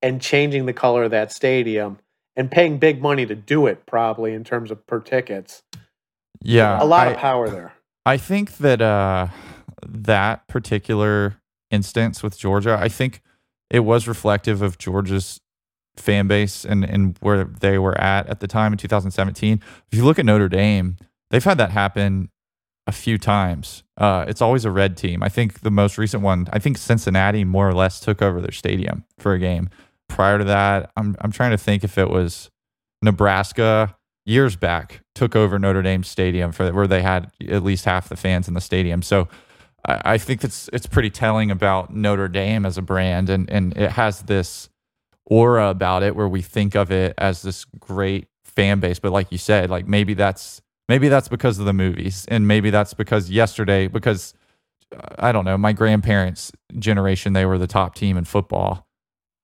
and 0.00 0.20
changing 0.20 0.64
the 0.64 0.72
color 0.72 1.04
of 1.04 1.10
that 1.10 1.30
stadium 1.30 1.98
and 2.36 2.50
paying 2.50 2.78
big 2.78 3.02
money 3.02 3.26
to 3.26 3.34
do 3.34 3.66
it, 3.66 3.84
probably 3.86 4.32
in 4.32 4.44
terms 4.44 4.70
of 4.70 4.86
per 4.86 5.00
tickets. 5.00 5.62
Yeah, 6.40 6.82
a 6.82 6.84
lot 6.84 7.08
I, 7.08 7.12
of 7.12 7.18
power 7.18 7.48
there. 7.48 7.74
I 8.06 8.16
think 8.16 8.56
that 8.58 8.80
uh, 8.80 9.28
that 9.86 10.46
particular 10.48 11.36
instance 11.70 12.22
with 12.22 12.38
Georgia, 12.38 12.78
I 12.80 12.88
think 12.88 13.20
it 13.70 13.80
was 13.80 14.06
reflective 14.06 14.62
of 14.62 14.78
Georgia's 14.78 15.40
fan 15.96 16.26
base 16.26 16.64
and, 16.64 16.84
and 16.84 17.16
where 17.20 17.44
they 17.44 17.78
were 17.78 17.98
at 18.00 18.26
at 18.28 18.40
the 18.40 18.48
time 18.48 18.72
in 18.72 18.78
2017. 18.78 19.60
If 19.90 19.98
you 19.98 20.04
look 20.04 20.18
at 20.18 20.26
Notre 20.26 20.48
Dame, 20.48 20.96
they've 21.30 21.44
had 21.44 21.58
that 21.58 21.70
happen 21.70 22.30
a 22.86 22.92
few 22.92 23.16
times. 23.16 23.82
Uh, 23.96 24.24
it's 24.28 24.42
always 24.42 24.64
a 24.64 24.70
red 24.70 24.96
team. 24.96 25.22
I 25.22 25.28
think 25.28 25.60
the 25.60 25.70
most 25.70 25.96
recent 25.96 26.22
one, 26.22 26.46
I 26.52 26.58
think 26.58 26.76
Cincinnati 26.78 27.44
more 27.44 27.68
or 27.68 27.74
less 27.74 28.00
took 28.00 28.20
over 28.20 28.40
their 28.40 28.52
stadium 28.52 29.04
for 29.18 29.32
a 29.32 29.38
game. 29.38 29.70
Prior 30.08 30.38
to 30.38 30.44
that, 30.44 30.90
I'm 30.96 31.16
I'm 31.20 31.32
trying 31.32 31.52
to 31.52 31.58
think 31.58 31.82
if 31.82 31.96
it 31.96 32.10
was 32.10 32.50
Nebraska 33.00 33.96
years 34.26 34.56
back 34.56 35.00
took 35.14 35.36
over 35.36 35.58
Notre 35.58 35.82
Dame 35.82 36.02
Stadium 36.02 36.52
for 36.52 36.72
where 36.72 36.86
they 36.86 37.02
had 37.02 37.30
at 37.48 37.62
least 37.62 37.84
half 37.84 38.08
the 38.08 38.16
fans 38.16 38.48
in 38.48 38.54
the 38.54 38.60
stadium. 38.60 39.02
So 39.02 39.28
I, 39.86 40.00
I 40.04 40.18
think 40.18 40.44
it's 40.44 40.68
it's 40.72 40.86
pretty 40.86 41.10
telling 41.10 41.50
about 41.50 41.94
Notre 41.94 42.28
Dame 42.28 42.66
as 42.66 42.78
a 42.78 42.82
brand, 42.82 43.28
and 43.28 43.48
and 43.50 43.76
it 43.76 43.92
has 43.92 44.22
this 44.22 44.68
aura 45.26 45.70
about 45.70 46.02
it 46.02 46.14
where 46.14 46.28
we 46.28 46.42
think 46.42 46.74
of 46.74 46.90
it 46.90 47.14
as 47.18 47.42
this 47.42 47.64
great 47.78 48.28
fan 48.44 48.80
base. 48.80 48.98
But 48.98 49.12
like 49.12 49.32
you 49.32 49.38
said, 49.38 49.70
like 49.70 49.86
maybe 49.86 50.14
that's 50.14 50.60
maybe 50.88 51.08
that's 51.08 51.28
because 51.28 51.58
of 51.58 51.66
the 51.66 51.72
movies, 51.72 52.24
and 52.28 52.46
maybe 52.46 52.70
that's 52.70 52.94
because 52.94 53.30
yesterday 53.30 53.86
because 53.86 54.34
I 55.18 55.32
don't 55.32 55.44
know, 55.44 55.58
my 55.58 55.72
grandparents' 55.72 56.52
generation, 56.78 57.32
they 57.32 57.46
were 57.46 57.58
the 57.58 57.66
top 57.66 57.94
team 57.94 58.16
in 58.16 58.24
football. 58.24 58.86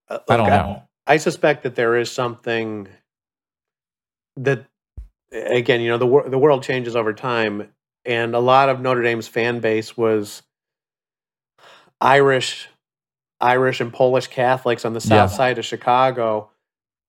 Uh, 0.08 0.18
I 0.28 0.36
don't 0.36 0.48
know. 0.48 0.82
I 1.06 1.16
suspect 1.16 1.64
that 1.64 1.74
there 1.74 1.96
is 1.96 2.10
something 2.10 2.88
that, 4.36 4.66
again, 5.32 5.80
you 5.80 5.88
know, 5.88 5.98
the 5.98 6.30
the 6.30 6.38
world 6.38 6.62
changes 6.62 6.94
over 6.94 7.12
time, 7.12 7.72
and 8.04 8.34
a 8.34 8.38
lot 8.40 8.68
of 8.68 8.80
Notre 8.80 9.02
Dame's 9.02 9.28
fan 9.28 9.60
base 9.60 9.96
was 9.96 10.42
Irish, 12.00 12.68
Irish 13.40 13.80
and 13.80 13.92
Polish 13.92 14.26
Catholics 14.28 14.84
on 14.84 14.92
the 14.94 15.00
south 15.00 15.30
Yeah. 15.32 15.36
side 15.36 15.58
of 15.58 15.64
Chicago. 15.64 16.50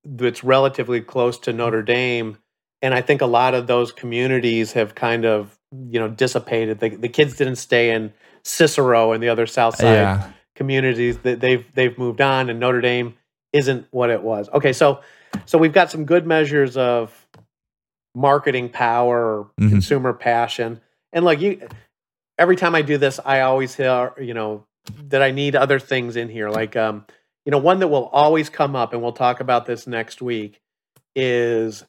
That's 0.03 0.43
relatively 0.43 1.01
close 1.01 1.37
to 1.39 1.53
Notre 1.53 1.83
Dame, 1.83 2.37
and 2.81 2.93
I 2.93 3.01
think 3.01 3.21
a 3.21 3.27
lot 3.27 3.53
of 3.53 3.67
those 3.67 3.91
communities 3.91 4.73
have 4.73 4.95
kind 4.95 5.25
of 5.25 5.57
you 5.71 5.99
know 5.99 6.09
dissipated. 6.09 6.79
The, 6.79 6.89
the 6.89 7.07
kids 7.07 7.35
didn't 7.37 7.55
stay 7.57 7.91
in 7.91 8.11
Cicero 8.43 9.11
and 9.13 9.21
the 9.23 9.29
other 9.29 9.45
south 9.45 9.75
side 9.77 9.93
Yeah. 9.93 10.31
communities 10.55 11.19
that 11.19 11.39
they've 11.39 11.63
they've 11.75 11.97
moved 11.97 12.19
on 12.19 12.49
and 12.49 12.59
Notre 12.59 12.81
Dame 12.81 13.13
isn't 13.53 13.85
what 13.91 14.09
it 14.09 14.23
was. 14.23 14.49
Okay, 14.53 14.73
so 14.73 15.01
so 15.45 15.57
we've 15.57 15.71
got 15.73 15.91
some 15.91 16.03
good 16.05 16.25
measures 16.25 16.75
of 16.75 17.20
marketing 18.15 18.69
power, 18.69 19.47
Mhm. 19.59 19.69
consumer 19.69 20.13
passion. 20.13 20.81
And 21.13 21.25
like 21.25 21.39
you 21.41 21.67
every 22.37 22.55
time 22.55 22.75
I 22.75 22.81
do 22.81 22.97
this 22.97 23.19
I 23.23 23.41
always 23.41 23.75
hear, 23.75 24.13
you 24.19 24.33
know, 24.33 24.65
that 25.09 25.21
I 25.21 25.31
need 25.31 25.55
other 25.55 25.79
things 25.79 26.15
in 26.15 26.27
here 26.29 26.49
like 26.49 26.75
um 26.75 27.05
you 27.45 27.51
know 27.51 27.57
one 27.59 27.79
that 27.79 27.87
will 27.87 28.07
always 28.07 28.49
come 28.49 28.75
up 28.75 28.93
and 28.93 29.01
we'll 29.01 29.11
talk 29.13 29.39
about 29.39 29.65
this 29.65 29.85
next 29.87 30.21
week 30.21 30.59
is 31.15 31.83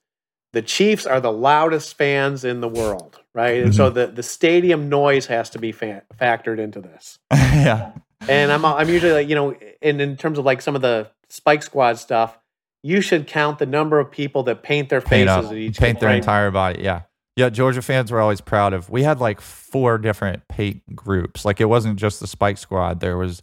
the 0.52 0.62
Chiefs 0.62 1.06
are 1.06 1.20
the 1.20 1.32
loudest 1.32 1.96
fans 1.96 2.44
in 2.44 2.60
the 2.60 2.68
world, 2.68 3.18
right? 3.34 3.62
And 3.62 3.74
so 3.74 3.88
the 3.90 4.06
the 4.08 4.22
stadium 4.22 4.88
noise 4.88 5.26
has 5.26 5.48
to 5.50 5.58
be 5.58 5.72
fa- 5.72 6.02
factored 6.20 6.58
into 6.58 6.80
this 6.80 7.18
yeah. 7.32 7.92
and 8.28 8.52
I'm 8.52 8.64
I'm 8.64 8.88
usually 8.88 9.12
like 9.12 9.28
you 9.28 9.34
know, 9.34 9.54
in 9.80 10.00
in 10.00 10.16
terms 10.16 10.38
of 10.38 10.44
like 10.44 10.60
some 10.60 10.76
of 10.76 10.82
the 10.82 11.08
Spike 11.30 11.62
Squad 11.62 11.98
stuff, 11.98 12.38
you 12.82 13.00
should 13.00 13.26
count 13.26 13.58
the 13.58 13.66
number 13.66 13.98
of 13.98 14.10
people 14.10 14.42
that 14.44 14.62
paint 14.62 14.88
their 14.88 15.00
Paint, 15.00 15.28
faces 15.28 15.46
up, 15.46 15.52
at 15.52 15.56
each 15.56 15.78
game. 15.78 15.86
paint 15.86 16.00
their 16.00 16.08
right? 16.08 16.16
entire 16.16 16.50
body. 16.50 16.82
Yeah. 16.82 17.02
Yeah. 17.36 17.48
Georgia 17.48 17.82
fans 17.82 18.10
were 18.10 18.20
always 18.20 18.40
proud 18.40 18.72
of, 18.72 18.90
we 18.90 19.02
had 19.04 19.20
like 19.20 19.40
four 19.40 19.98
different 19.98 20.46
paint 20.48 20.82
groups. 20.94 21.44
Like 21.44 21.60
it 21.60 21.66
wasn't 21.66 21.98
just 21.98 22.20
the 22.20 22.26
Spike 22.26 22.58
Squad. 22.58 23.00
There 23.00 23.16
was, 23.16 23.42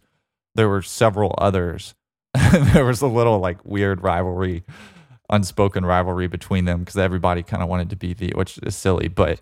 there 0.54 0.68
were 0.68 0.82
several 0.82 1.34
others. 1.38 1.94
there 2.52 2.84
was 2.84 3.00
a 3.00 3.06
little 3.06 3.38
like 3.38 3.64
weird 3.64 4.02
rivalry, 4.02 4.62
unspoken 5.30 5.84
rivalry 5.84 6.28
between 6.28 6.64
them 6.64 6.80
because 6.80 6.96
everybody 6.96 7.42
kind 7.42 7.62
of 7.62 7.68
wanted 7.68 7.90
to 7.90 7.96
be 7.96 8.12
the, 8.14 8.32
which 8.36 8.58
is 8.62 8.76
silly, 8.76 9.08
but, 9.08 9.40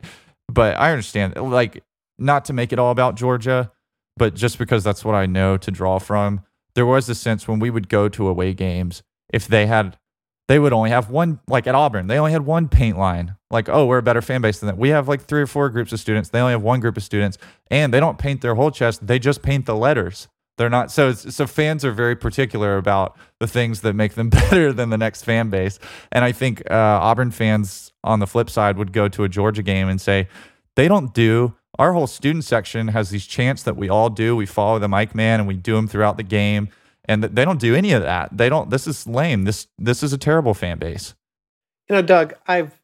but 0.49 0.77
I 0.79 0.91
understand 0.93 1.37
like 1.37 1.83
not 2.19 2.45
to 2.47 2.53
make 2.53 2.73
it 2.73 2.79
all 2.79 2.91
about 2.91 3.17
Georgia, 3.17 3.71
but 4.17 4.35
just 4.35 4.59
because 4.59 4.83
that's 4.85 5.05
what 5.05 5.15
I 5.15 5.27
know 5.27 5.57
to 5.59 5.71
draw 5.71 5.99
from. 5.99 6.43
There 6.75 6.87
was 6.87 7.09
a 7.09 7.15
sense 7.15 7.47
when 7.47 7.59
we 7.59 7.71
would 7.71 7.89
go 7.89 8.09
to 8.09 8.29
away 8.29 8.55
games, 8.55 9.03
if 9.33 9.47
they 9.47 9.67
had, 9.67 9.99
they 10.49 10.59
would 10.59 10.73
only 10.73 10.91
have 10.91 11.11
one, 11.11 11.41
like 11.49 11.67
at 11.67 11.75
Auburn, 11.75 12.07
they 12.07 12.19
only 12.19 12.33
had 12.33 12.47
one 12.47 12.69
paint 12.69 12.99
line. 12.99 13.37
Like, 13.51 13.69
oh, 13.69 13.87
we're 13.87 13.99
a 13.99 14.03
better 14.03 14.23
fan 14.23 14.43
base 14.43 14.59
than 14.59 14.67
that. 14.69 14.79
We 14.79 14.91
have 14.91 15.09
like 15.09 15.23
three 15.23 15.43
or 15.43 15.47
four 15.47 15.71
groups 15.71 15.93
of 15.93 16.01
students. 16.01 16.29
They 16.29 16.41
only 16.41 16.53
have 16.53 16.63
one 16.63 16.81
group 16.81 16.97
of 16.97 17.03
students, 17.03 17.39
and 17.71 17.93
they 17.93 18.01
don't 18.01 18.19
paint 18.19 18.41
their 18.41 18.55
whole 18.55 18.71
chest. 18.71 19.07
They 19.07 19.19
just 19.19 19.43
paint 19.43 19.67
the 19.67 19.77
letters. 19.77 20.29
They're 20.59 20.69
not 20.69 20.91
so. 20.91 21.13
So 21.13 21.47
fans 21.47 21.85
are 21.85 21.93
very 21.93 22.17
particular 22.17 22.77
about 22.77 23.17
the 23.39 23.47
things 23.47 23.81
that 23.83 23.95
make 23.95 24.15
them 24.15 24.29
better 24.31 24.73
than 24.73 24.91
the 24.91 24.99
next 24.99 25.23
fan 25.23 25.51
base. 25.51 25.79
And 26.13 26.25
I 26.25 26.33
think 26.33 26.69
uh, 26.71 26.75
Auburn 26.75 27.31
fans 27.31 27.93
on 28.05 28.19
the 28.19 28.27
flip 28.27 28.51
side 28.51 28.77
would 28.77 28.93
go 28.93 29.09
to 29.09 29.25
a 29.25 29.29
Georgia 29.29 29.63
game 29.63 29.89
and 29.89 30.01
say 30.01 30.29
they 30.77 30.89
don't 30.89 31.15
do. 31.15 31.55
Our 31.79 31.93
whole 31.93 32.09
student 32.09 32.45
section 32.45 32.89
has 32.89 33.11
these 33.11 33.25
chants 33.25 33.63
that 33.63 33.77
we 33.77 33.89
all 33.89 34.11
do. 34.11 34.35
We 34.35 34.47
follow 34.47 34.81
the 34.81 34.89
mic 34.89 35.15
man 35.15 35.39
and 35.39 35.47
we 35.47 35.57
do 35.57 35.77
them 35.77 35.87
throughout 35.87 36.17
the 36.17 36.25
game. 36.25 36.71
And 37.09 37.25
they 37.25 37.45
don't 37.45 37.59
do 37.59 37.75
any 37.75 37.93
of 37.93 38.03
that. 38.03 38.37
They 38.37 38.49
don't. 38.49 38.71
This 38.71 38.87
is 38.87 39.07
lame. 39.07 39.45
This 39.45 39.67
this 39.79 40.03
is 40.03 40.13
a 40.13 40.19
terrible 40.19 40.55
fan 40.55 40.79
base. 40.79 41.15
You 41.89 41.97
know, 41.97 42.03
Doug, 42.03 42.35
I've 42.47 42.79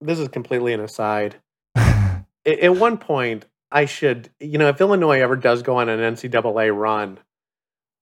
this 0.00 0.18
is 0.18 0.28
completely 0.28 0.72
an 0.72 0.80
aside. 0.80 1.36
at, 1.74 2.20
at 2.46 2.76
one 2.76 2.98
point, 2.98 3.46
I 3.70 3.86
should, 3.86 4.30
you 4.38 4.58
know, 4.58 4.68
if 4.68 4.80
Illinois 4.80 5.20
ever 5.20 5.36
does 5.36 5.62
go 5.62 5.76
on 5.76 5.88
an 5.88 6.00
NCAA 6.14 6.76
run, 6.76 7.18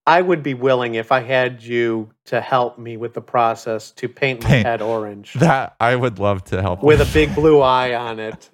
I 0.06 0.20
would 0.20 0.42
be 0.42 0.52
willing 0.52 0.96
if 0.96 1.10
I 1.12 1.20
had 1.20 1.62
you 1.62 2.10
to 2.26 2.40
help 2.40 2.78
me 2.78 2.98
with 2.98 3.14
the 3.14 3.22
process 3.22 3.90
to 3.92 4.08
paint 4.08 4.42
my 4.42 4.48
Paint. 4.50 4.66
head 4.66 4.82
orange 4.82 5.32
That 5.34 5.76
I 5.80 5.96
would 5.96 6.18
love 6.18 6.44
to 6.44 6.60
help 6.60 6.82
with 6.82 7.00
a 7.00 7.10
big 7.12 7.34
blue 7.34 7.60
eye 7.60 7.94
on 7.94 8.18
it. 8.18 8.50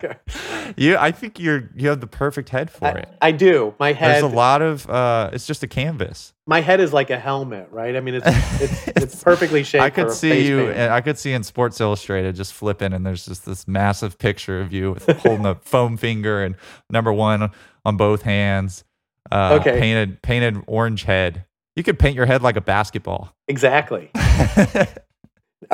you. 0.76 0.96
I 0.96 1.10
think 1.12 1.38
you're 1.38 1.70
you 1.74 1.88
have 1.88 2.00
the 2.00 2.06
perfect 2.06 2.48
head 2.48 2.70
for 2.70 2.86
I, 2.86 2.90
it. 2.90 3.08
I 3.22 3.32
do. 3.32 3.74
My 3.78 3.92
head, 3.92 4.22
There's 4.22 4.32
a 4.32 4.36
lot 4.36 4.62
of. 4.62 4.88
uh 4.90 5.30
It's 5.32 5.46
just 5.46 5.62
a 5.62 5.66
canvas. 5.68 6.32
my 6.46 6.60
head 6.60 6.80
is 6.80 6.92
like 6.92 7.10
a 7.10 7.18
helmet, 7.18 7.68
right? 7.70 7.94
I 7.96 8.00
mean, 8.00 8.14
it's 8.14 8.26
it's, 8.60 8.88
it's 9.14 9.22
perfectly 9.22 9.62
shaped. 9.62 9.82
I 9.84 9.90
could 9.90 10.10
see 10.12 10.46
you. 10.48 10.66
paint. 10.66 10.90
I 10.90 11.00
could 11.00 11.18
see 11.18 11.32
in 11.32 11.42
Sports 11.44 11.80
Illustrated 11.80 12.34
just 12.36 12.52
flipping, 12.54 12.92
and 12.92 13.04
there's 13.06 13.24
just 13.24 13.44
this 13.46 13.66
massive 13.68 14.18
picture 14.18 14.60
of 14.60 14.72
you 14.72 14.92
with 14.92 15.06
holding 15.20 15.46
a 15.46 15.54
foam 15.62 15.96
finger 15.96 16.42
and 16.44 16.56
number 16.90 17.12
one 17.12 17.50
on 17.84 17.96
both 17.96 18.22
hands. 18.22 18.84
Uh, 19.30 19.58
Okay. 19.60 19.78
Painted 19.78 20.22
painted 20.22 20.62
orange 20.66 21.02
head. 21.04 21.44
You 21.76 21.82
could 21.84 21.98
paint 21.98 22.16
your 22.16 22.26
head 22.26 22.42
like 22.42 22.56
a 22.56 22.60
basketball. 22.60 23.34
Exactly. 23.46 24.10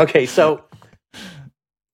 Okay, 0.00 0.26
so 0.26 0.64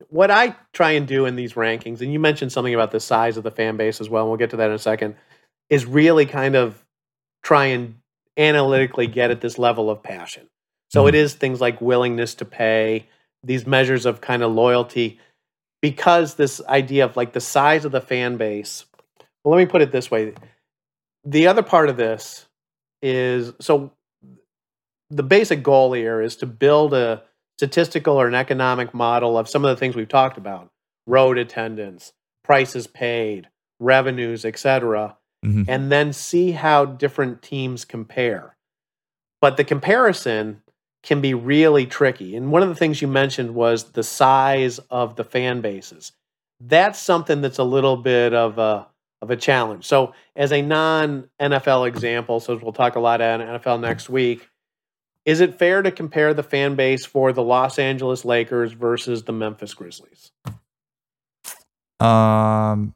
what 0.08 0.30
I 0.30 0.56
try 0.72 0.92
and 0.92 1.06
do 1.06 1.26
in 1.26 1.36
these 1.36 1.54
rankings, 1.54 2.00
and 2.00 2.12
you 2.12 2.18
mentioned 2.18 2.52
something 2.52 2.72
about 2.72 2.92
the 2.92 3.00
size 3.00 3.36
of 3.36 3.42
the 3.42 3.50
fan 3.50 3.76
base 3.76 4.00
as 4.00 4.08
well, 4.08 4.22
and 4.22 4.30
we'll 4.30 4.38
get 4.38 4.50
to 4.50 4.56
that 4.56 4.68
in 4.68 4.74
a 4.74 4.78
second, 4.78 5.16
is 5.68 5.84
really 5.86 6.24
kind 6.24 6.56
of 6.56 6.82
try 7.42 7.66
and 7.66 7.96
analytically 8.36 9.06
get 9.06 9.30
at 9.30 9.40
this 9.40 9.58
level 9.58 9.90
of 9.90 10.02
passion. 10.02 10.48
So 10.88 11.06
it 11.06 11.14
is 11.14 11.34
things 11.34 11.60
like 11.60 11.80
willingness 11.80 12.34
to 12.36 12.44
pay, 12.44 13.06
these 13.44 13.66
measures 13.66 14.06
of 14.06 14.20
kind 14.20 14.42
of 14.42 14.50
loyalty, 14.52 15.20
because 15.82 16.34
this 16.34 16.60
idea 16.68 17.04
of 17.04 17.16
like 17.16 17.32
the 17.32 17.40
size 17.40 17.84
of 17.84 17.92
the 17.92 18.00
fan 18.00 18.36
base. 18.36 18.86
Well, 19.44 19.56
let 19.56 19.64
me 19.64 19.70
put 19.70 19.82
it 19.82 19.92
this 19.92 20.10
way. 20.10 20.34
The 21.24 21.46
other 21.46 21.62
part 21.62 21.88
of 21.88 21.96
this 21.96 22.46
is 23.02 23.52
so 23.60 23.92
the 25.10 25.22
basic 25.22 25.62
goal 25.62 25.92
here 25.92 26.20
is 26.20 26.36
to 26.36 26.46
build 26.46 26.94
a 26.94 27.22
statistical 27.58 28.16
or 28.20 28.26
an 28.26 28.34
economic 28.34 28.94
model 28.94 29.36
of 29.36 29.48
some 29.48 29.64
of 29.64 29.70
the 29.70 29.76
things 29.76 29.94
we've 29.96 30.08
talked 30.08 30.38
about. 30.38 30.70
Road 31.06 31.38
attendance 31.38 32.12
prices 32.44 32.86
paid 32.86 33.48
revenues 33.78 34.44
etc 34.44 35.16
Mhm. 35.44 35.64
and 35.68 35.90
then 35.90 36.12
see 36.12 36.52
how 36.52 36.84
different 36.84 37.40
teams 37.42 37.84
compare. 37.86 38.56
But 39.40 39.56
the 39.56 39.64
comparison 39.64 40.62
can 41.02 41.20
be 41.22 41.32
really 41.32 41.86
tricky 41.86 42.36
and 42.36 42.52
one 42.52 42.62
of 42.62 42.68
the 42.68 42.74
things 42.74 43.00
you 43.00 43.08
mentioned 43.08 43.54
was 43.54 43.92
the 43.92 44.02
size 44.02 44.78
of 44.90 45.16
the 45.16 45.24
fan 45.24 45.60
bases. 45.62 46.12
That's 46.60 46.98
something 46.98 47.40
that's 47.40 47.58
a 47.58 47.64
little 47.64 47.96
bit 47.96 48.34
of 48.34 48.58
a 48.58 48.88
of 49.22 49.30
a 49.30 49.36
challenge 49.36 49.84
so 49.86 50.14
as 50.36 50.52
a 50.52 50.62
non 50.62 51.28
NFL 51.40 51.86
example 51.86 52.40
so 52.40 52.56
we'll 52.62 52.72
talk 52.72 52.96
a 52.96 53.00
lot 53.00 53.20
on 53.20 53.40
NFL 53.40 53.80
next 53.80 54.08
week 54.08 54.48
is 55.26 55.40
it 55.40 55.58
fair 55.58 55.82
to 55.82 55.90
compare 55.90 56.32
the 56.32 56.42
fan 56.42 56.74
base 56.76 57.04
for 57.04 57.32
the 57.32 57.42
Los 57.42 57.78
Angeles 57.78 58.24
Lakers 58.24 58.72
versus 58.72 59.24
the 59.24 59.32
Memphis 59.32 59.74
Grizzlies? 59.74 60.32
Um, 62.00 62.94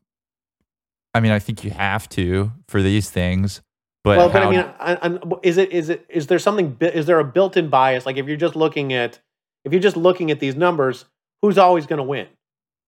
I 1.13 1.21
mean, 1.21 1.33
I 1.33 1.39
think 1.39 1.63
you 1.65 1.71
have 1.71 2.09
to 2.11 2.51
for 2.69 2.81
these 2.83 3.11
things, 3.11 3.61
but, 4.03 4.17
well, 4.17 4.29
but 4.31 4.43
how- 4.43 4.49
I 4.49 4.51
mean, 4.51 4.61
I, 4.79 4.95
I, 5.09 5.19
is 5.43 5.59
it 5.59 5.71
is 5.73 5.91
it 5.91 6.07
is 6.09 6.27
there 6.27 6.39
something 6.39 6.77
is 6.81 7.05
there 7.07 7.19
a 7.21 7.25
built-in 7.25 7.69
bias? 7.69 8.07
Like 8.07 8.17
if 8.17 8.27
you're 8.27 8.39
just 8.39 8.57
looking 8.57 8.95
at 8.95 9.21
if 9.65 9.73
you're 9.73 9.83
just 9.83 9.97
looking 9.97 10.31
at 10.31 10.41
these 10.41 10.57
numbers, 10.57 11.05
who's 11.43 11.59
always 11.59 11.87
going 11.87 11.99
to 11.99 12.03
win? 12.03 12.27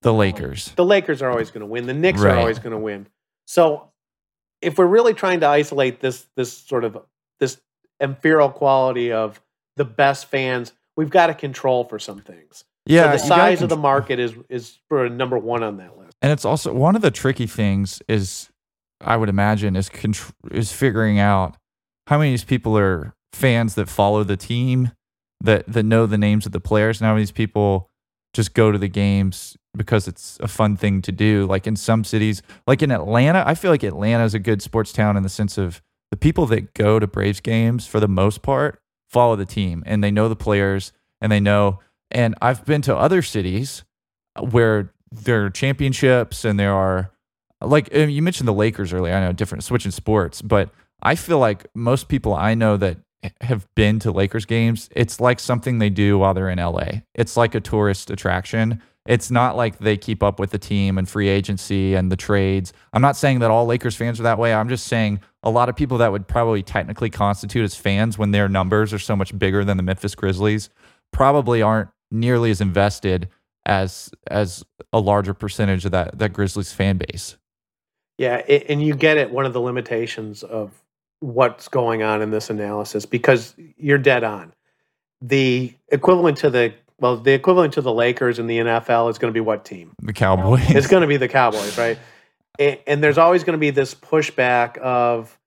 the 0.03 0.12
Lakers. 0.12 0.72
The 0.76 0.84
Lakers 0.84 1.20
are 1.20 1.30
always 1.30 1.51
going 1.51 1.62
to 1.62 1.66
win. 1.66 1.87
The 1.87 1.95
Knicks 1.95 2.20
Right. 2.20 2.34
are 2.34 2.39
always 2.39 2.59
going 2.59 2.72
to 2.72 2.78
win. 2.78 3.07
So 3.47 3.90
if 4.61 4.78
we're 4.78 4.86
really 4.86 5.14
trying 5.14 5.40
to 5.40 5.47
isolate 5.47 6.01
this 6.01 6.26
this 6.36 6.53
sort 6.53 6.84
of 6.84 6.99
this 7.40 7.61
imperial 8.01 8.51
quality 8.51 9.12
of 9.12 9.40
the 9.76 9.84
best 9.84 10.26
fans, 10.26 10.72
we've 10.97 11.11
got 11.11 11.28
to 11.28 11.34
control 11.34 11.84
for 11.84 11.99
some 11.99 12.20
things. 12.20 12.64
Yeah, 12.86 13.07
so 13.07 13.12
the 13.12 13.18
size 13.18 13.62
of 13.62 13.68
the 13.68 13.76
market 13.76 14.18
is 14.18 14.34
is 14.49 14.78
for 14.88 15.09
number 15.09 15.38
one 15.38 15.62
on 15.62 15.76
that 15.78 15.99
list. 15.99 16.16
and 16.22 16.32
it's 16.32 16.44
also 16.44 16.72
one 16.72 16.94
of 16.97 17.03
the 17.03 17.11
tricky 17.11 17.47
things 17.47 18.01
is 18.09 18.51
I 19.01 19.16
would 19.16 19.28
imagine 19.28 19.76
is 19.76 19.88
contr- 19.88 20.32
is 20.51 20.72
figuring 20.72 21.18
out 21.18 21.57
how 22.07 22.18
many 22.18 22.30
of 22.30 22.32
these 22.34 22.44
people 22.44 22.78
are 22.78 23.14
fans 23.32 23.74
that 23.74 23.88
follow 23.88 24.24
the 24.24 24.36
team 24.36 24.92
that 25.40 25.66
that 25.66 25.82
know 25.82 26.07
the 26.07 26.18
names 26.18 26.47
of 26.47 26.53
the 26.53 26.61
players, 26.61 27.01
and 27.01 27.07
how 27.07 27.12
many 27.12 27.22
of 27.22 27.28
these 27.28 27.32
people 27.32 27.90
just 28.37 28.55
go 28.55 28.70
to 28.70 28.78
the 28.78 28.89
games 28.89 29.57
because 29.76 30.07
it's 30.07 30.39
a 30.41 30.49
fun 30.49 30.76
thing 30.76 31.03
to 31.03 31.12
do. 31.12 31.47
Like 31.47 31.66
in 31.66 31.76
some 31.76 32.05
cities, 32.05 32.43
like 32.66 32.82
in 32.82 32.91
Atlanta, 32.91 33.43
I 33.47 33.55
feel 33.55 33.70
like 33.70 33.82
Atlanta 33.82 34.24
is 34.24 34.34
a 34.34 34.39
good 34.39 34.62
sports 34.62 34.93
town 34.93 35.16
in 35.16 35.22
the 35.22 35.28
sense 35.28 35.59
of 35.59 35.82
the 36.11 36.16
people 36.16 36.47
that 36.47 36.74
go 36.74 36.99
to 36.99 37.07
Braves 37.07 37.41
games 37.41 37.87
for 37.87 37.99
the 37.99 38.09
most 38.09 38.43
part 38.43 38.80
follow 39.09 39.37
the 39.37 39.47
team 39.47 39.82
and 39.87 40.03
they 40.03 40.11
know 40.11 40.28
the 40.28 40.37
players 40.37 40.93
and 41.20 41.32
they 41.32 41.41
know. 41.41 41.80
And 42.11 42.34
I've 42.41 42.64
been 42.64 42.82
to 42.82 42.97
other 42.97 43.22
cities 43.22 43.84
where 44.39 44.93
there 45.11 45.47
are 45.47 45.51
championships 45.51 46.45
and 46.45 46.59
there 46.59 46.74
are 46.74 47.11
like 47.62 47.93
you 47.93 48.20
mentioned 48.22 48.47
the 48.47 48.53
Lakers 48.53 48.93
earlier. 48.93 49.14
I 49.14 49.20
know 49.20 49.32
different 49.32 49.64
switching 49.64 49.91
sports, 49.91 50.43
but 50.43 50.70
I 51.03 51.14
feel 51.14 51.39
like 51.39 51.66
most 51.74 52.09
people 52.09 52.34
I 52.34 52.55
know 52.55 52.76
that 52.76 52.99
have 53.41 53.66
been 53.74 53.99
to 54.01 54.12
Lakers 54.12 54.47
games, 54.47 54.89
it's 54.95 55.20
like 55.20 55.41
something 55.41 55.79
they 55.79 55.91
do 55.91 56.18
while 56.18 56.35
they're 56.35 56.51
in 56.51 56.59
LA. 56.59 57.01
It's 57.14 57.37
like 57.37 57.55
a 57.55 57.61
tourist 57.61 58.11
attraction. 58.11 58.83
It's 59.07 59.31
not 59.31 59.57
like 59.57 59.79
they 59.79 59.97
keep 59.97 60.22
up 60.22 60.41
with 60.41 60.51
the 60.51 60.59
team 60.59 60.99
and 60.99 61.09
free 61.09 61.29
agency 61.29 61.95
and 61.95 62.11
the 62.11 62.16
trades. 62.16 62.72
I'm 62.93 63.03
not 63.03 63.16
saying 63.16 63.39
that 63.39 63.51
all 63.51 63.66
Lakers 63.66 63.95
fans 63.95 64.18
are 64.18 64.24
that 64.24 64.39
way. 64.39 64.53
I'm 64.53 64.68
just 64.68 64.87
saying 64.87 65.20
a 65.43 65.51
lot 65.51 65.68
of 65.68 65.77
people 65.77 65.99
that 65.99 66.11
would 66.11 66.27
probably 66.27 66.62
technically 66.62 67.11
constitute 67.11 67.64
as 67.64 67.77
fans 67.77 68.18
when 68.18 68.33
their 68.33 68.49
numbers 68.49 68.93
are 68.93 68.99
so 68.99 69.14
much 69.14 69.37
bigger 69.39 69.64
than 69.64 69.77
the 69.77 69.83
Memphis 69.83 70.14
Grizzlies 70.14 70.70
probably 71.12 71.62
aren't 71.62 71.89
nearly 72.11 72.51
as 72.51 72.61
invested 72.61 73.29
as 73.64 74.11
as 74.29 74.64
a 74.93 75.01
larger 75.01 75.35
percentage 75.35 75.85
of 75.85 75.93
that 75.93 76.18
that 76.18 76.33
Grizzlies 76.33 76.72
fan 76.72 76.99
base. 76.99 77.37
Yeah, 78.18 78.37
and 78.37 78.83
you 78.83 78.95
get 78.95 79.18
it. 79.18 79.31
One 79.31 79.45
of 79.45 79.53
the 79.53 79.61
limitations 79.61 80.43
of 80.43 80.72
what's 81.20 81.68
going 81.68 82.02
on 82.02 82.22
in 82.22 82.30
this 82.30 82.50
analysis 82.50 83.06
because 83.06 83.54
you're 83.76 83.98
dead 83.98 84.24
on. 84.24 84.52
The 85.22 85.74
equivalent 85.88 86.38
to 86.38 86.50
the 86.50 86.74
well, 86.98 87.16
the 87.18 87.32
equivalent 87.32 87.74
to 87.74 87.82
the 87.82 87.92
Lakers 87.92 88.38
in 88.38 88.46
the 88.46 88.58
NFL 88.58 89.10
is 89.10 89.18
going 89.18 89.30
to 89.30 89.34
be 89.34 89.40
what 89.40 89.64
team? 89.64 89.92
The 90.02 90.14
Cowboys. 90.14 90.70
It's 90.70 90.86
going 90.86 91.02
to 91.02 91.06
be 91.06 91.18
the 91.18 91.28
Cowboys, 91.28 91.76
right? 91.76 91.98
And, 92.58 92.78
and 92.86 93.04
there's 93.04 93.18
always 93.18 93.44
going 93.44 93.52
to 93.52 93.58
be 93.58 93.70
this 93.70 93.94
pushback 93.94 94.78
of 94.78 95.38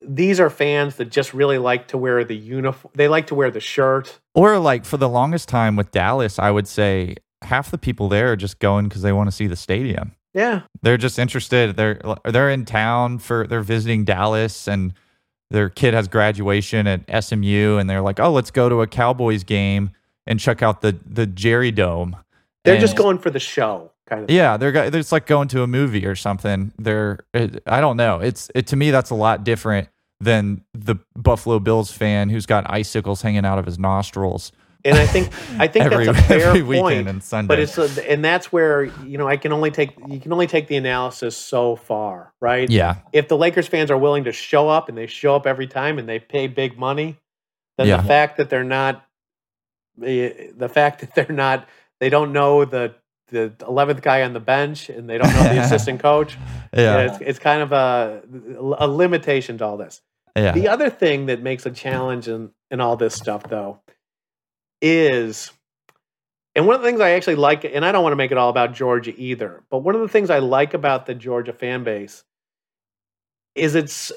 these 0.00 0.40
are 0.40 0.50
fans 0.50 0.96
that 0.96 1.10
just 1.10 1.32
really 1.32 1.58
like 1.58 1.88
to 1.88 1.98
wear 1.98 2.24
the 2.24 2.36
uniform. 2.36 2.92
They 2.96 3.08
like 3.08 3.28
to 3.28 3.34
wear 3.34 3.50
the 3.50 3.60
shirt. 3.60 4.18
Or 4.34 4.58
like 4.58 4.84
for 4.84 4.96
the 4.96 5.08
longest 5.08 5.48
time 5.48 5.76
with 5.76 5.92
Dallas, 5.92 6.38
I 6.38 6.50
would 6.50 6.66
say 6.66 7.16
half 7.42 7.70
the 7.70 7.78
people 7.78 8.08
there 8.08 8.32
are 8.32 8.36
just 8.36 8.58
going 8.58 8.88
because 8.88 9.02
they 9.02 9.12
want 9.12 9.28
to 9.28 9.32
see 9.32 9.46
the 9.46 9.56
stadium. 9.56 10.16
Yeah, 10.34 10.62
they're 10.82 10.96
just 10.96 11.18
interested. 11.18 11.76
They're 11.76 12.00
they're 12.24 12.50
in 12.50 12.64
town 12.64 13.18
for 13.18 13.46
they're 13.46 13.60
visiting 13.60 14.04
Dallas 14.04 14.66
and 14.66 14.94
their 15.50 15.68
kid 15.68 15.92
has 15.92 16.08
graduation 16.08 16.86
at 16.86 17.24
SMU 17.24 17.76
and 17.76 17.88
they're 17.88 18.00
like, 18.00 18.18
oh, 18.18 18.32
let's 18.32 18.50
go 18.50 18.68
to 18.70 18.80
a 18.80 18.86
Cowboys 18.86 19.44
game 19.44 19.90
and 20.26 20.40
check 20.40 20.62
out 20.62 20.80
the 20.80 20.98
the 21.04 21.26
Jerry 21.26 21.70
Dome. 21.70 22.16
They're 22.64 22.74
and, 22.74 22.80
just 22.80 22.96
going 22.96 23.18
for 23.18 23.30
the 23.30 23.40
show. 23.40 23.90
Kind 24.06 24.24
of 24.24 24.30
yeah, 24.30 24.56
they're 24.56 24.74
it's 24.74 25.12
like 25.12 25.26
going 25.26 25.48
to 25.48 25.62
a 25.62 25.66
movie 25.66 26.06
or 26.06 26.16
something. 26.16 26.72
They're 26.78 27.20
I 27.34 27.80
don't 27.80 27.96
know. 27.96 28.20
It's 28.20 28.50
it 28.54 28.66
to 28.68 28.76
me 28.76 28.90
that's 28.90 29.10
a 29.10 29.14
lot 29.14 29.44
different 29.44 29.88
than 30.20 30.64
the 30.72 30.96
Buffalo 31.16 31.58
Bills 31.58 31.90
fan 31.90 32.30
who's 32.30 32.46
got 32.46 32.70
icicles 32.70 33.22
hanging 33.22 33.44
out 33.44 33.58
of 33.58 33.66
his 33.66 33.78
nostrils 33.78 34.52
and 34.84 34.96
I 34.98 35.06
think 35.06 35.28
I 35.60 35.66
think 35.68 35.84
every, 35.86 36.06
that's 36.06 36.18
a 36.18 36.22
fair 36.52 36.64
point. 36.64 37.08
And 37.08 37.22
Sunday. 37.22 37.48
But 37.48 37.58
it's 37.60 37.78
a, 37.78 38.10
and 38.10 38.24
that's 38.24 38.52
where 38.52 38.84
you 38.84 39.18
know 39.18 39.28
I 39.28 39.36
can 39.36 39.52
only 39.52 39.70
take 39.70 39.90
you 40.08 40.18
can 40.20 40.32
only 40.32 40.46
take 40.46 40.68
the 40.68 40.76
analysis 40.76 41.36
so 41.36 41.76
far, 41.76 42.32
right? 42.40 42.68
Yeah. 42.70 42.96
If 43.12 43.28
the 43.28 43.36
Lakers 43.36 43.68
fans 43.68 43.90
are 43.90 43.98
willing 43.98 44.24
to 44.24 44.32
show 44.32 44.68
up 44.68 44.88
and 44.88 44.96
they 44.98 45.06
show 45.06 45.36
up 45.36 45.46
every 45.46 45.66
time 45.66 45.98
and 45.98 46.08
they 46.08 46.18
pay 46.18 46.46
big 46.46 46.78
money, 46.78 47.18
then 47.78 47.86
Yeah. 47.88 47.98
the 47.98 48.02
fact 48.04 48.36
that 48.38 48.50
they're 48.50 48.64
not 48.64 49.04
the 49.96 50.52
the 50.56 50.68
fact 50.68 51.00
that 51.00 51.14
they're 51.14 51.36
not 51.36 51.68
they 52.00 52.08
don't 52.08 52.32
know 52.32 52.64
the 52.64 52.94
the 53.28 53.52
eleventh 53.66 54.02
guy 54.02 54.22
on 54.22 54.32
the 54.34 54.40
bench 54.40 54.88
and 54.90 55.08
they 55.08 55.16
don't 55.18 55.32
know 55.32 55.42
the 55.44 55.60
assistant 55.64 56.00
coach. 56.00 56.36
yeah, 56.74 57.00
it's, 57.02 57.18
it's 57.20 57.38
kind 57.38 57.62
of 57.62 57.72
a 57.72 58.22
a 58.78 58.86
limitation 58.88 59.58
to 59.58 59.64
all 59.64 59.76
this. 59.76 60.00
yeah, 60.36 60.52
The 60.52 60.68
other 60.68 60.90
thing 60.90 61.26
that 61.26 61.42
makes 61.42 61.64
a 61.66 61.70
challenge 61.70 62.28
in, 62.28 62.50
in 62.70 62.80
all 62.80 62.96
this 62.96 63.14
stuff, 63.14 63.42
though, 63.48 63.80
is, 64.82 65.50
and 66.54 66.66
one 66.66 66.76
of 66.76 66.82
the 66.82 66.88
things 66.88 67.00
I 67.00 67.10
actually 67.12 67.36
like, 67.36 67.64
and 67.64 67.84
I 67.84 67.92
don't 67.92 68.02
want 68.02 68.12
to 68.12 68.16
make 68.16 68.30
it 68.32 68.36
all 68.36 68.50
about 68.50 68.74
Georgia 68.74 69.14
either, 69.16 69.62
but 69.70 69.78
one 69.78 69.94
of 69.94 70.00
the 70.02 70.08
things 70.08 70.28
I 70.28 70.40
like 70.40 70.74
about 70.74 71.06
the 71.06 71.14
Georgia 71.14 71.52
fan 71.54 71.84
base 71.84 72.24
is 73.54 73.74
it's, 73.74 74.12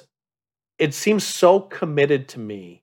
it 0.79 0.93
seems 0.93 1.23
so 1.23 1.59
committed 1.61 2.27
to 2.29 2.39
me 2.39 2.81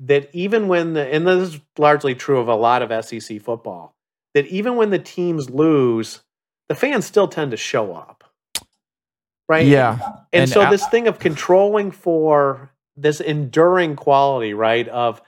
that 0.00 0.30
even 0.32 0.66
when 0.66 0.94
the, 0.94 1.06
and 1.06 1.26
this 1.26 1.54
is 1.54 1.60
largely 1.78 2.14
true 2.14 2.38
of 2.40 2.48
a 2.48 2.54
lot 2.56 2.82
of 2.82 3.04
SEC 3.04 3.40
football, 3.40 3.94
that 4.34 4.46
even 4.46 4.76
when 4.76 4.90
the 4.90 4.98
teams 4.98 5.50
lose, 5.50 6.22
the 6.68 6.74
fans 6.74 7.04
still 7.04 7.28
tend 7.28 7.50
to 7.50 7.56
show 7.56 7.92
up. 7.94 8.24
Right? 9.48 9.66
yeah. 9.66 9.98
And, 10.32 10.42
And 10.42 10.48
so 10.48 10.62
I- 10.62 10.70
this 10.70 10.86
thing 10.88 11.06
of 11.08 11.18
controlling 11.18 11.90
for 11.90 12.70
this 12.96 13.20
enduring 13.20 13.96
quality, 13.96 14.54
right? 14.54 14.88
Of 14.88 15.20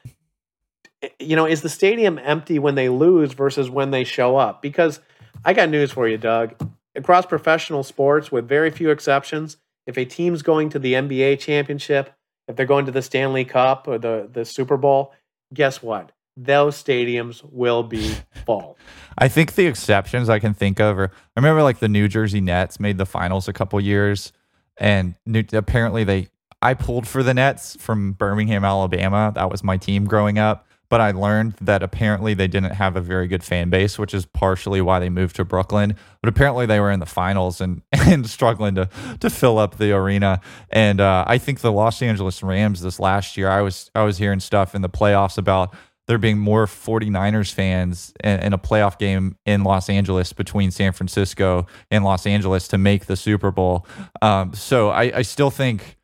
Eh, 1.02 1.08
you 1.18 1.36
know, 1.36 1.46
is 1.46 1.62
the 1.62 1.68
stadium 1.68 2.18
empty 2.18 2.58
when 2.58 2.74
they 2.74 2.88
lose 2.88 3.32
versus 3.32 3.68
when 3.68 3.90
they 3.90 4.04
show 4.04 4.36
up? 4.36 4.62
Because 4.62 5.00
I 5.44 5.52
got 5.52 5.68
news 5.68 5.92
for 5.92 6.08
you, 6.08 6.18
Doug. 6.18 6.54
Across 6.94 7.26
professional 7.26 7.82
sports, 7.82 8.30
with 8.30 8.46
very 8.46 8.70
few 8.70 8.90
exceptions, 8.90 9.56
if 9.86 9.96
a 9.96 10.04
team's 10.04 10.42
going 10.42 10.68
to 10.70 10.78
the 10.78 10.94
NBA 10.94 11.38
championship, 11.40 12.14
if 12.48 12.56
they're 12.56 12.66
going 12.66 12.86
to 12.86 12.92
the 12.92 13.02
Stanley 13.02 13.44
Cup 13.44 13.88
or 13.88 13.98
the, 13.98 14.28
the 14.30 14.44
Super 14.44 14.76
Bowl, 14.76 15.12
guess 15.54 15.82
what? 15.82 16.12
Those 16.36 16.82
stadiums 16.82 17.42
will 17.50 17.82
be 17.82 18.14
full. 18.46 18.76
I 19.18 19.28
think 19.28 19.54
the 19.54 19.66
exceptions 19.66 20.28
I 20.28 20.38
can 20.38 20.54
think 20.54 20.80
of 20.80 20.98
are 20.98 21.10
I 21.36 21.40
remember 21.40 21.62
like 21.62 21.78
the 21.78 21.88
New 21.88 22.08
Jersey 22.08 22.40
Nets 22.40 22.80
made 22.80 22.98
the 22.98 23.06
finals 23.06 23.48
a 23.48 23.52
couple 23.52 23.80
years, 23.80 24.32
and 24.78 25.14
New, 25.26 25.44
apparently 25.52 26.04
they 26.04 26.28
I 26.62 26.74
pulled 26.74 27.08
for 27.08 27.22
the 27.22 27.34
Nets 27.34 27.76
from 27.80 28.12
Birmingham, 28.12 28.64
Alabama. 28.64 29.32
That 29.34 29.50
was 29.50 29.64
my 29.64 29.76
team 29.76 30.06
growing 30.06 30.38
up. 30.38 30.66
But 30.92 31.00
I 31.00 31.12
learned 31.12 31.54
that 31.62 31.82
apparently 31.82 32.34
they 32.34 32.48
didn't 32.48 32.74
have 32.74 32.96
a 32.96 33.00
very 33.00 33.26
good 33.26 33.42
fan 33.42 33.70
base, 33.70 33.98
which 33.98 34.12
is 34.12 34.26
partially 34.26 34.82
why 34.82 34.98
they 34.98 35.08
moved 35.08 35.36
to 35.36 35.44
Brooklyn. 35.46 35.96
But 36.20 36.28
apparently 36.28 36.66
they 36.66 36.80
were 36.80 36.90
in 36.90 37.00
the 37.00 37.06
finals 37.06 37.62
and, 37.62 37.80
and 37.92 38.28
struggling 38.28 38.74
to 38.74 38.90
to 39.20 39.30
fill 39.30 39.58
up 39.58 39.78
the 39.78 39.92
arena. 39.92 40.42
And 40.68 41.00
uh, 41.00 41.24
I 41.26 41.38
think 41.38 41.60
the 41.60 41.72
Los 41.72 42.02
Angeles 42.02 42.42
Rams 42.42 42.82
this 42.82 43.00
last 43.00 43.38
year, 43.38 43.48
I 43.48 43.62
was 43.62 43.90
I 43.94 44.02
was 44.02 44.18
hearing 44.18 44.38
stuff 44.38 44.74
in 44.74 44.82
the 44.82 44.90
playoffs 44.90 45.38
about 45.38 45.74
there 46.08 46.18
being 46.18 46.38
more 46.38 46.66
49ers 46.66 47.50
fans 47.54 48.12
in, 48.22 48.40
in 48.40 48.52
a 48.52 48.58
playoff 48.58 48.98
game 48.98 49.38
in 49.46 49.64
Los 49.64 49.88
Angeles 49.88 50.34
between 50.34 50.70
San 50.70 50.92
Francisco 50.92 51.66
and 51.90 52.04
Los 52.04 52.26
Angeles 52.26 52.68
to 52.68 52.76
make 52.76 53.06
the 53.06 53.16
Super 53.16 53.50
Bowl. 53.50 53.86
Um, 54.20 54.52
so 54.52 54.90
I, 54.90 55.04
I 55.16 55.22
still 55.22 55.50
think, 55.50 55.96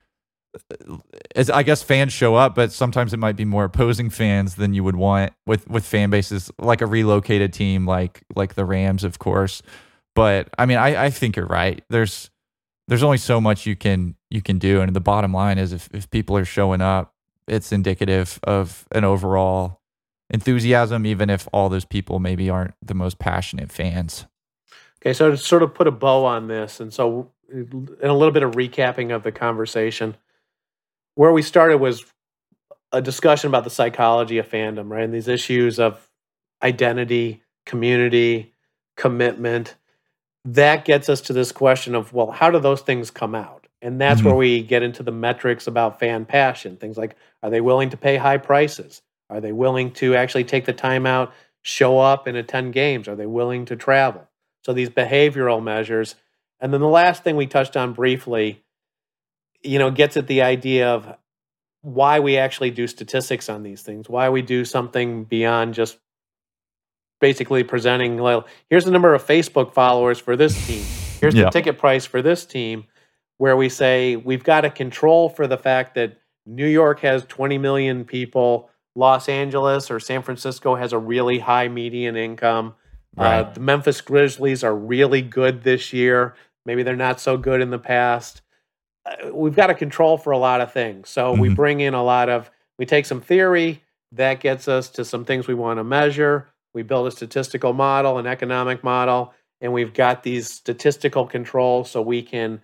as 1.35 1.51
I 1.51 1.63
guess 1.63 1.83
fans 1.83 2.13
show 2.13 2.35
up, 2.35 2.55
but 2.55 2.73
sometimes 2.73 3.13
it 3.13 3.19
might 3.19 3.37
be 3.37 3.45
more 3.45 3.65
opposing 3.65 4.11
fans 4.11 4.57
than 4.57 4.75
you 4.75 4.83
would 4.85 4.97
want 4.97 5.33
with 5.47 5.69
with 5.69 5.85
fan 5.85 6.11
bases 6.11 6.51
like 6.59 6.81
a 6.81 6.87
relocated 6.87 7.53
team 7.53 7.87
like 7.87 8.23
like 8.35 8.55
the 8.55 8.65
Rams, 8.65 9.05
of 9.05 9.19
course. 9.19 9.63
But 10.15 10.49
I 10.59 10.67
mean, 10.67 10.79
I, 10.79 11.05
I 11.05 11.11
think 11.11 11.37
you're 11.37 11.47
right. 11.47 11.85
There's 11.91 12.31
there's 12.89 13.03
only 13.03 13.19
so 13.19 13.41
much 13.41 13.67
you 13.67 13.77
can 13.77 14.17
you 14.31 14.43
can 14.43 14.59
do, 14.59 14.81
and 14.81 14.95
the 14.95 15.01
bottom 15.01 15.33
line 15.33 15.59
is 15.59 15.73
if 15.73 15.89
if 15.93 16.11
people 16.11 16.37
are 16.37 16.45
showing 16.45 16.81
up, 16.81 17.15
it's 17.47 17.73
indicative 17.73 18.41
of 18.45 18.87
an 18.93 19.05
overall 19.05 19.81
enthusiasm, 20.31 21.07
even 21.07 21.31
if 21.31 21.49
all 21.53 21.69
those 21.69 21.85
people 21.85 22.19
maybe 22.19 22.51
aren't 22.51 22.75
the 22.83 22.95
most 22.95 23.19
passionate 23.19 23.71
fans. 23.71 24.27
Okay, 25.01 25.13
so 25.13 25.31
to 25.31 25.37
sort 25.37 25.63
of 25.63 25.75
put 25.75 25.87
a 25.87 25.93
bow 25.93 26.25
on 26.25 26.49
this, 26.49 26.81
and 26.81 26.93
so 26.93 27.31
uh, 27.53 27.59
in 27.59 27.89
a 28.03 28.15
little 28.15 28.33
bit 28.33 28.43
of 28.43 28.53
recapping 28.53 29.15
of 29.15 29.23
the 29.23 29.33
conversation, 29.33 30.17
where 31.19 31.33
we 31.33 31.43
started 31.43 31.79
was 31.79 32.05
a 32.93 33.03
discussion 33.03 33.49
about 33.49 33.65
the 33.65 33.71
psychology 33.71 34.39
of 34.39 34.49
fandom, 34.49 34.89
right? 34.89 35.03
And 35.03 35.13
these 35.13 35.27
issues 35.27 35.81
of 35.81 36.09
identity, 36.63 37.43
community, 37.67 38.55
commitment. 38.97 39.75
That 40.45 40.85
gets 40.85 41.09
us 41.09 41.21
to 41.23 41.33
this 41.33 41.51
question 41.51 41.97
of, 41.97 42.13
well, 42.13 42.31
how 42.31 42.53
do 42.53 42.61
those 42.61 42.83
things 42.83 43.11
come 43.11 43.35
out? 43.35 43.67
And 43.83 44.01
that's 44.01 44.21
Mhm. 44.21 44.27
where 44.27 44.35
we 44.37 44.63
get 44.63 44.85
into 44.85 45.03
the 45.03 45.11
metrics 45.11 45.67
about 45.67 45.99
fan 45.99 46.25
passion. 46.25 46.77
Things 46.77 46.97
like, 46.97 47.17
are 47.43 47.51
they 47.51 47.61
willing 47.61 47.91
to 47.91 47.97
pay 47.97 48.17
high 48.17 48.39
prices? 48.39 49.03
Are 49.29 49.41
they 49.41 49.51
willing 49.51 49.91
to 49.95 50.15
actually 50.15 50.45
take 50.45 50.67
the 50.67 50.73
time 50.73 51.05
out, 51.05 51.33
show 51.63 51.99
up 51.99 52.29
and 52.29 52.37
attend 52.37 52.75
games? 52.75 53.09
Are 53.09 53.17
they 53.17 53.27
willing 53.27 53.65
to 53.65 53.75
travel? 53.75 54.29
So 54.65 54.73
these 54.73 54.89
behavioral 54.89 55.61
measures. 55.61 56.15
And 56.61 56.73
then 56.73 56.81
the 56.81 56.87
last 56.87 57.25
thing 57.25 57.35
we 57.35 57.49
touched 57.49 57.77
on 57.77 57.93
briefly, 57.93 58.63
you 59.63 59.79
know, 59.79 59.91
gets 59.91 60.17
at 60.17 60.27
the 60.27 60.43
idea 60.43 60.89
of 60.89 61.17
why 61.83 62.21
we 62.21 62.37
actually 62.37 62.71
do 62.71 62.87
statistics 62.87 63.49
on 63.49 63.63
these 63.63 63.83
things, 63.83 64.09
why 64.09 64.29
we 64.29 64.43
do 64.43 64.65
something 64.65 65.25
beyond 65.25 65.75
just 65.75 65.99
basically 67.21 67.65
presenting, 67.65 68.17
well, 68.21 68.47
here's 68.71 68.85
the 68.85 68.91
number 68.91 69.15
of 69.15 69.25
Facebook 69.25 69.73
followers 69.73 70.19
for 70.19 70.37
this 70.37 70.55
team, 70.67 70.85
here's 71.21 71.35
Yeah. 71.35 71.45
the 71.45 71.51
ticket 71.51 71.79
price 71.79 72.05
for 72.05 72.23
this 72.23 72.45
team, 72.45 72.85
where 73.39 73.57
we 73.57 73.69
say 73.69 74.17
we've 74.17 74.45
got 74.45 74.61
to 74.63 74.71
control 74.71 75.29
for 75.29 75.47
the 75.47 75.57
fact 75.59 75.95
that 75.95 76.19
New 76.47 76.67
York 76.67 77.01
has 77.01 77.25
20 77.27 77.59
million 77.59 78.05
people, 78.05 78.71
Los 78.95 79.29
Angeles 79.29 79.91
or 79.91 80.01
San 80.01 80.23
Francisco 80.23 80.75
has 80.77 80.93
a 80.93 80.99
really 80.99 81.39
high 81.41 81.69
median 81.69 82.17
income. 82.17 82.75
Uh, 83.17 83.45
the 83.53 83.61
Memphis 83.61 84.01
Grizzlies 84.01 84.63
are 84.63 84.75
really 84.75 85.23
good 85.23 85.63
this 85.63 85.93
year. 85.93 86.35
Maybe 86.65 86.83
they're 86.85 86.97
not 86.97 87.21
so 87.21 87.37
good 87.37 87.61
in 87.61 87.71
the 87.71 87.79
past. 87.79 88.43
Uh, 89.09 89.33
we've 89.33 89.57
got 89.57 89.69
to 89.69 89.75
control 89.75 90.19
for 90.19 90.33
a 90.33 90.39
lot 90.39 90.61
of 90.61 90.73
things. 90.73 91.09
So 91.09 91.33
we 91.33 91.49
Mhm. 91.49 91.57
bring 91.57 91.81
in 91.81 91.95
a 91.95 92.03
lot 92.03 92.29
of, 92.29 92.51
we 92.79 92.87
take 92.87 93.07
some 93.07 93.21
theory 93.21 93.83
that 94.13 94.41
gets 94.41 94.69
us 94.69 94.89
to 94.91 95.05
some 95.05 95.25
things 95.25 95.47
we 95.47 95.55
want 95.55 95.79
to 95.79 95.85
measure. 95.85 96.49
We 96.75 96.83
build 96.83 97.07
a 97.07 97.11
statistical 97.11 97.73
model, 97.73 98.19
an 98.19 98.27
economic 98.27 98.85
model, 98.85 99.33
and 99.61 99.73
we've 99.73 99.95
got 99.95 100.23
these 100.23 100.49
statistical 100.49 101.27
controls 101.27 101.91
so 101.91 102.03
we 102.03 102.23
can 102.23 102.63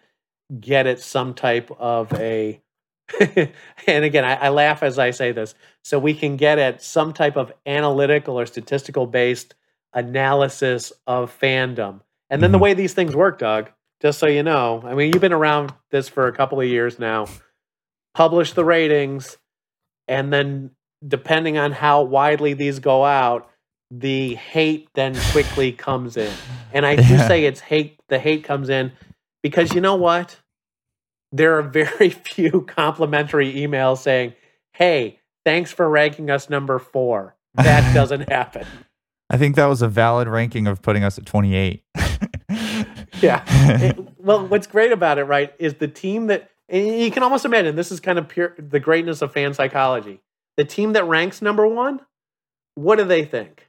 get 0.60 0.86
at 0.86 1.00
some 1.00 1.34
type 1.34 1.70
of 1.78 2.12
a 2.14 2.60
and 3.20 4.04
again 4.04 4.24
I, 4.24 4.34
I, 4.34 4.48
laugh 4.48 4.82
as 4.82 4.98
i 4.98 5.10
say 5.10 5.32
this 5.32 5.54
so 5.82 5.98
we 5.98 6.14
can 6.14 6.36
get 6.36 6.58
at 6.58 6.82
some 6.82 7.12
type 7.12 7.36
of 7.36 7.52
analytical 7.66 8.38
or 8.38 8.46
statistical 8.46 9.06
based 9.06 9.54
analysis 9.92 10.92
of 11.06 11.36
fandom 11.38 12.00
and 12.30 12.42
then 12.42 12.48
mm-hmm. 12.48 12.52
the 12.52 12.58
way 12.58 12.74
these 12.74 12.94
things 12.94 13.14
work 13.14 13.38
doug 13.38 13.70
just 14.04 14.18
so 14.18 14.26
you 14.26 14.42
know 14.42 14.82
i 14.84 14.94
mean 14.94 15.12
you've 15.12 15.20
been 15.20 15.32
around 15.32 15.72
this 15.90 16.08
for 16.08 16.26
a 16.26 16.32
couple 16.32 16.60
of 16.60 16.66
years 16.66 16.98
now 16.98 17.26
publish 18.14 18.52
the 18.52 18.64
ratings 18.64 19.38
and 20.06 20.32
then 20.32 20.70
depending 21.06 21.58
on 21.58 21.72
how 21.72 22.02
widely 22.02 22.54
these 22.54 22.78
go 22.78 23.04
out 23.04 23.50
the 23.90 24.34
hate 24.34 24.88
then 24.94 25.14
quickly 25.32 25.72
comes 25.72 26.16
in 26.16 26.32
and 26.72 26.84
i 26.84 26.96
do 26.96 27.02
yeah. 27.02 27.28
say 27.28 27.44
it's 27.44 27.60
hate 27.60 28.00
the 28.08 28.18
hate 28.18 28.44
comes 28.44 28.68
in 28.68 28.92
because 29.42 29.74
you 29.74 29.80
know 29.80 29.94
what 29.96 30.40
there 31.34 31.58
are 31.58 31.62
very 31.62 32.10
few 32.24 32.62
complimentary 32.62 33.52
emails 33.52 33.98
saying, 33.98 34.34
"Hey, 34.72 35.18
thanks 35.44 35.72
for 35.72 35.88
ranking 35.88 36.30
us 36.30 36.48
number 36.48 36.78
4." 36.78 37.36
That 37.54 37.94
doesn't 37.94 38.30
happen. 38.30 38.66
I 39.28 39.36
think 39.36 39.56
that 39.56 39.66
was 39.66 39.82
a 39.82 39.88
valid 39.88 40.28
ranking 40.28 40.66
of 40.66 40.80
putting 40.80 41.02
us 41.02 41.18
at 41.18 41.26
28. 41.26 41.82
yeah. 43.24 43.44
It, 43.82 43.98
well, 44.18 44.46
what's 44.46 44.66
great 44.66 44.92
about 44.92 45.18
it, 45.18 45.24
right, 45.24 45.52
is 45.58 45.74
the 45.74 45.88
team 45.88 46.28
that 46.28 46.50
you 46.70 47.10
can 47.10 47.22
almost 47.22 47.44
imagine 47.44 47.76
this 47.76 47.92
is 47.92 48.00
kind 48.00 48.18
of 48.18 48.28
pure 48.28 48.54
the 48.58 48.80
greatness 48.80 49.22
of 49.22 49.32
fan 49.32 49.54
psychology. 49.54 50.20
The 50.56 50.64
team 50.64 50.92
that 50.92 51.04
ranks 51.04 51.42
number 51.42 51.66
1, 51.66 52.00
what 52.76 52.96
do 52.96 53.04
they 53.04 53.24
think? 53.24 53.68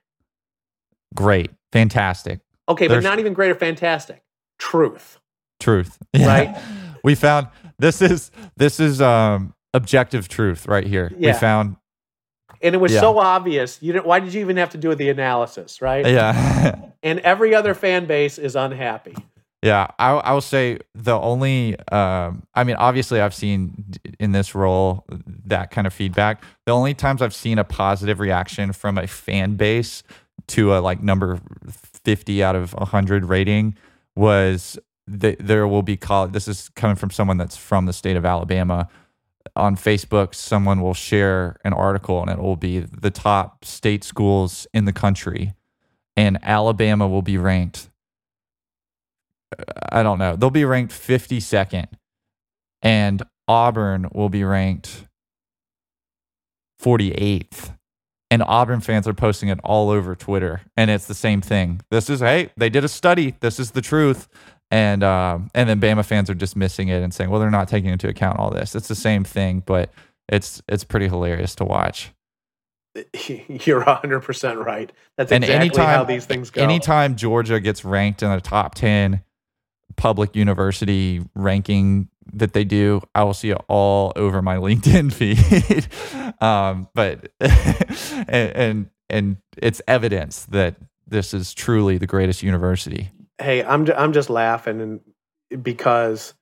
Great. 1.13 1.51
Fantastic. 1.71 2.39
Okay, 2.67 2.87
There's... 2.87 3.03
but 3.03 3.09
not 3.09 3.19
even 3.19 3.33
great 3.33 3.51
or 3.51 3.55
fantastic. 3.55 4.23
Truth. 4.59 5.19
Truth. 5.59 5.97
Right? 6.15 6.55
we 7.03 7.13
found 7.13 7.47
this 7.77 8.01
is 8.01 8.31
this 8.57 8.79
is 8.79 9.01
um 9.01 9.53
objective 9.73 10.27
truth 10.27 10.67
right 10.67 10.85
here. 10.85 11.11
Yeah. 11.17 11.33
We 11.33 11.39
found 11.39 11.75
and 12.61 12.73
it 12.73 12.79
was 12.79 12.93
yeah. 12.93 13.01
so 13.01 13.19
obvious. 13.19 13.81
You 13.81 13.93
didn't 13.93 14.05
why 14.05 14.19
did 14.19 14.33
you 14.33 14.41
even 14.41 14.57
have 14.57 14.71
to 14.71 14.77
do 14.77 14.95
the 14.95 15.09
analysis, 15.09 15.81
right? 15.81 16.05
Yeah. 16.05 16.89
and 17.03 17.19
every 17.19 17.53
other 17.53 17.73
fan 17.73 18.05
base 18.05 18.37
is 18.37 18.55
unhappy. 18.55 19.15
Yeah, 19.65 19.87
I, 19.97 20.11
I 20.11 20.31
will 20.31 20.41
say 20.41 20.77
the 20.93 21.19
only, 21.19 21.75
um, 21.89 22.43
I 22.53 22.63
mean, 22.63 22.75
obviously, 22.75 23.19
I've 23.19 23.33
seen 23.33 23.95
in 24.19 24.31
this 24.31 24.53
role 24.53 25.05
that 25.47 25.71
kind 25.71 25.87
of 25.87 25.93
feedback. 25.93 26.43
The 26.67 26.71
only 26.71 26.93
times 26.93 27.19
I've 27.19 27.33
seen 27.33 27.57
a 27.57 27.63
positive 27.63 28.19
reaction 28.19 28.73
from 28.73 28.99
a 28.99 29.07
fan 29.07 29.55
base 29.55 30.03
to 30.49 30.75
a 30.75 30.77
like 30.77 31.01
number 31.01 31.39
50 32.03 32.43
out 32.43 32.55
of 32.55 32.73
100 32.73 33.25
rating 33.25 33.75
was 34.15 34.77
that 35.07 35.37
there 35.39 35.67
will 35.67 35.81
be 35.81 35.97
call. 35.97 36.27
This 36.27 36.47
is 36.47 36.69
coming 36.75 36.95
from 36.95 37.09
someone 37.09 37.37
that's 37.37 37.57
from 37.57 37.87
the 37.87 37.93
state 37.93 38.17
of 38.17 38.23
Alabama. 38.23 38.87
On 39.55 39.75
Facebook, 39.75 40.35
someone 40.35 40.79
will 40.79 40.93
share 40.93 41.57
an 41.65 41.73
article, 41.73 42.21
and 42.21 42.29
it 42.29 42.37
will 42.37 42.55
be 42.55 42.81
the 42.81 43.09
top 43.09 43.65
state 43.65 44.03
schools 44.03 44.67
in 44.75 44.85
the 44.85 44.93
country, 44.93 45.55
and 46.15 46.37
Alabama 46.43 47.07
will 47.07 47.23
be 47.23 47.39
ranked. 47.39 47.89
I 49.91 50.03
don't 50.03 50.19
know. 50.19 50.35
They'll 50.35 50.49
be 50.49 50.65
ranked 50.65 50.93
52nd, 50.93 51.87
and 52.81 53.23
Auburn 53.47 54.09
will 54.13 54.29
be 54.29 54.43
ranked 54.43 55.07
48th 56.81 57.71
and 58.31 58.43
Auburn 58.47 58.81
fans 58.81 59.07
are 59.07 59.13
posting 59.13 59.49
it 59.49 59.59
all 59.63 59.91
over 59.91 60.15
Twitter, 60.15 60.61
and 60.75 60.89
it's 60.89 61.05
the 61.05 61.13
same 61.13 61.41
thing. 61.41 61.79
This 61.91 62.09
is 62.09 62.19
hey, 62.19 62.49
they 62.57 62.69
did 62.69 62.83
a 62.83 62.87
study. 62.87 63.35
This 63.39 63.59
is 63.59 63.71
the 63.71 63.81
truth 63.81 64.27
and 64.71 65.03
um, 65.03 65.49
and 65.53 65.69
then 65.69 65.79
Bama 65.79 66.03
fans 66.03 66.29
are 66.29 66.35
dismissing 66.35 66.87
it 66.87 67.01
and 67.01 67.13
saying, 67.13 67.29
well, 67.29 67.39
they're 67.39 67.51
not 67.51 67.67
taking 67.67 67.89
into 67.89 68.07
account 68.07 68.39
all 68.39 68.49
this. 68.49 68.75
It's 68.75 68.87
the 68.87 68.95
same 68.95 69.23
thing, 69.23 69.63
but 69.65 69.91
it's 70.27 70.61
it's 70.67 70.83
pretty 70.83 71.07
hilarious 71.07 71.55
to 71.55 71.65
watch. 71.65 72.11
You're 73.47 73.83
100 73.83 74.21
percent 74.21 74.59
right. 74.59 74.91
That's 75.17 75.31
exactly 75.31 75.55
anytime, 75.55 75.95
how 75.95 76.03
these 76.03 76.25
things 76.25 76.49
go. 76.49 76.61
Anytime 76.61 77.15
Georgia 77.15 77.59
gets 77.59 77.85
ranked 77.85 78.23
in 78.23 78.31
the 78.31 78.41
top 78.41 78.75
10 78.75 79.21
public 79.95 80.35
university 80.35 81.21
ranking 81.35 82.09
that 82.33 82.53
they 82.53 82.63
do, 82.63 83.01
I 83.13 83.23
will 83.23 83.33
see 83.33 83.51
it 83.51 83.57
all 83.67 84.11
over 84.15 84.41
my 84.41 84.55
LinkedIn 84.57 85.13
feed. 85.13 85.87
um, 86.41 86.89
but 86.93 87.31
and, 87.39 88.51
and 88.55 88.89
and 89.09 89.37
it's 89.57 89.81
evidence 89.87 90.45
that 90.45 90.75
this 91.07 91.33
is 91.33 91.53
truly 91.53 91.97
the 91.97 92.07
greatest 92.07 92.41
university 92.41 93.11
hey, 93.39 93.63
I'm 93.63 93.89
I'm 93.91 94.13
just 94.13 94.29
laughing 94.29 95.01
because 95.61 96.33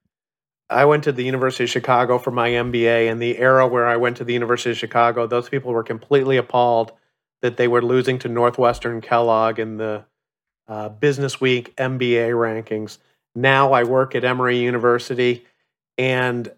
I 0.70 0.86
went 0.86 1.04
to 1.06 1.12
the 1.12 1.24
University 1.24 1.66
of 1.66 1.70
Chicago 1.70 2.18
for 2.18 2.32
my 2.32 2.50
MBA, 2.50 3.12
and 3.12 3.22
the 3.22 3.38
era 3.38 3.68
where 3.68 3.88
I 3.88 3.98
went 3.98 4.18
to 4.18 4.24
the 4.24 4.34
University 4.34 4.72
of 4.72 4.78
Chicago, 4.78 5.28
those 5.28 5.50
people 5.50 5.74
were 5.74 5.84
completely 5.84 6.38
appalled 6.38 6.94
that 7.42 7.58
they 7.58 7.68
were 7.68 7.82
losing 7.82 8.20
to 8.20 8.30
Northwestern 8.30 9.02
Kellogg 9.02 9.60
in 9.60 9.78
the 9.78 10.06
uh, 10.68 10.90
Business 10.90 11.42
Week 11.42 11.76
MBA 11.76 12.32
rankings. 12.32 13.00
Now 13.36 13.74
I 13.74 13.84
work 13.84 14.16
at 14.16 14.24
Emory 14.24 14.60
University, 14.60 15.46
and 15.98 16.52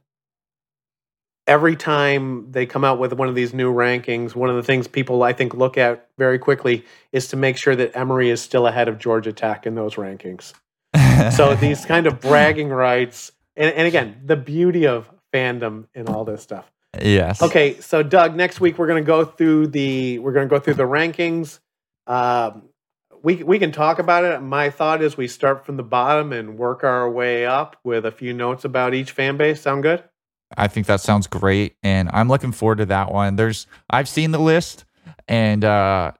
every 1.47 1.75
time 1.75 2.51
they 2.51 2.65
come 2.65 2.83
out 2.83 2.99
with 2.99 3.13
one 3.13 3.29
of 3.29 3.35
these 3.35 3.53
new 3.53 3.73
rankings, 3.73 4.35
one 4.35 4.49
of 4.49 4.55
the 4.55 4.63
things 4.63 4.87
people 4.87 5.23
I 5.23 5.33
think 5.33 5.53
look 5.53 5.77
at 5.77 6.09
very 6.17 6.39
quickly 6.39 6.83
is 7.11 7.27
to 7.29 7.37
make 7.37 7.57
sure 7.57 7.75
that 7.75 7.95
Emory 7.95 8.29
is 8.29 8.41
still 8.41 8.67
ahead 8.67 8.87
of 8.87 8.97
Georgia 8.97 9.31
Tech 9.31 9.65
in 9.65 9.75
those 9.75 9.95
rankings. 9.95 10.53
so 11.33 11.55
these 11.55 11.85
kind 11.85 12.07
of 12.07 12.19
bragging 12.19 12.69
rights, 12.69 13.31
and, 13.55 13.73
and 13.73 13.87
again, 13.87 14.21
the 14.25 14.35
beauty 14.35 14.87
of 14.87 15.09
fandom 15.33 15.87
and 15.93 16.09
all 16.09 16.25
this 16.25 16.41
stuff. 16.41 16.71
Yes. 17.01 17.41
Okay, 17.41 17.79
so 17.79 18.03
Doug, 18.03 18.35
next 18.35 18.59
week 18.59 18.77
we're 18.77 18.87
going 18.87 19.03
to 19.03 19.07
go 19.07 19.25
through 19.25 19.67
the 19.67 20.19
we're 20.19 20.31
going 20.31 20.47
to 20.47 20.53
go 20.53 20.59
through 20.59 20.75
the 20.75 20.83
rankings. 20.83 21.59
Um, 22.07 22.63
we 23.25 23.41
we 23.41 23.57
can 23.57 23.71
talk 23.71 23.97
about 23.97 24.23
it. 24.23 24.39
My 24.41 24.69
thought 24.69 25.01
is 25.01 25.17
we 25.17 25.27
start 25.27 25.65
from 25.65 25.77
the 25.77 25.83
bottom 25.83 26.31
and 26.31 26.59
work 26.59 26.83
our 26.83 27.09
way 27.09 27.43
up 27.43 27.75
with 27.83 28.05
a 28.05 28.11
few 28.11 28.33
notes 28.33 28.63
about 28.63 28.93
each 28.93 29.11
fan 29.11 29.35
base. 29.35 29.61
Sound 29.61 29.81
good? 29.81 30.03
I 30.55 30.67
think 30.67 30.85
that 30.85 31.01
sounds 31.01 31.25
great, 31.25 31.75
and 31.81 32.07
I'm 32.13 32.29
looking 32.29 32.51
forward 32.51 32.77
to 32.77 32.85
that 32.85 33.11
one. 33.11 33.35
There's 33.35 33.65
I've 33.89 34.07
seen 34.07 34.29
the 34.29 34.39
list, 34.39 34.85
and 35.27 35.65
uh, 35.65 36.11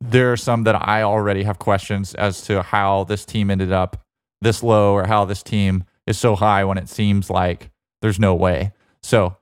there 0.00 0.32
are 0.32 0.36
some 0.36 0.62
that 0.62 0.76
I 0.76 1.02
already 1.02 1.42
have 1.42 1.58
questions 1.58 2.14
as 2.14 2.42
to 2.42 2.62
how 2.62 3.02
this 3.02 3.24
team 3.24 3.50
ended 3.50 3.72
up 3.72 4.00
this 4.40 4.62
low, 4.62 4.94
or 4.94 5.08
how 5.08 5.24
this 5.24 5.42
team 5.42 5.82
is 6.06 6.18
so 6.18 6.36
high 6.36 6.62
when 6.62 6.78
it 6.78 6.88
seems 6.88 7.30
like 7.30 7.72
there's 8.00 8.20
no 8.20 8.36
way. 8.36 8.72
So 9.02 9.36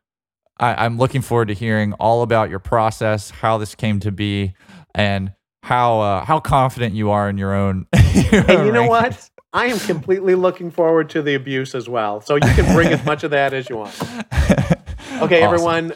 I, 0.58 0.86
am 0.86 0.96
looking 0.96 1.20
forward 1.20 1.48
to 1.48 1.54
hearing 1.54 1.92
all 1.94 2.22
about 2.22 2.48
your 2.48 2.58
process, 2.58 3.28
how 3.28 3.58
this 3.58 3.74
came 3.74 4.00
to 4.00 4.10
be, 4.10 4.54
and 4.94 5.32
how 5.62 6.00
uh, 6.00 6.24
how 6.24 6.40
confident 6.40 6.94
you 6.94 7.10
are 7.10 7.28
in 7.28 7.38
your 7.38 7.54
own. 7.54 7.86
your 8.32 8.50
and 8.50 8.66
you 8.66 8.72
know 8.72 8.86
what? 8.86 9.30
I 9.52 9.66
am 9.66 9.78
completely 9.80 10.36
looking 10.36 10.70
forward 10.70 11.10
to 11.10 11.22
the 11.22 11.34
abuse 11.34 11.74
as 11.74 11.88
well. 11.88 12.20
So 12.20 12.36
you 12.36 12.42
can 12.42 12.72
bring 12.74 12.88
as 12.88 13.04
much 13.04 13.24
of 13.24 13.32
that 13.32 13.52
as 13.52 13.68
you 13.68 13.76
want. 13.76 14.00
Okay, 15.20 15.42
awesome. 15.42 15.54
everyone. 15.54 15.92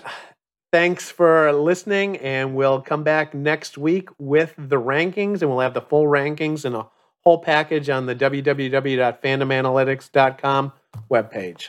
Thanks 0.70 1.10
for 1.10 1.50
listening, 1.52 2.18
and 2.18 2.54
we'll 2.54 2.82
come 2.82 3.04
back 3.04 3.32
next 3.32 3.78
week 3.78 4.10
with 4.18 4.52
the 4.58 4.76
rankings, 4.76 5.40
and 5.40 5.48
we'll 5.48 5.60
have 5.60 5.72
the 5.72 5.80
full 5.80 6.04
rankings 6.04 6.66
and 6.66 6.76
a 6.76 6.86
whole 7.20 7.38
package 7.38 7.88
on 7.88 8.04
the 8.04 8.14
www.fandomanalytics.com 8.14 10.72
webpage. 11.10 11.68